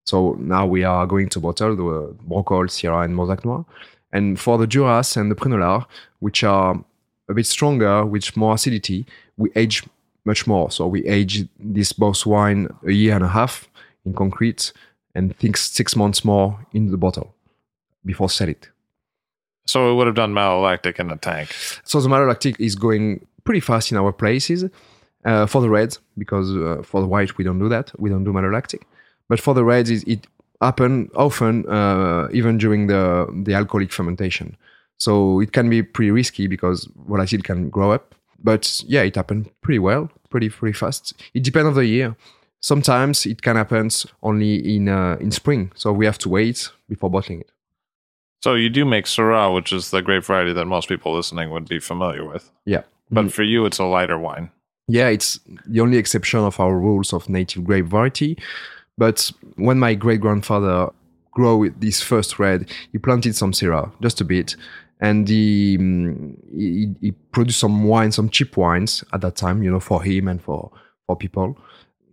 So 0.05 0.36
now 0.38 0.66
we 0.66 0.84
are 0.84 1.07
going 1.07 1.28
to 1.30 1.40
bottle 1.40 1.76
the 1.76 2.14
Braucol, 2.28 2.68
Syrah, 2.68 3.05
and 3.05 3.14
Mauzac 3.14 3.44
Noir. 3.44 3.64
And 4.12 4.38
for 4.38 4.59
the 4.59 4.66
Duras 4.66 5.16
and 5.16 5.30
the 5.30 5.34
Prunelard, 5.34 5.84
which 6.20 6.44
are 6.44 6.82
a 7.28 7.34
bit 7.34 7.46
stronger, 7.46 8.07
with 8.07 8.36
more 8.36 8.55
acidity, 8.55 9.07
we 9.36 9.51
age 9.55 9.82
much 10.25 10.47
more. 10.47 10.71
So 10.71 10.87
we 10.87 11.05
age 11.07 11.47
this 11.59 11.93
both 11.93 12.27
wine 12.27 12.69
a 12.87 12.93
year 12.93 13.14
and 13.14 13.25
a 13.25 13.29
half 13.29 13.69
in 14.05 14.14
concrete 14.14 14.73
and 15.14 15.37
think 15.37 15.57
six 15.57 15.97
months 15.97 16.25
more 16.25 16.66
in 16.73 16.91
the 16.91 16.97
bottle 16.97 17.35
before 18.05 18.31
sell 18.31 18.49
it. 18.49 18.69
So 19.66 19.91
it 19.91 19.95
would 19.97 20.07
have 20.07 20.16
done 20.16 20.33
malolactic 20.33 20.99
in 20.99 21.09
the 21.09 21.16
tank. 21.16 21.55
So 21.85 22.01
the 22.01 22.09
malolactic 22.09 22.59
is 22.59 22.75
going 22.75 23.27
pretty 23.45 23.61
fast 23.61 23.93
in 23.93 23.99
our 23.99 24.12
places 24.12 24.64
uh, 25.25 25.47
for 25.47 25.61
the 25.61 25.69
reds 25.69 26.01
because 26.16 26.55
uh, 26.57 26.83
for 26.83 27.01
the 27.01 27.07
white 27.07 27.37
we 27.37 27.45
don't 27.45 27.59
do 27.59 27.69
that. 27.69 27.93
We 27.99 28.11
don't 28.11 28.25
do 28.25 28.33
malolactic. 28.33 28.83
But 29.29 29.41
for 29.41 29.55
the 29.55 29.64
reds, 29.64 29.91
it, 29.91 30.07
it 30.09 30.27
happen 30.61 31.11
often 31.14 31.69
uh, 31.69 32.29
even 32.33 32.59
during 32.59 32.87
the 32.87 33.27
the 33.45 33.55
alcoholic 33.55 33.93
fermentation. 33.93 34.57
So 34.99 35.41
it 35.41 35.53
can 35.53 35.69
be 35.71 35.83
pretty 35.83 36.11
risky 36.11 36.47
because 36.47 36.89
volatile 37.07 37.43
can 37.43 37.71
grow 37.71 37.93
up. 37.93 38.14
But 38.43 38.80
yeah, 38.86 39.03
it 39.03 39.16
happened 39.16 39.51
pretty 39.62 39.78
well, 39.78 40.11
pretty 40.30 40.49
pretty 40.51 40.72
fast. 40.78 41.14
It 41.34 41.43
depends 41.43 41.68
on 41.68 41.74
the 41.74 41.86
year. 41.86 42.16
Sometimes 42.61 43.24
it 43.26 43.43
can 43.43 43.57
happen 43.57 43.89
only 44.22 44.76
in 44.76 44.89
uh, 44.89 45.16
in 45.20 45.30
spring, 45.30 45.70
so 45.74 45.93
we 45.93 46.07
have 46.07 46.18
to 46.18 46.28
wait 46.28 46.70
before 46.89 47.11
bottling 47.11 47.41
it. 47.41 47.51
So 48.43 48.55
you 48.55 48.68
do 48.68 48.84
make 48.84 49.07
Syrah, 49.07 49.53
which 49.55 49.72
is 49.72 49.91
the 49.91 50.01
grape 50.03 50.24
variety 50.24 50.53
that 50.53 50.64
most 50.66 50.89
people 50.89 51.14
listening 51.16 51.51
would 51.51 51.68
be 51.68 51.80
familiar 51.80 52.24
with. 52.24 52.51
Yeah. 52.64 52.82
But 53.11 53.26
Mm. 53.26 53.32
for 53.32 53.43
you, 53.43 53.66
it's 53.66 53.78
a 53.80 53.84
lighter 53.84 54.18
wine. 54.18 54.51
Yeah, 54.86 55.09
it's 55.09 55.41
the 55.66 55.80
only 55.80 55.99
exception 55.99 56.41
of 56.41 56.61
our 56.61 56.78
rules 56.78 57.12
of 57.12 57.28
native 57.28 57.64
grape 57.64 57.86
variety. 57.86 58.36
But 58.97 59.32
when 59.57 59.78
my 59.78 59.95
great 59.95 60.20
grandfather 60.20 60.91
grew 61.32 61.70
this 61.78 62.01
first 62.03 62.39
red, 62.39 62.70
he 62.93 62.99
planted 62.99 63.34
some 63.34 63.53
Syrah, 63.53 63.91
just 64.03 64.20
a 64.20 64.24
bit, 64.24 64.57
and 65.01 65.28
he, 65.28 65.78
mm, 65.78 66.36
he 66.53 66.94
he 67.01 67.11
produced 67.32 67.61
some 67.61 67.84
wine, 67.84 68.12
some 68.12 68.28
cheap 68.28 68.57
wines 68.57 69.05
at 69.12 69.20
that 69.20 69.36
time, 69.36 69.62
you 69.62 69.70
know, 69.70 69.80
for 69.80 70.03
him 70.03 70.28
and 70.28 70.42
for 70.42 70.70
for 71.07 71.16
people. 71.16 71.57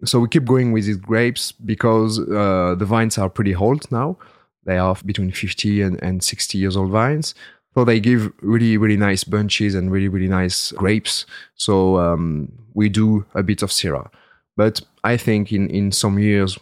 So 0.04 0.20
we 0.20 0.28
keep 0.28 0.46
going 0.46 0.72
with 0.72 0.86
these 0.86 0.98
grapes 0.98 1.52
because 1.52 2.20
uh, 2.20 2.76
the 2.78 2.86
vines 2.86 3.18
are 3.18 3.30
pretty 3.30 3.56
old 3.56 3.90
now. 3.92 4.18
They 4.66 4.78
are 4.78 4.96
between 5.06 5.32
50 5.32 5.82
and, 5.82 6.04
and 6.04 6.24
60 6.24 6.58
years 6.58 6.76
old 6.76 6.92
vines. 6.92 7.34
So 7.74 7.84
they 7.84 8.00
give 8.00 8.32
really, 8.42 8.78
really 8.78 8.98
nice 8.98 9.24
bunches 9.24 9.76
and 9.76 9.92
really, 9.92 10.08
really 10.08 10.28
nice 10.28 10.72
grapes. 10.74 11.26
So 11.56 11.98
um, 12.00 12.52
we 12.74 12.90
do 12.90 13.26
a 13.36 13.44
bit 13.44 13.62
of 13.62 13.70
Syrah. 13.70 14.10
But 14.56 14.82
I 15.04 15.18
think 15.18 15.52
in, 15.52 15.70
in 15.70 15.92
some 15.92 16.18
years, 16.18 16.58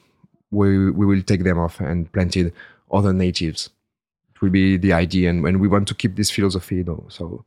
we, 0.51 0.89
we 0.91 1.05
will 1.05 1.21
take 1.21 1.43
them 1.43 1.59
off 1.59 1.79
and 1.79 2.11
planted 2.11 2.53
other 2.91 3.13
natives. 3.13 3.69
Will 4.43 4.49
be 4.51 4.75
the 4.77 4.91
idea. 4.91 5.29
And 5.29 5.41
when 5.41 5.59
we 5.59 5.69
want 5.69 5.87
to 5.87 5.95
keep 5.95 6.17
this 6.17 6.29
philosophy, 6.29 6.75
you 6.75 6.83
know, 6.83 7.05
so 7.07 7.45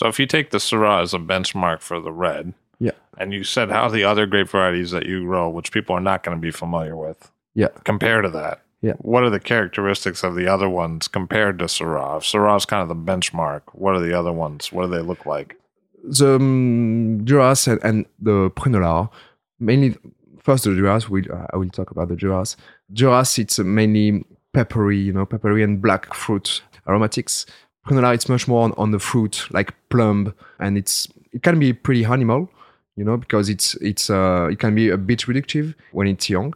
So 0.00 0.08
if 0.08 0.18
you 0.18 0.26
take 0.26 0.48
the 0.50 0.58
Syrah 0.58 1.02
as 1.02 1.12
a 1.12 1.18
benchmark 1.18 1.80
for 1.82 2.00
the 2.00 2.10
red, 2.12 2.54
Yeah. 2.80 2.92
and 3.18 3.32
you 3.34 3.44
said 3.44 3.70
how 3.70 3.88
the 3.90 4.04
other 4.04 4.24
grape 4.26 4.48
varieties 4.48 4.90
that 4.92 5.04
you 5.06 5.24
grow, 5.24 5.50
which 5.50 5.72
people 5.72 5.94
are 5.94 6.00
not 6.10 6.22
going 6.22 6.36
to 6.36 6.40
be 6.40 6.50
familiar 6.50 6.96
with, 6.96 7.30
Yeah. 7.54 7.68
compare 7.84 8.22
to 8.22 8.30
that. 8.30 8.62
Yeah. 8.80 8.94
What 8.98 9.24
are 9.24 9.30
the 9.30 9.40
characteristics 9.40 10.22
of 10.24 10.36
the 10.36 10.46
other 10.46 10.68
ones 10.70 11.06
compared 11.08 11.58
to 11.58 11.66
Syrah? 11.66 12.16
If 12.18 12.24
Syrah 12.24 12.56
is 12.56 12.64
kind 12.64 12.80
of 12.82 12.88
the 12.88 12.94
benchmark, 13.12 13.62
what 13.72 13.94
are 13.94 14.00
the 14.00 14.14
other 14.18 14.32
ones? 14.32 14.72
What 14.72 14.82
do 14.86 14.90
they 14.96 15.02
look 15.02 15.26
like? 15.26 15.56
the 16.04 16.36
um, 16.36 17.24
Duras 17.24 17.66
and, 17.66 17.80
and 17.82 18.06
the 18.20 18.50
Prunelard, 18.56 19.10
mainly 19.58 19.96
first 20.42 20.64
the 20.64 20.74
Duras. 20.74 21.10
We 21.10 21.26
I 21.52 21.56
will 21.56 21.68
talk 21.70 21.90
about 21.90 22.08
the 22.08 22.16
Duras. 22.16 22.56
Duras 22.90 23.36
it's 23.38 23.58
mainly 23.58 24.24
peppery, 24.58 24.98
you 24.98 25.12
know, 25.12 25.24
peppery 25.24 25.62
and 25.62 25.80
black 25.80 26.12
fruit 26.12 26.62
aromatics. 26.88 27.46
Prunelard 27.86 28.14
it's 28.14 28.28
much 28.28 28.48
more 28.48 28.64
on, 28.64 28.72
on 28.76 28.90
the 28.90 28.98
fruit, 28.98 29.46
like 29.52 29.72
plum, 29.88 30.34
and 30.58 30.76
it's 30.76 31.06
it 31.32 31.44
can 31.44 31.60
be 31.60 31.72
pretty 31.72 32.04
animal, 32.04 32.50
you 32.96 33.04
know, 33.04 33.16
because 33.16 33.48
it's 33.48 33.76
it's 33.76 34.10
uh, 34.10 34.48
it 34.50 34.58
can 34.58 34.74
be 34.74 34.88
a 34.88 34.96
bit 34.96 35.20
reductive 35.20 35.74
when 35.92 36.08
it's 36.08 36.28
young, 36.28 36.54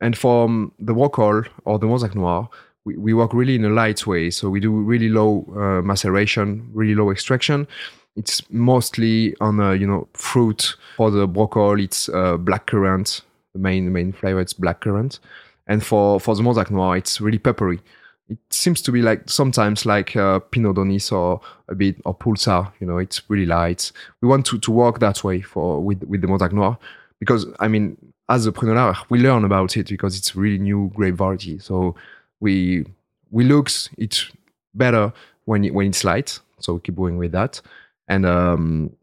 And 0.00 0.16
for 0.16 0.44
um, 0.44 0.70
the 0.78 0.94
Braucol 0.94 1.48
or 1.64 1.78
the 1.80 1.86
Mauzac 1.86 2.14
Noir, 2.14 2.48
we, 2.84 2.96
we 2.96 3.12
work 3.12 3.34
really 3.34 3.56
in 3.56 3.64
a 3.64 3.70
light 3.70 4.06
way. 4.06 4.30
So 4.30 4.48
we 4.48 4.60
do 4.60 4.70
really 4.70 5.08
low 5.08 5.44
uh, 5.56 5.82
maceration, 5.82 6.70
really 6.72 6.94
low 6.94 7.10
extraction. 7.10 7.66
It's 8.14 8.48
mostly 8.50 9.34
on 9.40 9.58
uh, 9.58 9.72
you 9.72 9.86
know 9.88 10.06
fruit. 10.14 10.76
For 10.96 11.10
the 11.10 11.26
Braucol, 11.26 11.82
it's 11.82 12.08
uh, 12.08 12.36
black 12.36 12.66
currant. 12.66 13.22
The 13.54 13.58
main 13.58 13.92
main 13.92 14.12
flavor 14.12 14.40
it's 14.40 14.54
black 14.54 14.80
currant, 14.80 15.18
and 15.66 15.84
for 15.84 16.20
for 16.20 16.34
the 16.34 16.42
Mauzac 16.42 16.70
Noir, 16.70 16.96
it's 16.96 17.20
really 17.20 17.38
peppery. 17.38 17.80
It 18.28 18.38
seems 18.50 18.80
to 18.82 18.92
be 18.92 19.02
like 19.02 19.28
sometimes 19.28 19.84
like 19.84 20.16
uh, 20.16 20.38
Pinot 20.38 20.76
d'Aunis 20.76 21.12
or 21.12 21.40
a 21.68 21.74
bit 21.74 21.96
or 22.04 22.14
Poulsard. 22.14 22.72
You 22.80 22.86
know, 22.86 22.98
it's 22.98 23.22
really 23.28 23.46
light. 23.46 23.92
We 24.20 24.28
want 24.28 24.46
to, 24.46 24.58
to 24.58 24.70
work 24.70 25.00
that 25.00 25.22
way 25.22 25.40
for 25.40 25.80
with 25.80 26.02
with 26.04 26.20
the 26.20 26.28
Mauzac 26.28 26.52
Noir 26.52 26.78
because 27.18 27.46
I 27.60 27.68
mean, 27.68 27.96
as 28.28 28.46
a 28.46 28.52
Prunelard, 28.52 28.96
we 29.10 29.18
learn 29.18 29.44
about 29.44 29.76
it 29.76 29.88
because 29.88 30.16
it's 30.16 30.34
really 30.34 30.58
new 30.58 30.90
grape 30.94 31.16
variety. 31.16 31.58
So 31.58 31.94
we 32.40 32.86
we 33.30 33.44
looks 33.44 33.88
it's 33.98 34.30
better 34.74 35.12
when 35.44 35.64
it, 35.64 35.74
when 35.74 35.88
it's 35.88 36.04
light. 36.04 36.38
So 36.60 36.74
we 36.74 36.80
keep 36.80 36.96
going 36.96 37.18
with 37.18 37.32
that, 37.32 37.60
and 38.08 38.24
um, 38.24 38.96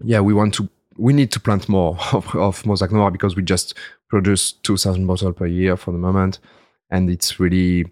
yeah, 0.00 0.20
we 0.20 0.34
want 0.34 0.54
to 0.54 0.68
we 0.98 1.12
need 1.12 1.30
to 1.32 1.40
plant 1.40 1.68
more 1.68 1.98
of, 2.12 2.34
of 2.34 2.66
Noir 2.66 3.10
because 3.10 3.36
we 3.36 3.42
just 3.42 3.74
produce 4.08 4.52
2,000 4.52 5.06
bottles 5.06 5.34
per 5.36 5.46
year 5.46 5.76
for 5.76 5.92
the 5.92 5.98
moment, 5.98 6.38
and 6.90 7.10
it's 7.10 7.40
really 7.40 7.86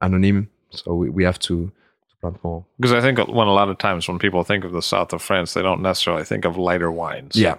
anonymous 0.00 0.48
So 0.70 0.94
we, 0.94 1.10
we 1.10 1.24
have 1.24 1.38
to, 1.40 1.66
to 1.66 2.16
plant 2.20 2.42
more. 2.44 2.64
Because 2.78 2.92
I 2.92 3.00
think 3.00 3.18
when 3.18 3.46
a 3.46 3.52
lot 3.52 3.68
of 3.68 3.78
times 3.78 4.08
when 4.08 4.18
people 4.18 4.44
think 4.44 4.64
of 4.64 4.72
the 4.72 4.82
south 4.82 5.12
of 5.12 5.22
France, 5.22 5.54
they 5.54 5.62
don't 5.62 5.82
necessarily 5.82 6.24
think 6.24 6.44
of 6.44 6.56
lighter 6.56 6.90
wines. 6.90 7.36
Yeah, 7.36 7.56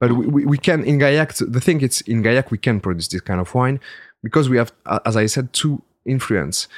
but 0.00 0.12
we, 0.12 0.26
we, 0.26 0.44
we 0.46 0.58
can 0.58 0.84
in 0.84 0.98
Gaillac. 0.98 1.52
The 1.52 1.60
thing 1.60 1.80
is, 1.80 2.00
in 2.02 2.22
Gaillac 2.22 2.50
we 2.50 2.58
can 2.58 2.80
produce 2.80 3.08
this 3.08 3.20
kind 3.20 3.40
of 3.40 3.54
wine 3.54 3.80
because 4.22 4.48
we 4.48 4.56
have, 4.56 4.72
as 5.04 5.16
I 5.16 5.26
said, 5.26 5.52
two 5.52 5.82
influence. 6.04 6.68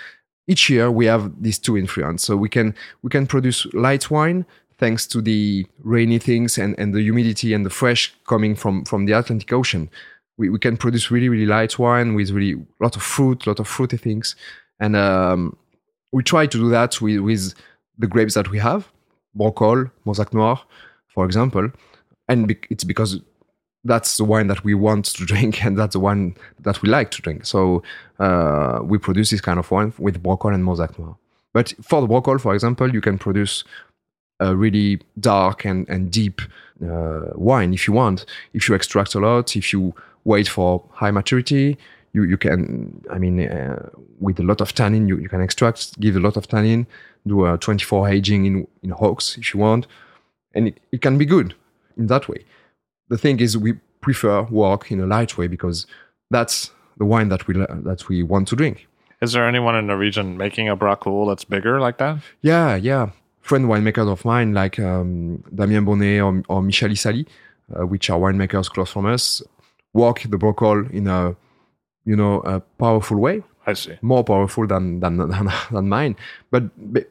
Each 0.46 0.68
year 0.68 0.90
we 0.90 1.06
have 1.06 1.42
these 1.42 1.58
two 1.58 1.76
influence, 1.78 2.24
so 2.24 2.36
we 2.36 2.48
can 2.48 2.74
we 3.02 3.10
can 3.10 3.26
produce 3.26 3.66
light 3.72 4.10
wine 4.10 4.46
thanks 4.78 5.06
to 5.06 5.20
the 5.20 5.66
rainy 5.84 6.18
things 6.18 6.56
and, 6.56 6.74
and 6.78 6.94
the 6.94 7.02
humidity 7.02 7.52
and 7.52 7.64
the 7.64 7.70
fresh 7.70 8.14
coming 8.26 8.56
from 8.56 8.84
from 8.84 9.06
the 9.06 9.12
Atlantic 9.12 9.52
Ocean. 9.52 9.90
We, 10.40 10.48
we 10.48 10.58
can 10.58 10.76
produce 10.76 11.10
really 11.10 11.28
really 11.28 11.46
light 11.46 11.78
wine 11.78 12.14
with 12.14 12.30
really 12.30 12.54
a 12.54 12.82
lot 12.84 12.96
of 12.96 13.02
fruit, 13.02 13.46
a 13.46 13.50
lot 13.50 13.60
of 13.60 13.68
fruity 13.68 13.98
things, 13.98 14.36
and 14.80 14.96
um, 14.96 15.56
we 16.12 16.22
try 16.22 16.46
to 16.46 16.58
do 16.58 16.70
that 16.70 17.00
with, 17.00 17.20
with 17.20 17.54
the 17.98 18.06
grapes 18.06 18.34
that 18.34 18.50
we 18.50 18.58
have, 18.58 18.88
Braucol, 19.38 19.90
Mauzac 20.06 20.32
Noir, 20.32 20.58
for 21.08 21.24
example, 21.24 21.70
and 22.28 22.48
be- 22.48 22.58
it's 22.70 22.84
because 22.84 23.20
that's 23.84 24.16
the 24.16 24.24
wine 24.24 24.48
that 24.48 24.64
we 24.64 24.74
want 24.74 25.04
to 25.16 25.24
drink 25.32 25.64
and 25.64 25.78
that's 25.78 25.92
the 25.92 26.00
wine 26.00 26.34
that 26.60 26.82
we 26.82 26.88
like 26.88 27.10
to 27.12 27.22
drink. 27.22 27.46
So 27.46 27.82
uh, 28.18 28.80
we 28.82 28.98
produce 28.98 29.30
this 29.30 29.40
kind 29.40 29.58
of 29.58 29.70
wine 29.70 29.92
with 29.98 30.22
Braucol 30.22 30.54
and 30.54 30.64
Mauzac 30.64 30.98
Noir. 30.98 31.16
But 31.52 31.74
for 31.82 32.00
the 32.00 32.06
Braucol, 32.06 32.40
for 32.40 32.54
example, 32.54 32.92
you 32.92 33.00
can 33.00 33.18
produce 33.18 33.64
a 34.40 34.56
really 34.56 35.00
dark 35.18 35.64
and, 35.66 35.88
and 35.88 36.10
deep 36.10 36.40
uh, 36.82 37.32
wine 37.34 37.74
if 37.74 37.86
you 37.86 37.92
want. 37.92 38.24
If 38.54 38.68
you 38.68 38.74
extract 38.74 39.14
a 39.14 39.20
lot, 39.20 39.54
if 39.56 39.72
you 39.72 39.94
wait 40.24 40.48
for 40.48 40.84
high 40.92 41.10
maturity, 41.10 41.78
you, 42.12 42.24
you 42.24 42.36
can, 42.36 43.02
I 43.10 43.18
mean, 43.18 43.40
uh, 43.40 43.88
with 44.18 44.38
a 44.40 44.42
lot 44.42 44.60
of 44.60 44.74
tannin, 44.74 45.08
you, 45.08 45.18
you 45.18 45.28
can 45.28 45.40
extract, 45.40 45.98
give 46.00 46.16
a 46.16 46.20
lot 46.20 46.36
of 46.36 46.48
tannin, 46.48 46.86
do 47.26 47.46
a 47.46 47.56
24 47.56 48.08
aging 48.08 48.46
in, 48.46 48.66
in 48.82 48.90
hogs 48.90 49.36
if 49.38 49.54
you 49.54 49.60
want. 49.60 49.86
And 50.54 50.68
it, 50.68 50.80
it 50.90 51.02
can 51.02 51.18
be 51.18 51.24
good 51.24 51.54
in 51.96 52.08
that 52.08 52.28
way 52.28 52.44
the 53.10 53.18
thing 53.18 53.40
is 53.40 53.58
we 53.58 53.74
prefer 54.00 54.42
work 54.44 54.90
in 54.90 55.00
a 55.00 55.06
light 55.06 55.36
way 55.36 55.46
because 55.46 55.86
that's 56.30 56.70
the 56.96 57.04
wine 57.04 57.28
that 57.28 57.46
we 57.46 57.54
that 57.54 58.08
we 58.08 58.22
want 58.22 58.48
to 58.48 58.56
drink. 58.56 58.86
Is 59.20 59.32
there 59.32 59.46
anyone 59.46 59.76
in 59.76 59.88
the 59.88 59.96
region 59.96 60.38
making 60.38 60.70
a 60.70 60.76
Braucol 60.76 61.28
that's 61.28 61.44
bigger 61.44 61.78
like 61.78 61.98
that? 61.98 62.18
Yeah, 62.40 62.76
yeah. 62.76 63.10
Friend 63.42 63.66
winemakers 63.66 64.10
of 64.10 64.24
mine 64.24 64.54
like 64.54 64.78
um, 64.78 65.44
Damien 65.54 65.84
Bonnet 65.84 66.20
or, 66.20 66.42
or 66.48 66.62
Michel 66.62 66.90
Issaly, 66.90 67.26
uh, 67.74 67.86
which 67.86 68.08
are 68.08 68.18
winemakers 68.18 68.70
close 68.70 68.90
from 68.90 69.06
us, 69.06 69.42
work 69.92 70.22
the 70.22 70.36
Braucol 70.38 70.90
in 70.92 71.06
a 71.06 71.34
you 72.04 72.16
know 72.16 72.40
a 72.40 72.60
powerful 72.78 73.18
way. 73.18 73.42
I 73.66 73.74
see. 73.74 73.98
More 74.02 74.24
powerful 74.24 74.66
than 74.66 75.00
than 75.00 75.16
than, 75.28 75.48
than 75.70 75.88
mine, 75.88 76.16
but 76.50 76.64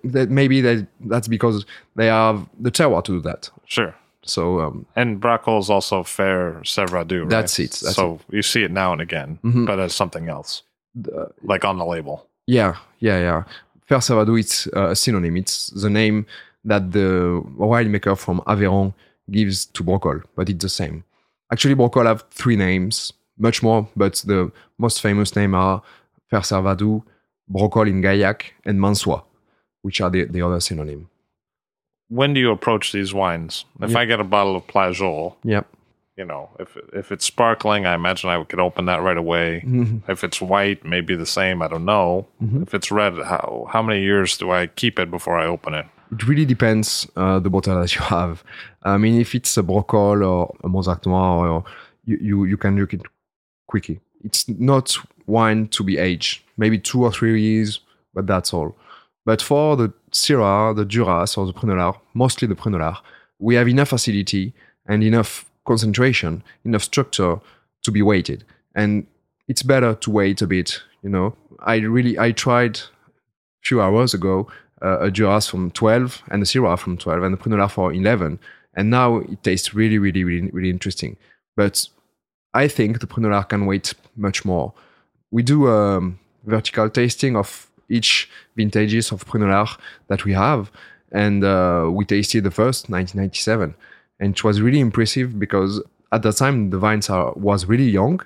maybe 0.03 0.61
that 0.61 0.87
that's 1.01 1.27
because 1.27 1.65
they 1.95 2.07
have 2.07 2.47
the 2.59 2.71
terroir 2.71 3.03
to 3.03 3.11
do 3.13 3.21
that. 3.21 3.49
Sure. 3.65 3.93
So 4.23 4.59
um, 4.59 4.85
and 4.95 5.21
Braucol 5.21 5.59
is 5.59 5.69
also 5.69 6.03
fair 6.03 6.53
Servadou. 6.63 7.21
Right? 7.21 7.29
That's 7.29 7.59
it. 7.59 7.71
That's 7.71 7.95
so 7.95 8.19
it. 8.29 8.35
you 8.35 8.41
see 8.41 8.63
it 8.63 8.71
now 8.71 8.91
and 8.91 9.01
again, 9.01 9.39
Mhm. 9.43 9.65
but 9.65 9.79
as 9.79 9.93
something 9.95 10.27
else, 10.29 10.63
the- 10.95 11.31
like 11.43 11.63
on 11.65 11.77
the 11.77 11.85
label. 11.85 12.25
Yeah, 12.47 12.75
yeah, 12.99 13.19
yeah. 13.19 13.43
Fer 13.85 13.97
Servadou, 13.99 14.39
it's 14.39 14.67
uh, 14.75 14.89
a 14.89 14.95
synonym. 14.95 15.37
It's 15.37 15.67
the 15.69 15.89
name 15.89 16.25
that 16.65 16.91
the 16.91 17.41
winemaker 17.57 18.17
from 18.17 18.41
Aveyron 18.41 18.93
gives 19.31 19.65
to 19.67 19.83
Braucol, 19.83 20.23
but 20.35 20.49
it's 20.49 20.61
the 20.63 20.69
same. 20.69 21.03
Actually, 21.51 21.75
Braucol 21.75 22.05
have 22.05 22.23
three 22.31 22.55
names, 22.55 23.11
much 23.37 23.63
more, 23.63 23.87
but 23.95 24.15
the 24.25 24.51
most 24.77 25.01
famous 25.01 25.35
name 25.35 25.55
are 25.55 25.81
Fer 26.29 26.39
Servadou, 26.39 27.03
Braucol 27.51 27.87
in 27.89 28.01
Gaillac, 28.01 28.41
and 28.65 28.79
Mansois, 28.79 29.21
which 29.81 29.99
are 30.01 30.09
the, 30.09 30.25
the 30.25 30.41
other 30.41 30.59
synonym. 30.59 31.09
When 32.09 32.33
do 32.33 32.39
you 32.39 32.51
approach 32.51 32.91
these 32.91 33.13
wines? 33.13 33.65
If 33.81 33.91
Yeah. 33.91 33.99
I 33.99 34.05
get 34.05 34.19
a 34.19 34.23
bottle 34.23 34.55
of 34.55 34.65
Plageoles, 34.67 35.33
Yep. 35.43 35.67
you 36.17 36.25
know, 36.25 36.49
if 36.59 36.75
if 36.93 37.11
it's 37.11 37.25
sparkling, 37.25 37.85
I 37.85 37.93
imagine 37.93 38.29
I 38.29 38.43
could 38.43 38.59
open 38.59 38.85
that 38.85 39.01
right 39.01 39.17
away. 39.17 39.63
Mhm. 39.65 40.01
If 40.07 40.23
it's 40.23 40.41
white, 40.41 40.83
maybe 40.83 41.15
the 41.15 41.25
same. 41.27 41.61
I 41.61 41.67
don't 41.67 41.85
know. 41.85 42.27
Mhm. 42.41 42.63
If 42.63 42.73
it's 42.73 42.91
red, 42.91 43.13
how 43.19 43.67
how 43.71 43.81
many 43.83 44.01
years 44.01 44.37
do 44.37 44.51
I 44.51 44.67
keep 44.67 44.99
it 44.99 45.09
before 45.11 45.37
I 45.39 45.45
open 45.45 45.73
it? 45.75 45.85
It 46.11 46.27
really 46.27 46.45
depends 46.45 47.07
uh, 47.15 47.39
the 47.39 47.49
bottle 47.49 47.79
that 47.79 47.95
you 47.95 48.01
have. 48.01 48.43
I 48.83 48.97
mean, 48.97 49.19
if 49.21 49.35
it's 49.35 49.57
a 49.57 49.63
Braucol 49.63 50.27
or 50.27 50.55
a 50.63 50.67
Mauzac 50.67 51.05
Noir, 51.05 51.47
or 51.47 51.63
you, 52.05 52.17
you, 52.21 52.45
you 52.45 52.57
can 52.57 52.75
drink 52.75 52.93
it 52.93 53.01
quickly. 53.67 53.99
It's 54.23 54.49
not 54.49 54.97
wine 55.27 55.67
to 55.69 55.83
be 55.83 55.97
aged, 55.97 56.41
maybe 56.57 56.79
two 56.79 57.03
or 57.03 57.11
three 57.11 57.39
years, 57.41 57.79
but 58.13 58.25
that's 58.25 58.53
all. 58.53 58.75
But 59.25 59.41
for 59.41 59.77
the 59.77 59.93
Syrah, 60.11 60.75
the 60.75 60.85
Duras, 60.85 61.37
or 61.37 61.45
the 61.45 61.53
Prunelard, 61.53 61.95
mostly 62.13 62.47
the 62.47 62.55
Prunelard, 62.55 62.97
we 63.37 63.55
have 63.55 63.67
enough 63.67 63.93
acidity 63.93 64.53
and 64.87 65.03
enough 65.03 65.45
concentration, 65.65 66.43
enough 66.65 66.83
structure 66.83 67.39
to 67.83 67.91
be 67.91 68.01
weighted. 68.01 68.43
And 68.73 69.05
it's 69.47 69.61
better 69.61 69.93
to 69.95 70.11
wait 70.11 70.41
a 70.41 70.47
bit, 70.47 70.81
you 71.03 71.09
know. 71.09 71.35
I 71.59 71.75
really, 71.75 72.17
I 72.17 72.31
tried 72.31 72.77
a 72.77 72.81
few 73.61 73.81
hours 73.81 74.13
ago 74.13 74.49
uh, 74.81 74.99
a 74.99 75.11
Duras 75.11 75.47
from 75.47 75.71
12 75.71 76.23
and 76.31 76.41
a 76.43 76.45
Syrah 76.45 76.77
from 76.77 76.97
12 76.97 77.23
and 77.23 77.33
a 77.33 77.37
Prunelard 77.37 77.71
for 77.71 77.93
11. 77.93 78.39
And 78.75 78.89
now 78.89 79.17
it 79.17 79.43
tastes 79.43 79.73
really, 79.73 79.97
really, 79.97 80.23
really, 80.23 80.49
really 80.51 80.69
interesting. 80.69 81.17
But 81.55 81.87
I 82.53 82.67
think 82.67 82.99
the 82.99 83.07
Prunelard 83.07 83.49
can 83.49 83.65
wait 83.65 83.93
much 84.15 84.45
more. 84.45 84.73
We 85.31 85.43
do 85.43 85.67
a 85.67 86.11
vertical 86.45 86.89
tasting 86.89 87.35
of 87.35 87.69
each 87.89 88.29
vintages 88.55 89.11
of 89.11 89.25
Prunelard 89.25 89.77
that 90.07 90.25
we 90.25 90.33
have. 90.33 90.71
And 91.11 91.43
uh, 91.43 91.89
we 91.91 92.05
tasted 92.05 92.43
the 92.43 92.51
first, 92.51 92.89
1997. 92.89 93.75
And 94.19 94.35
it 94.35 94.43
was 94.43 94.61
really 94.61 94.79
impressive 94.79 95.39
because 95.39 95.81
at 96.11 96.23
that 96.23 96.37
time 96.37 96.69
the 96.69 96.77
vines 96.77 97.09
are, 97.09 97.33
was 97.33 97.65
really 97.65 97.89
young 97.89 98.21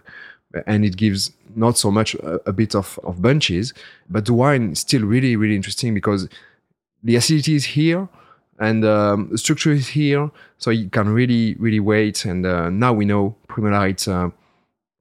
and 0.67 0.85
it 0.85 0.97
gives 0.97 1.31
not 1.55 1.77
so 1.77 1.91
much 1.91 2.15
a, 2.15 2.39
a 2.49 2.53
bit 2.53 2.75
of, 2.75 2.99
of 3.03 3.21
bunches, 3.21 3.73
but 4.09 4.25
the 4.25 4.33
wine 4.33 4.71
is 4.71 4.79
still 4.79 5.03
really, 5.03 5.35
really 5.35 5.55
interesting 5.55 5.93
because 5.93 6.27
the 7.03 7.15
acidity 7.15 7.55
is 7.55 7.65
here 7.65 8.07
and 8.59 8.85
um, 8.85 9.29
the 9.31 9.37
structure 9.37 9.71
is 9.71 9.89
here, 9.89 10.31
so 10.57 10.69
you 10.69 10.89
can 10.89 11.09
really, 11.09 11.55
really 11.55 11.79
wait. 11.79 12.25
And 12.25 12.45
uh, 12.45 12.69
now 12.69 12.93
we 12.93 13.05
know 13.05 13.35
Prunelard 13.47 14.07
uh, 14.07 14.29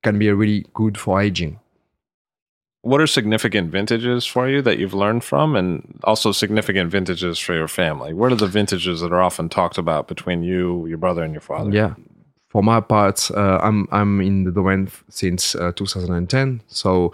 can 0.03 0.19
be 0.19 0.29
a 0.29 0.35
really 0.35 0.67
good 0.75 0.99
for 0.99 1.21
aging. 1.21 1.59
What 2.81 3.01
are 3.01 3.07
significant 3.07 3.71
vintages 3.71 4.27
for 4.27 4.49
you 4.49 4.61
that 4.63 4.79
you've 4.79 4.95
learned 4.95 5.23
from, 5.23 5.55
and 5.55 6.01
also 6.03 6.33
significant 6.33 6.91
vintages 6.91 7.39
for 7.39 7.55
your 7.55 7.69
family? 7.69 8.13
What 8.13 8.33
are 8.33 8.37
the 8.37 8.49
vintages 8.49 9.01
that 9.03 9.13
are 9.13 9.23
often 9.23 9.49
talked 9.49 9.79
about 9.79 10.09
between 10.09 10.43
you, 10.43 10.87
your 10.87 10.99
brother, 10.99 11.23
and 11.23 11.33
your 11.33 11.43
father? 11.43 11.71
Yeah. 11.71 11.95
For 12.53 12.63
my 12.63 12.81
part, 12.81 13.31
uh, 13.31 13.59
I'm 13.63 13.89
I'm 13.91 14.21
in 14.21 14.45
the 14.45 14.53
domain 14.53 14.87
f- 14.87 15.05
since 15.09 15.55
uh, 15.55 15.73
2010, 15.73 16.61
so 16.67 17.13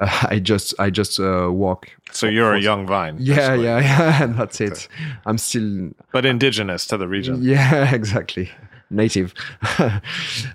uh, 0.00 0.26
I 0.30 0.40
just 0.40 0.74
I 0.80 0.90
just 0.90 1.20
uh, 1.20 1.48
work. 1.52 1.92
So 2.10 2.26
you're 2.26 2.54
a 2.54 2.60
young 2.60 2.86
vine. 2.88 3.16
Yeah, 3.20 3.54
yeah, 3.54 3.78
yeah, 3.80 4.22
and 4.24 4.34
that's 4.36 4.60
it. 4.60 4.88
I'm 5.26 5.38
still 5.38 5.90
But 6.12 6.26
indigenous 6.26 6.86
to 6.88 6.96
the 6.96 7.06
region. 7.06 7.38
Yeah, 7.40 7.94
exactly. 7.94 8.50
Native. 8.90 9.32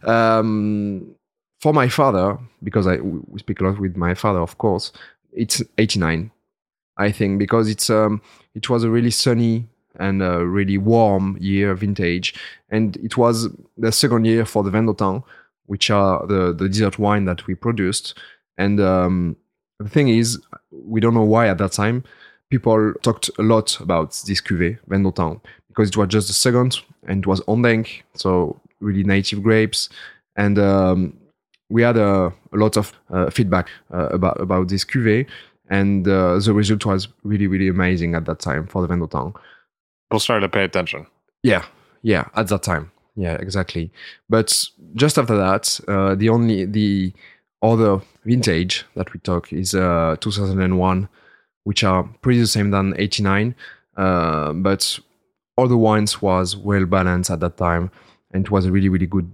um, 0.03 1.15
for 1.61 1.73
my 1.73 1.87
father, 1.87 2.37
because 2.61 2.87
I 2.87 2.97
we 2.97 3.39
speak 3.39 3.61
a 3.61 3.63
lot 3.63 3.79
with 3.79 3.95
my 3.95 4.13
father, 4.15 4.39
of 4.39 4.57
course, 4.57 4.91
it's 5.31 5.61
89. 5.77 6.31
I 6.97 7.11
think 7.11 7.39
because 7.39 7.69
it's 7.69 7.89
um 7.89 8.21
it 8.53 8.69
was 8.69 8.83
a 8.83 8.89
really 8.89 9.11
sunny 9.11 9.67
and 9.99 10.21
a 10.21 10.45
really 10.45 10.77
warm 10.77 11.37
year 11.39 11.73
vintage, 11.75 12.33
and 12.69 12.97
it 12.97 13.17
was 13.17 13.49
the 13.77 13.91
second 13.91 14.25
year 14.25 14.45
for 14.45 14.63
the 14.63 14.71
Vin 14.71 14.85
d'Autan, 14.85 15.23
which 15.65 15.89
are 15.89 16.25
the 16.27 16.53
the 16.53 16.69
dessert 16.69 16.99
wine 16.99 17.25
that 17.25 17.47
we 17.47 17.55
produced. 17.55 18.17
And 18.57 18.79
um, 18.79 19.35
the 19.79 19.89
thing 19.89 20.07
is, 20.07 20.39
we 20.71 21.01
don't 21.01 21.13
know 21.13 21.23
why 21.23 21.47
at 21.47 21.57
that 21.57 21.73
time 21.73 22.03
people 22.49 22.93
talked 23.01 23.29
a 23.37 23.43
lot 23.43 23.79
about 23.79 24.11
this 24.27 24.41
cuvée 24.41 24.77
Vin 24.87 25.03
d'Autan 25.03 25.41
because 25.67 25.89
it 25.89 25.97
was 25.97 26.07
just 26.07 26.27
the 26.27 26.33
second 26.33 26.79
and 27.07 27.23
it 27.23 27.27
was 27.27 27.41
Ondenc, 27.47 28.03
so 28.13 28.59
really 28.79 29.03
native 29.03 29.43
grapes, 29.43 29.89
and 30.35 30.57
um, 30.57 31.17
we 31.69 31.81
had 31.81 31.97
a, 31.97 32.33
a 32.53 32.57
lot 32.57 32.77
of 32.77 32.93
uh, 33.11 33.29
feedback 33.29 33.69
uh, 33.93 34.07
about 34.07 34.39
about 34.39 34.67
this 34.67 34.85
cuvée, 34.85 35.27
and 35.69 36.07
uh, 36.07 36.39
the 36.39 36.53
result 36.53 36.85
was 36.85 37.07
really 37.23 37.47
really 37.47 37.67
amazing 37.67 38.15
at 38.15 38.25
that 38.25 38.39
time 38.39 38.67
for 38.67 38.81
the 38.81 38.87
Vin 38.87 38.99
d'Autan. 38.99 39.33
People 40.15 40.21
started 40.21 40.47
to 40.47 40.49
pay 40.49 40.63
attention. 40.63 41.07
Yeah, 41.43 41.65
yeah, 42.01 42.29
at 42.37 42.47
that 42.47 42.63
time. 42.63 42.89
Yeah, 43.17 43.33
exactly. 43.33 43.91
But 44.29 44.63
just 44.93 45.17
after 45.17 45.35
that, 45.35 45.77
uh, 45.89 46.15
the 46.15 46.29
only 46.29 46.63
the 46.63 47.11
other 47.61 47.99
vintage 48.23 48.85
that 48.95 49.11
we 49.11 49.19
talk 49.19 49.51
is 49.51 49.75
uh, 49.75 50.15
2001, 50.21 51.09
which 51.65 51.83
are 51.83 52.03
pretty 52.21 52.39
the 52.39 52.47
same 52.47 52.71
than 52.71 52.93
89. 52.97 53.55
Uh, 53.97 54.53
but 54.53 54.97
all 55.57 55.67
the 55.67 55.75
wines 55.75 56.21
was 56.21 56.55
well 56.55 56.85
balanced 56.85 57.29
at 57.29 57.41
that 57.41 57.57
time, 57.57 57.91
and 58.31 58.45
it 58.45 58.51
was 58.51 58.65
a 58.65 58.71
really 58.71 58.87
really 58.87 59.07
good 59.07 59.29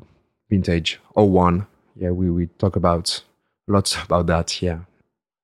vintage. 0.50 1.00
01. 1.14 1.68
Yeah, 1.96 2.10
we 2.10 2.32
we 2.32 2.48
talk 2.58 2.76
about 2.76 3.22
lots 3.68 4.02
about 4.04 4.26
that. 4.26 4.64
Yeah. 4.64 4.80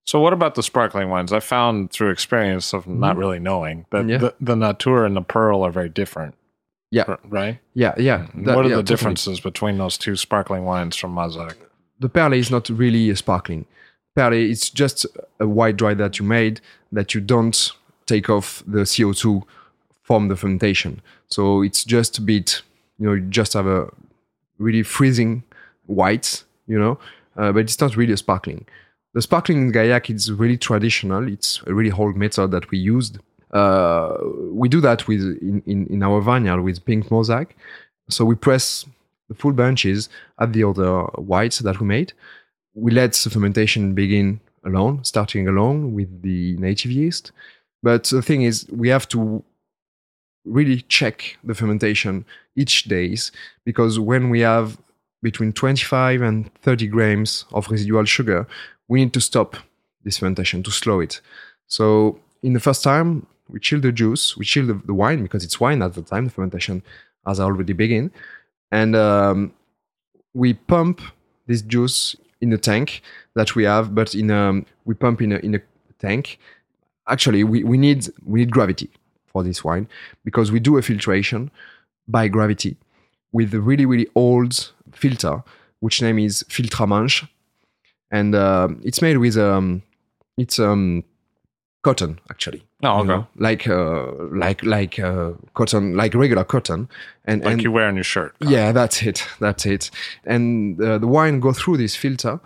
So, 0.07 0.21
what 0.21 0.31
about 0.31 0.55
the 0.55 0.63
sparkling 0.63 1.09
wines? 1.09 1.33
I 1.33 1.41
found 1.41 1.91
through 1.91 2.11
experience 2.11 2.73
of 2.73 2.87
not 2.87 3.17
really 3.17 3.39
knowing 3.39 3.85
that 3.91 3.97
Mm-hmm. 4.05 4.09
Yeah. 4.09 4.17
the, 4.19 4.33
the 4.39 4.55
Natur 4.55 5.05
and 5.05 5.15
the 5.17 5.21
Pearl 5.21 5.63
are 5.63 5.71
very 5.71 5.89
different, 5.89 6.33
Yeah, 6.91 7.17
right? 7.25 7.59
yeah, 7.73 7.93
yeah. 7.97 8.27
That- 8.33 8.55
what 8.55 8.65
are 8.65 8.69
yeah, 8.69 8.77
the 8.77 8.83
differences 8.83 9.41
between 9.41 9.77
those 9.77 9.97
two 9.97 10.15
sparkling 10.15 10.63
wines 10.65 10.95
from 10.95 11.13
Mauzac? 11.13 11.55
the 11.99 12.07
perle 12.09 12.33
is 12.33 12.51
not 12.51 12.69
really 12.69 13.09
a 13.09 13.15
sparkling. 13.15 13.65
Perle 14.15 14.33
it's 14.51 14.69
just 14.69 15.05
a 15.39 15.47
white 15.47 15.77
dry 15.77 15.93
that 15.95 16.19
you 16.19 16.25
made 16.25 16.61
that 16.91 17.13
you 17.15 17.19
don't 17.19 17.71
take 18.05 18.29
off 18.29 18.63
the 18.67 18.85
CO2 18.85 19.41
from 20.03 20.27
the 20.29 20.35
fermentation. 20.35 21.01
So 21.27 21.63
it's 21.63 21.83
just 21.83 22.19
a 22.19 22.21
bit, 22.21 22.61
you 22.99 23.07
know, 23.07 23.13
you 23.15 23.21
just 23.41 23.53
have 23.53 23.65
a 23.67 23.87
really 24.59 24.83
freezing 24.83 25.43
white, 25.87 26.43
you 26.67 26.77
know, 26.79 26.99
uh, 27.35 27.51
but 27.51 27.61
it's 27.61 27.81
not 27.81 27.97
really 27.97 28.13
a 28.13 28.17
sparkling. 28.17 28.65
The 29.13 29.21
sparkling 29.21 29.61
in 29.61 29.71
Gaillac 29.71 30.13
is 30.13 30.31
really 30.31 30.57
traditional. 30.57 31.27
It's 31.27 31.61
a 31.65 31.73
really 31.73 31.91
old 31.91 32.15
method 32.15 32.51
that 32.51 32.69
we 32.71 32.77
used. 32.77 33.19
Uh, 33.51 34.17
we 34.51 34.67
do 34.69 34.81
that 34.81 35.07
with 35.07 35.21
in, 35.21 35.63
in, 35.65 35.87
in 35.87 36.03
our 36.03 36.21
vineyard 36.21 36.61
with 36.61 36.85
pink 36.85 37.07
Mauzac. 37.07 37.51
So 38.09 38.25
we 38.25 38.35
press 38.35 38.85
the 39.29 39.35
full 39.35 39.53
bunches 39.53 40.09
at 40.39 40.53
the 40.53 40.63
other 40.63 41.01
whites 41.15 41.59
that 41.59 41.79
we 41.79 41.87
made. 41.87 42.13
We 42.73 42.91
let 42.91 43.13
the 43.13 43.29
fermentation 43.29 43.93
begin 43.93 44.39
alone, 44.65 45.03
starting 45.03 45.47
alone 45.47 45.93
with 45.93 46.21
the 46.21 46.55
native 46.57 46.91
yeast. 46.91 47.31
But 47.81 48.05
the 48.05 48.21
thing 48.21 48.43
is, 48.43 48.67
we 48.69 48.89
have 48.89 49.07
to 49.09 49.43
really 50.45 50.81
check 50.81 51.37
the 51.43 51.53
fermentation 51.53 52.25
each 52.55 52.85
days 52.85 53.31
because 53.65 53.99
when 53.99 54.29
we 54.29 54.39
have 54.41 54.77
between 55.21 55.51
25 55.51 56.21
and 56.21 56.53
30 56.61 56.87
grams 56.87 57.45
of 57.51 57.69
residual 57.69 58.05
sugar, 58.05 58.47
we 58.87 58.99
need 58.99 59.13
to 59.13 59.21
stop 59.21 59.57
this 60.03 60.17
fermentation 60.17 60.63
to 60.63 60.71
slow 60.71 60.99
it. 60.99 61.21
So 61.67 62.19
in 62.43 62.53
the 62.53 62.59
first 62.59 62.83
time, 62.83 63.25
we 63.49 63.59
chill 63.59 63.79
the 63.79 63.91
juice, 63.91 64.37
we 64.37 64.45
chill 64.45 64.67
the, 64.67 64.73
the 64.85 64.93
wine 64.93 65.23
because 65.23 65.43
it's 65.43 65.59
wine 65.59 65.81
at 65.81 65.93
the 65.93 66.01
time. 66.01 66.25
The 66.25 66.31
fermentation 66.31 66.83
has 67.25 67.39
already 67.39 67.73
begun, 67.73 68.11
and 68.71 68.95
um, 68.95 69.53
we 70.33 70.53
pump 70.53 71.01
this 71.47 71.61
juice 71.61 72.15
in 72.41 72.51
a 72.53 72.57
tank 72.57 73.01
that 73.35 73.55
we 73.55 73.63
have, 73.63 73.95
but 73.95 74.13
in 74.15 74.29
a 74.29 74.63
we 74.85 74.93
pump 74.93 75.21
in 75.21 75.31
a 75.33 75.37
in 75.37 75.55
a 75.55 75.61
tank. 75.99 76.39
Actually, 77.07 77.43
we, 77.43 77.63
we 77.63 77.77
need 77.77 78.07
we 78.25 78.39
need 78.41 78.51
gravity 78.51 78.89
for 79.27 79.43
this 79.43 79.63
wine 79.63 79.87
because 80.25 80.51
we 80.51 80.59
do 80.59 80.77
a 80.77 80.81
filtration 80.81 81.49
by 82.07 82.27
gravity 82.27 82.75
with 83.31 83.53
a 83.53 83.61
really 83.61 83.85
really 83.85 84.07
old 84.15 84.71
filter, 84.91 85.43
which 85.79 86.01
name 86.01 86.19
is 86.19 86.43
Filtramanche, 86.49 87.27
and 88.11 88.35
uh, 88.35 88.67
it's 88.83 89.01
made 89.01 89.17
with 89.17 89.37
um 89.37 89.81
it's 90.37 90.59
um 90.59 91.03
cotton 91.83 92.19
actually 92.29 92.63
Oh, 92.83 92.99
okay. 92.99 93.07
know, 93.07 93.27
like 93.37 93.67
uh, 93.67 94.11
like 94.31 94.61
like 94.63 94.99
uh, 94.99 95.31
cotton, 95.55 95.95
like 95.95 96.13
regular 96.13 96.43
cotton, 96.43 96.87
and 97.25 97.43
Like 97.43 97.53
and 97.53 97.63
you 97.63 97.71
wear 97.71 97.87
on 97.87 97.95
your 97.95 98.03
shirt. 98.03 98.35
yeah, 98.39 98.71
that's 98.71 99.01
it, 99.01 99.25
that's 99.39 99.65
it. 99.65 99.89
And 100.25 100.79
uh, 100.79 100.99
the 100.99 101.07
wine 101.07 101.39
go 101.39 101.53
through 101.53 101.77
this 101.77 101.95
filter, 101.95 102.39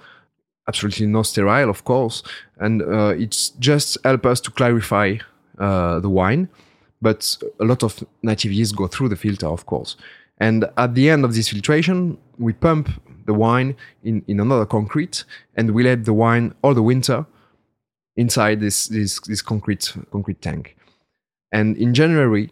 absolutely 0.70 1.08
no 1.08 1.24
sterile, 1.24 1.70
of 1.70 1.84
course, 1.84 2.24
and 2.60 2.82
uh, 2.82 3.14
it's 3.18 3.50
just 3.60 3.98
help 4.06 4.26
us 4.26 4.40
to 4.42 4.52
clarify 4.52 5.18
uh, 5.60 6.00
the 6.00 6.10
wine. 6.10 6.48
But 7.02 7.36
a 7.60 7.66
lot 7.66 7.84
of 7.84 8.02
native 8.24 8.54
yeast 8.54 8.78
go 8.78 8.88
through 8.88 9.10
the 9.10 9.18
filter, 9.18 9.48
of 9.48 9.66
course. 9.66 9.98
And 10.38 10.64
at 10.78 10.96
the 10.96 11.10
end 11.10 11.26
of 11.26 11.34
this 11.36 11.50
filtration, 11.50 12.18
we 12.38 12.54
pump 12.54 12.90
the 13.26 13.34
wine 13.34 13.76
in, 14.04 14.24
in 14.28 14.40
another 14.40 14.66
concrete, 14.66 15.24
and 15.56 15.72
we 15.72 15.84
let 15.84 16.06
the 16.06 16.14
wine 16.14 16.54
all 16.62 16.74
the 16.74 16.84
winter 16.84 17.26
inside 18.16 18.60
this 18.60 18.88
this 18.88 19.20
this 19.22 19.42
concrete 19.42 19.94
concrete 20.12 20.42
tank. 20.42 20.76
And 21.52 21.78
in 21.78 21.94
January, 21.94 22.52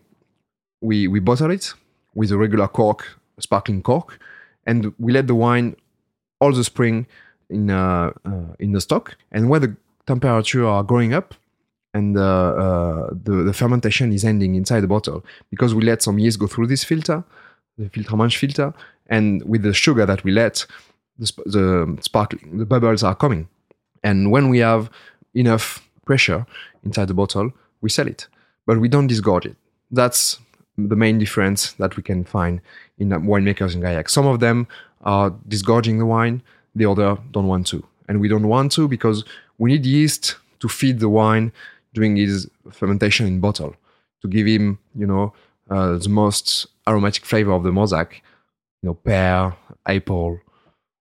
we 0.82 1.07
we 1.07 1.20
bottle 1.20 1.51
it 1.51 1.74
with 2.13 2.32
a 2.32 2.38
regular 2.38 2.67
cork, 2.67 3.20
sparkling 3.39 3.82
cork, 3.82 4.20
and 4.65 4.93
we 4.99 5.11
let 5.11 5.28
the 5.28 5.36
wine 5.36 5.76
all 6.39 6.53
the 6.53 6.63
spring 6.63 7.07
in 7.49 7.70
uh, 7.70 8.11
uh, 8.26 8.53
in 8.59 8.72
the 8.72 8.82
stock. 8.82 9.17
And 9.32 9.49
when 9.49 9.61
the 9.61 9.76
temperature 10.05 10.65
are 10.65 10.84
going 10.84 11.13
up, 11.13 11.36
and 11.93 12.17
uh, 12.17 12.22
uh, 12.22 13.09
the 13.11 13.43
the 13.43 13.53
fermentation 13.53 14.11
is 14.11 14.24
ending 14.24 14.55
inside 14.55 14.82
the 14.82 14.88
bottle 14.88 15.26
because 15.49 15.74
we 15.74 15.84
let 15.84 16.01
some 16.01 16.20
yeast 16.20 16.39
go 16.39 16.47
through 16.47 16.67
this 16.67 16.84
filter, 16.84 17.24
the 17.80 17.89
Filtramanche 17.89 18.38
filter, 18.38 18.73
and 19.07 19.43
with 19.43 19.63
the 19.63 19.73
sugar 19.73 20.05
that 20.05 20.23
we 20.23 20.32
let, 20.32 20.65
the, 21.17 21.25
sp- 21.25 21.47
the 21.47 21.97
sparkling, 22.01 22.57
the 22.57 22.65
bubbles 22.65 23.03
are 23.03 23.15
coming. 23.15 23.47
And 24.03 24.32
when 24.32 24.49
we 24.49 24.59
have 24.59 24.89
enough 25.34 25.82
pressure 26.05 26.45
inside 26.84 27.07
the 27.07 27.13
bottle, 27.13 27.51
we 27.82 27.89
sell 27.89 28.07
it, 28.07 28.27
but 28.65 28.80
we 28.80 28.88
don't 28.88 29.07
disgorge 29.07 29.45
it. 29.45 29.55
That's 29.91 30.39
the 30.77 30.95
main 30.95 31.17
difference 31.19 31.73
that 31.73 31.95
we 31.97 32.03
can 32.03 32.23
find 32.23 32.61
in 32.97 33.11
uh, 33.11 33.19
winemakers 33.19 33.73
in 33.73 33.82
Gaillac. 33.82 34.09
Some 34.09 34.27
of 34.27 34.39
them 34.39 34.67
are 35.01 35.34
disgorging 35.47 35.97
the 35.99 36.05
wine, 36.05 36.41
the 36.75 36.86
other 36.86 37.17
don't 37.32 37.47
want 37.47 37.67
to. 37.67 37.84
And 38.07 38.19
we 38.19 38.27
don't 38.27 38.47
want 38.47 38.71
to 38.73 38.88
because 38.88 39.23
we 39.57 39.71
need 39.71 39.86
yeast 39.86 40.36
to 40.59 40.67
feed 40.67 40.99
the 40.99 41.09
wine 41.09 41.51
during 41.93 42.15
his 42.15 42.49
fermentation 42.71 43.25
in 43.27 43.39
bottle 43.39 43.75
to 44.21 44.27
give 44.27 44.47
him, 44.47 44.80
you 44.95 45.07
know, 45.07 45.34
uh, 45.69 45.97
the 45.97 46.09
most 46.09 46.67
aromatic 46.90 47.26
flavor 47.26 47.54
of 47.54 47.64
the 47.64 47.72
Mauzac, 47.72 48.14
you 48.82 48.90
know, 48.90 48.94
pear, 48.94 49.56
apple. 49.86 50.40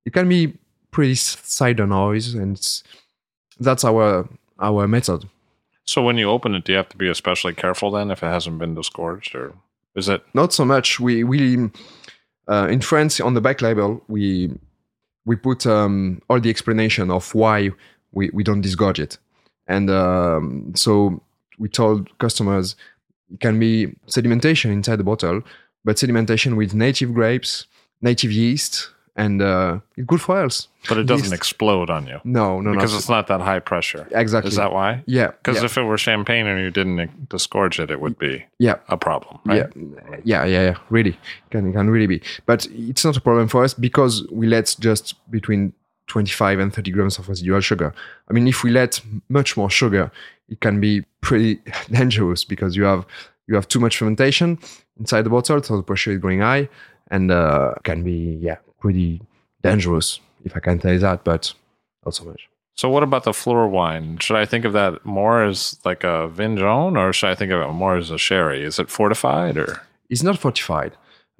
It 0.05 0.13
can 0.13 0.29
be 0.29 0.57
pretty 0.91 1.15
cider 1.15 1.87
noise, 1.87 2.33
and 2.33 2.57
it's, 2.57 2.83
that's 3.59 3.83
our 3.83 4.29
our 4.59 4.87
method. 4.87 5.27
So 5.83 6.03
when 6.03 6.17
you 6.17 6.29
open 6.29 6.55
it, 6.55 6.63
do 6.65 6.73
you 6.73 6.77
have 6.77 6.89
to 6.89 6.97
be 6.97 7.09
especially 7.09 7.53
careful 7.53 7.91
then 7.91 8.11
if 8.11 8.23
it 8.23 8.27
hasn't 8.27 8.59
been 8.59 8.75
disgorged, 8.75 9.35
or 9.35 9.53
is 9.95 10.07
it? 10.07 10.23
not 10.33 10.53
so 10.53 10.65
much. 10.65 10.99
We 10.99 11.23
we 11.23 11.69
uh, 12.47 12.67
in 12.69 12.81
France 12.81 13.19
on 13.19 13.33
the 13.33 13.41
back 13.41 13.61
label 13.61 14.03
we 14.07 14.51
we 15.25 15.35
put 15.35 15.65
um, 15.65 16.21
all 16.29 16.39
the 16.39 16.49
explanation 16.49 17.11
of 17.11 17.33
why 17.35 17.71
we, 18.11 18.29
we 18.33 18.43
don't 18.43 18.61
disgorge 18.61 18.99
it, 18.99 19.17
and 19.67 19.89
um, 19.89 20.73
so 20.75 21.21
we 21.59 21.69
told 21.69 22.17
customers 22.17 22.75
it 23.31 23.39
can 23.39 23.59
be 23.59 23.87
sedimentation 24.07 24.71
inside 24.71 24.97
the 24.97 25.03
bottle, 25.03 25.41
but 25.83 25.97
sedimentation 25.97 26.55
with 26.55 26.73
native 26.73 27.13
grapes, 27.13 27.65
native 28.01 28.31
yeast, 28.31 28.89
and 29.15 29.41
uh, 29.41 29.79
good 30.05 30.21
for 30.21 30.43
us. 30.43 30.67
But 30.87 30.97
it 30.97 31.03
doesn't 31.03 31.25
Yeast. 31.25 31.33
explode 31.33 31.89
on 31.89 32.07
you 32.07 32.19
No, 32.23 32.59
no, 32.61 32.73
because 32.73 32.91
no. 32.93 32.97
it's 32.97 33.09
not 33.09 33.27
that 33.27 33.41
high 33.41 33.59
pressure. 33.59 34.07
exactly. 34.11 34.49
Is 34.49 34.55
that 34.55 34.71
why? 34.71 35.03
yeah? 35.05 35.27
Because 35.27 35.57
yeah, 35.57 35.65
if 35.65 35.77
it 35.77 35.83
were 35.83 35.97
champagne 35.97 36.47
and 36.47 36.59
you 36.61 36.71
didn't 36.71 37.29
disgorge 37.29 37.79
it, 37.79 37.91
it 37.91 37.99
would 37.99 38.17
be 38.17 38.45
yeah. 38.57 38.75
a 38.87 38.97
problem, 38.97 39.39
right? 39.45 39.67
Yeah, 39.75 40.17
yeah, 40.23 40.45
yeah, 40.45 40.61
yeah. 40.63 40.75
Really, 40.89 41.19
can 41.51 41.71
can 41.73 41.89
really 41.89 42.07
be. 42.07 42.21
But 42.45 42.67
it's 42.71 43.03
not 43.05 43.17
a 43.17 43.21
problem 43.21 43.47
for 43.47 43.63
us 43.63 43.73
because 43.73 44.25
we 44.31 44.47
let 44.47 44.75
just 44.79 45.15
between 45.29 45.73
25 46.07 46.59
and 46.59 46.73
30 46.73 46.91
grams 46.91 47.19
of 47.19 47.29
residual 47.29 47.61
sugar. 47.61 47.93
I 48.29 48.33
mean, 48.33 48.47
if 48.47 48.63
we 48.63 48.71
let 48.71 49.01
much 49.29 49.55
more 49.55 49.69
sugar, 49.69 50.11
it 50.49 50.61
can 50.61 50.79
be 50.81 51.05
pretty 51.21 51.59
dangerous 51.91 52.43
because 52.43 52.75
you 52.75 52.83
have 52.83 53.05
you 53.47 53.55
have 53.55 53.67
too 53.67 53.79
much 53.79 53.97
fermentation 53.97 54.57
inside 55.01 55.23
the 55.23 55.29
bottle, 55.29 55.61
so 55.61 55.77
the 55.77 55.83
pressure 55.83 56.11
is 56.11 56.19
going 56.19 56.39
high, 56.39 56.69
and 57.09 57.31
uh, 57.31 57.73
can 57.83 58.03
be 58.03 58.37
yeah 58.47 58.57
pretty 58.79 59.21
dangerous 59.61 60.19
if 60.45 60.55
I 60.55 60.59
can 60.59 60.79
tell 60.79 60.93
you 60.93 60.99
that, 60.99 61.23
but 61.23 61.53
not 62.05 62.15
so 62.15 62.23
much. 62.25 62.47
So 62.75 62.89
what 62.89 63.03
about 63.03 63.25
the 63.25 63.33
flor 63.33 63.67
wine? 63.67 64.17
Should 64.19 64.37
I 64.37 64.45
think 64.45 64.65
of 64.65 64.73
that 64.73 65.05
more 65.05 65.43
as 65.43 65.77
like 65.83 66.03
a 66.03 66.27
vin 66.29 66.57
jaune, 66.57 66.97
or 66.97 67.13
should 67.13 67.29
I 67.29 67.35
think 67.35 67.51
of 67.51 67.61
it 67.61 67.73
more 67.73 67.97
as 67.97 68.09
a 68.11 68.17
sherry? 68.17 68.63
Is 68.63 68.79
it 68.79 68.89
fortified 68.89 69.57
or? 69.57 69.81
It's 70.09 70.23
not 70.23 70.39
fortified. 70.39 70.93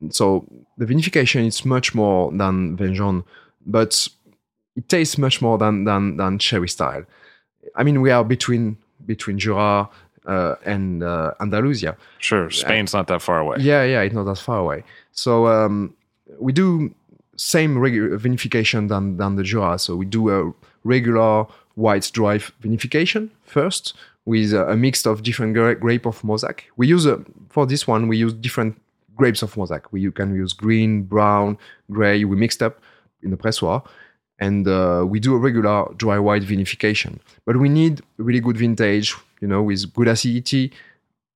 So 0.10 0.46
the 0.78 0.86
vinification 0.86 1.46
is 1.46 1.66
much 1.66 1.94
more 1.94 2.32
than 2.32 2.76
vin 2.78 2.96
jaune, 2.96 3.24
but 3.66 4.08
it 4.76 4.90
tastes 4.90 5.18
much 5.18 5.42
more 5.42 5.58
than 5.58 5.86
than 5.86 6.18
than 6.18 6.40
sherry 6.40 6.70
style. 6.70 7.06
I 7.76 7.84
mean, 7.84 8.02
we 8.02 8.12
are 8.12 8.24
between 8.24 8.78
between 9.06 9.40
Jura 9.40 9.90
uh, 10.26 10.56
and 10.66 11.04
uh, 11.04 11.34
Andalusia. 11.40 11.98
Sure, 12.20 12.50
Spain's 12.50 12.94
not 12.94 13.08
that 13.08 13.22
far 13.22 13.40
away. 13.40 13.58
Yeah, 13.60 13.84
yeah, 13.84 14.02
it's 14.02 14.16
not 14.16 14.26
that 14.26 14.38
far 14.38 14.60
away. 14.60 14.84
So 15.12 15.48
um, 15.48 15.94
we 16.40 16.54
do 16.54 16.94
same 17.36 17.76
regu- 17.76 18.18
vinification 18.18 18.88
than 18.88 19.18
than 19.18 19.36
the 19.36 19.44
Jura. 19.44 19.80
So 19.80 19.96
we 19.96 20.06
do 20.06 20.30
a 20.30 20.54
regular 20.84 21.46
white 21.76 22.10
dry 22.14 22.38
vinification 22.38 23.30
first 23.44 23.94
with 24.26 24.54
a, 24.54 24.70
a 24.70 24.76
mix 24.78 25.06
of 25.06 25.24
different 25.24 25.54
gra- 25.54 25.76
grape 25.76 26.06
of 26.06 26.22
Mauzac. 26.22 26.62
We 26.78 26.88
use 26.88 27.06
a, 27.06 27.24
for 27.50 27.66
this 27.66 27.88
one 27.88 28.08
we 28.08 28.18
use 28.18 28.34
different 28.34 28.80
grapes 29.16 29.42
of 29.42 29.54
Mauzac. 29.56 29.84
We 29.92 30.02
you 30.02 30.12
can 30.12 30.36
use 30.36 30.54
green, 30.54 31.04
brown, 31.04 31.58
gray. 31.90 32.24
We 32.24 32.36
mixed 32.36 32.62
up 32.62 32.80
in 33.24 33.32
the 33.32 33.38
pressoir, 33.38 33.86
and 34.42 34.68
uh, 34.68 35.06
we 35.08 35.20
do 35.20 35.36
a 35.36 35.38
regular 35.38 35.86
dry 35.96 36.20
white 36.20 36.42
vinification. 36.42 37.20
But 37.46 37.58
we 37.58 37.70
need 37.70 38.02
really 38.18 38.42
good 38.42 38.58
vintage, 38.58 39.16
you 39.40 39.48
know, 39.48 39.62
with 39.62 39.94
good 39.94 40.08
acidity, 40.08 40.74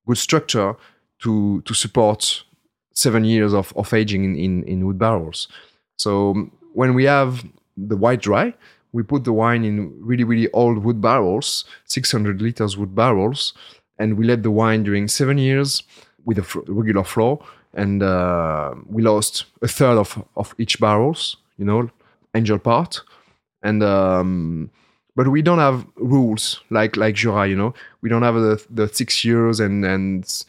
good 0.06 0.18
structure 0.18 0.76
to 1.20 1.62
to 1.62 1.74
support 1.74 2.44
seven 2.94 3.24
years 3.24 3.54
of, 3.54 3.74
of 3.76 3.94
aging 3.94 4.24
in, 4.24 4.36
in, 4.36 4.64
in 4.64 4.86
wood 4.86 4.98
barrels. 4.98 5.48
So 5.98 6.32
um, 6.32 6.52
when 6.74 6.94
we 6.94 7.04
have 7.04 7.46
the 7.78 7.98
white 7.98 8.22
dry, 8.22 8.54
we 8.94 9.04
put 9.04 9.26
the 9.26 9.34
wine 9.34 9.66
in 9.66 9.94
really, 10.00 10.24
really 10.24 10.50
old 10.54 10.78
wood 10.78 11.02
barrels, 11.02 11.66
600 11.86 12.42
liters 12.42 12.78
wood 12.78 12.96
barrels, 12.96 13.54
and 14.00 14.18
we 14.18 14.26
let 14.26 14.44
the 14.44 14.52
wine 14.52 14.84
during 14.84 15.10
seven 15.10 15.38
years 15.38 15.84
with 16.24 16.38
a 16.40 16.64
regular 16.68 17.04
flor. 17.04 17.46
And 17.74 18.02
uh, 18.02 18.74
we 18.88 19.04
lost 19.04 19.44
a 19.62 19.68
third 19.68 19.98
of, 19.98 20.26
of 20.38 20.56
each 20.58 20.80
barrels, 20.80 21.36
you 21.58 21.66
know, 21.66 21.90
angel 22.36 22.60
part. 22.60 23.02
And 23.64 23.82
um, 23.84 24.70
but 25.16 25.28
we 25.30 25.42
don't 25.42 25.60
have 25.60 25.86
rules 25.96 26.62
like 26.70 26.98
like 26.98 27.16
Jura, 27.16 27.48
you 27.48 27.56
know. 27.56 27.74
We 28.02 28.10
don't 28.10 28.22
have 28.24 28.36
the, 28.36 28.64
the 28.70 28.88
six 28.88 29.24
years 29.26 29.60
and 29.60 29.84
and 29.86 30.44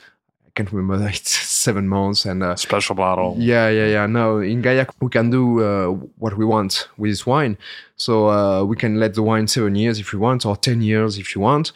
I 0.46 0.50
can't 0.54 0.70
remember 0.72 1.08
it's 1.12 1.30
seven 1.30 1.88
months 1.88 2.26
and 2.26 2.42
uh, 2.42 2.56
Special 2.56 2.94
bottle. 2.94 3.36
yeah, 3.38 3.68
yeah, 3.70 3.86
yeah. 3.86 4.06
No, 4.06 4.38
in 4.40 4.62
Gaillac 4.62 4.90
we 5.00 5.08
can 5.08 5.30
do 5.30 5.62
uh, 5.62 5.88
what 6.18 6.36
we 6.36 6.44
want 6.44 6.88
with 6.98 7.26
wine. 7.26 7.56
So 7.96 8.28
uh, 8.28 8.64
we 8.64 8.76
can 8.76 9.00
let 9.00 9.14
the 9.14 9.22
wine 9.22 9.46
seven 9.46 9.74
years 9.76 9.98
if 9.98 10.12
you 10.12 10.18
want, 10.18 10.44
or 10.44 10.56
ten 10.56 10.82
years 10.82 11.16
if 11.16 11.34
you 11.34 11.40
want, 11.40 11.72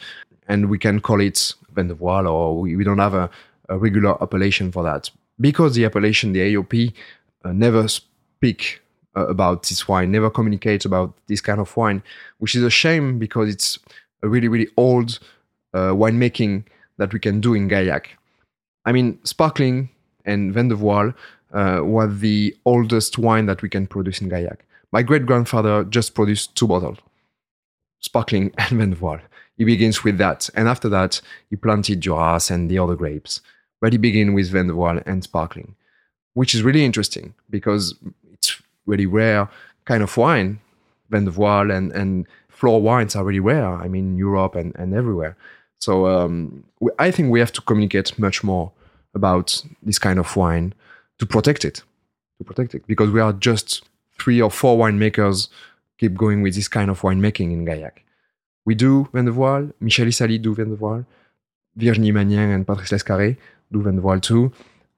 and 0.47 0.69
we 0.69 0.77
can 0.77 0.99
call 0.99 1.21
it 1.21 1.53
Vin 1.73 1.87
de 1.87 1.93
Voile, 1.95 2.27
or 2.27 2.59
we, 2.59 2.75
we 2.75 2.83
don't 2.83 2.99
have 2.99 3.15
a, 3.15 3.29
a 3.69 3.77
regular 3.77 4.21
appellation 4.21 4.71
for 4.71 4.83
that 4.83 5.09
because 5.39 5.73
the 5.73 5.85
appellation, 5.85 6.33
the 6.33 6.41
AOP, 6.53 6.93
uh, 7.45 7.51
never 7.53 7.87
speak 7.87 8.81
uh, 9.15 9.27
about 9.27 9.63
this 9.63 9.87
wine, 9.87 10.11
never 10.11 10.29
communicate 10.29 10.85
about 10.85 11.13
this 11.27 11.41
kind 11.41 11.59
of 11.59 11.75
wine, 11.75 12.01
which 12.39 12.55
is 12.55 12.63
a 12.63 12.69
shame 12.69 13.19
because 13.19 13.49
it's 13.49 13.79
a 14.23 14.29
really, 14.29 14.47
really 14.47 14.67
old 14.77 15.19
uh, 15.73 15.91
winemaking 15.91 16.63
that 16.97 17.13
we 17.13 17.19
can 17.19 17.41
do 17.41 17.53
in 17.53 17.69
Gaillac. 17.69 18.05
I 18.85 18.91
mean, 18.91 19.19
sparkling 19.23 19.89
and 20.25 20.53
Vin 20.53 20.69
de 20.69 20.75
Voile 20.75 21.13
uh, 21.53 21.79
was 21.81 22.19
the 22.19 22.55
oldest 22.65 23.17
wine 23.17 23.45
that 23.47 23.61
we 23.61 23.69
can 23.69 23.87
produce 23.87 24.21
in 24.21 24.29
Gaillac. 24.29 24.59
My 24.91 25.03
great 25.03 25.25
grandfather 25.25 25.83
just 25.83 26.15
produced 26.15 26.55
two 26.55 26.67
bottles, 26.67 26.97
sparkling 27.99 28.53
and 28.57 28.69
Vin 28.79 28.89
de 28.91 28.95
Voile. 28.95 29.21
He 29.57 29.65
begins 29.65 30.03
with 30.03 30.17
that, 30.17 30.49
and 30.55 30.67
after 30.67 30.89
that, 30.89 31.21
he 31.49 31.55
planted 31.55 31.99
Duras 31.99 32.49
and 32.49 32.69
the 32.69 32.79
other 32.79 32.95
grapes. 32.95 33.41
But 33.79 33.93
he 33.93 33.97
begins 33.97 34.33
with 34.33 34.49
Vin 34.49 34.67
de 34.67 34.73
Voile 34.73 35.01
and 35.05 35.23
sparkling, 35.23 35.75
which 36.33 36.53
is 36.53 36.63
really 36.63 36.85
interesting 36.85 37.33
because 37.49 37.95
really 38.85 39.05
rare 39.05 39.49
kind 39.85 40.03
of 40.03 40.15
wine. 40.17 40.59
Vin 41.09 41.25
de 41.25 41.31
Voile 41.31 41.71
and, 41.71 41.91
and 41.91 42.25
flor 42.47 42.81
wines 42.81 43.15
are 43.15 43.23
really 43.23 43.39
rare. 43.39 43.73
I 43.73 43.87
mean, 43.87 44.17
Europe 44.17 44.55
and, 44.55 44.73
and 44.75 44.93
everywhere. 44.93 45.35
So 45.79 46.07
um, 46.07 46.63
we, 46.79 46.91
I 46.99 47.11
think 47.11 47.31
we 47.31 47.39
have 47.39 47.51
to 47.53 47.61
communicate 47.61 48.17
much 48.17 48.43
more 48.43 48.71
about 49.13 49.61
this 49.83 49.99
kind 49.99 50.19
of 50.19 50.35
wine 50.35 50.73
to 51.19 51.25
protect 51.25 51.65
it, 51.65 51.83
to 52.37 52.43
protect 52.45 52.75
it, 52.75 52.87
because 52.87 53.09
we 53.09 53.19
are 53.19 53.33
just 53.33 53.83
three 54.19 54.41
or 54.41 54.51
four 54.51 54.77
winemakers 54.77 55.49
keep 55.97 56.15
going 56.15 56.41
with 56.41 56.55
this 56.55 56.67
kind 56.67 56.89
of 56.89 57.01
winemaking 57.01 57.51
in 57.51 57.65
Gaillac. 57.65 58.03
We 58.65 58.75
do 58.75 59.09
Vin 59.13 59.25
de 59.25 59.31
Voile, 59.31 59.71
Michel 59.79 60.07
Issaly 60.07 60.37
do 60.37 60.53
Vin 60.53 60.69
de 60.69 60.75
Voile, 60.75 61.05
Virginie 61.75 62.11
Magnin 62.11 62.51
and 62.51 62.65
Patrice 62.65 62.91
Lescarré 62.91 63.37
do 63.71 63.81
Vin 63.81 63.95
de 63.95 64.01
Voile 64.01 64.19
too, 64.19 64.51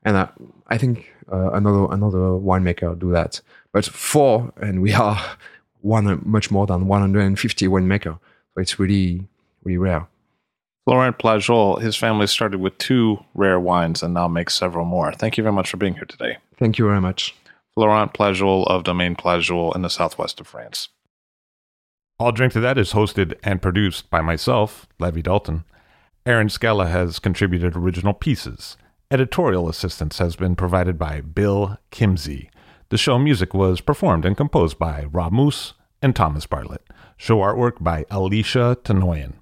and 0.03 0.17
I, 0.17 0.29
I 0.67 0.77
think 0.77 1.11
uh, 1.31 1.51
another 1.53 1.87
another 1.91 2.17
winemaker 2.17 2.97
do 2.99 3.11
that. 3.11 3.41
But 3.73 3.85
four, 3.85 4.53
and 4.61 4.81
we 4.81 4.93
are 4.93 5.19
one 5.81 6.21
much 6.23 6.51
more 6.51 6.65
than 6.65 6.87
150 6.87 7.67
winemaker, 7.67 8.19
so 8.53 8.61
it's 8.61 8.79
really 8.79 9.27
really 9.63 9.77
rare. 9.77 10.07
Florent 10.85 11.17
Plageoles, 11.17 11.81
his 11.81 11.95
family 11.95 12.27
started 12.27 12.59
with 12.59 12.77
two 12.77 13.23
rare 13.33 13.59
wines 13.59 14.03
and 14.03 14.13
now 14.13 14.27
makes 14.27 14.53
several 14.53 14.85
more. 14.85 15.13
Thank 15.13 15.37
you 15.37 15.43
very 15.43 15.53
much 15.53 15.69
for 15.69 15.77
being 15.77 15.93
here 15.93 16.05
today. 16.05 16.37
Thank 16.57 16.77
you 16.77 16.85
very 16.85 16.99
much. 16.99 17.35
Florent 17.75 18.13
Plageoles 18.13 18.67
of 18.67 18.83
Domaine 18.83 19.15
Plageoles 19.15 19.75
in 19.75 19.81
the 19.81 19.89
southwest 19.89 20.39
of 20.41 20.47
France. 20.47 20.89
I'll 22.19 22.31
Drink 22.31 22.53
to 22.53 22.59
That 22.59 22.77
is 22.77 22.93
hosted 22.93 23.33
and 23.43 23.61
produced 23.61 24.09
by 24.09 24.21
myself, 24.21 24.87
Levi 24.99 25.21
Dalton. 25.21 25.63
Erin 26.25 26.49
Scala 26.49 26.87
has 26.87 27.19
contributed 27.19 27.75
original 27.75 28.13
pieces. 28.13 28.77
Editorial 29.09 29.67
assistance 29.67 30.19
has 30.19 30.35
been 30.35 30.55
provided 30.55 30.99
by 30.99 31.21
Bill 31.21 31.77
Kimsey. 31.91 32.49
The 32.93 32.99
show 32.99 33.17
music 33.17 33.55
was 33.55 33.81
performed 33.81 34.23
and 34.23 34.37
composed 34.37 34.77
by 34.77 35.05
Rob 35.05 35.33
Moose 35.33 35.73
and 36.03 36.15
Thomas 36.15 36.45
Bartlett. 36.45 36.83
Show 37.17 37.39
artwork 37.39 37.83
by 37.83 38.05
Alicia 38.11 38.77
Tenoyan. 38.83 39.33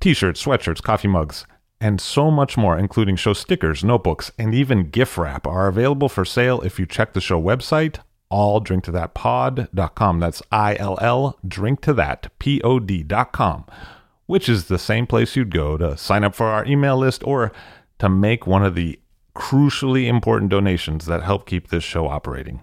T-shirts, 0.00 0.44
sweatshirts, 0.44 0.82
coffee 0.82 1.06
mugs, 1.06 1.46
and 1.80 2.00
so 2.00 2.32
much 2.32 2.56
more, 2.56 2.76
including 2.76 3.14
show 3.14 3.32
stickers, 3.32 3.84
notebooks, 3.84 4.32
and 4.40 4.52
even 4.56 4.90
gift 4.90 5.16
wrap, 5.16 5.46
are 5.46 5.68
available 5.68 6.08
for 6.08 6.24
sale 6.24 6.60
if 6.62 6.80
you 6.80 6.84
check 6.84 7.12
the 7.12 7.20
show 7.20 7.40
website, 7.40 8.00
illdrinktothatpod.com. 8.32 10.18
That's 10.18 10.42
I-L-L, 10.50 11.38
drink 11.46 11.82
to 11.82 11.94
that, 11.94 12.36
P-O-D.com, 12.40 13.66
which 14.26 14.48
is 14.48 14.64
the 14.64 14.80
same 14.80 15.06
place 15.06 15.36
you'd 15.36 15.54
go 15.54 15.76
to 15.76 15.96
sign 15.96 16.24
up 16.24 16.34
for 16.34 16.46
our 16.46 16.66
email 16.66 16.96
list 16.96 17.22
or 17.22 17.52
to 18.00 18.08
make 18.08 18.48
one 18.48 18.64
of 18.64 18.74
the 18.74 18.98
crucially 19.36 20.08
important 20.08 20.50
donations 20.50 21.06
that 21.06 21.22
help 21.22 21.46
keep 21.46 21.68
this 21.68 21.84
show 21.84 22.08
operating. 22.08 22.62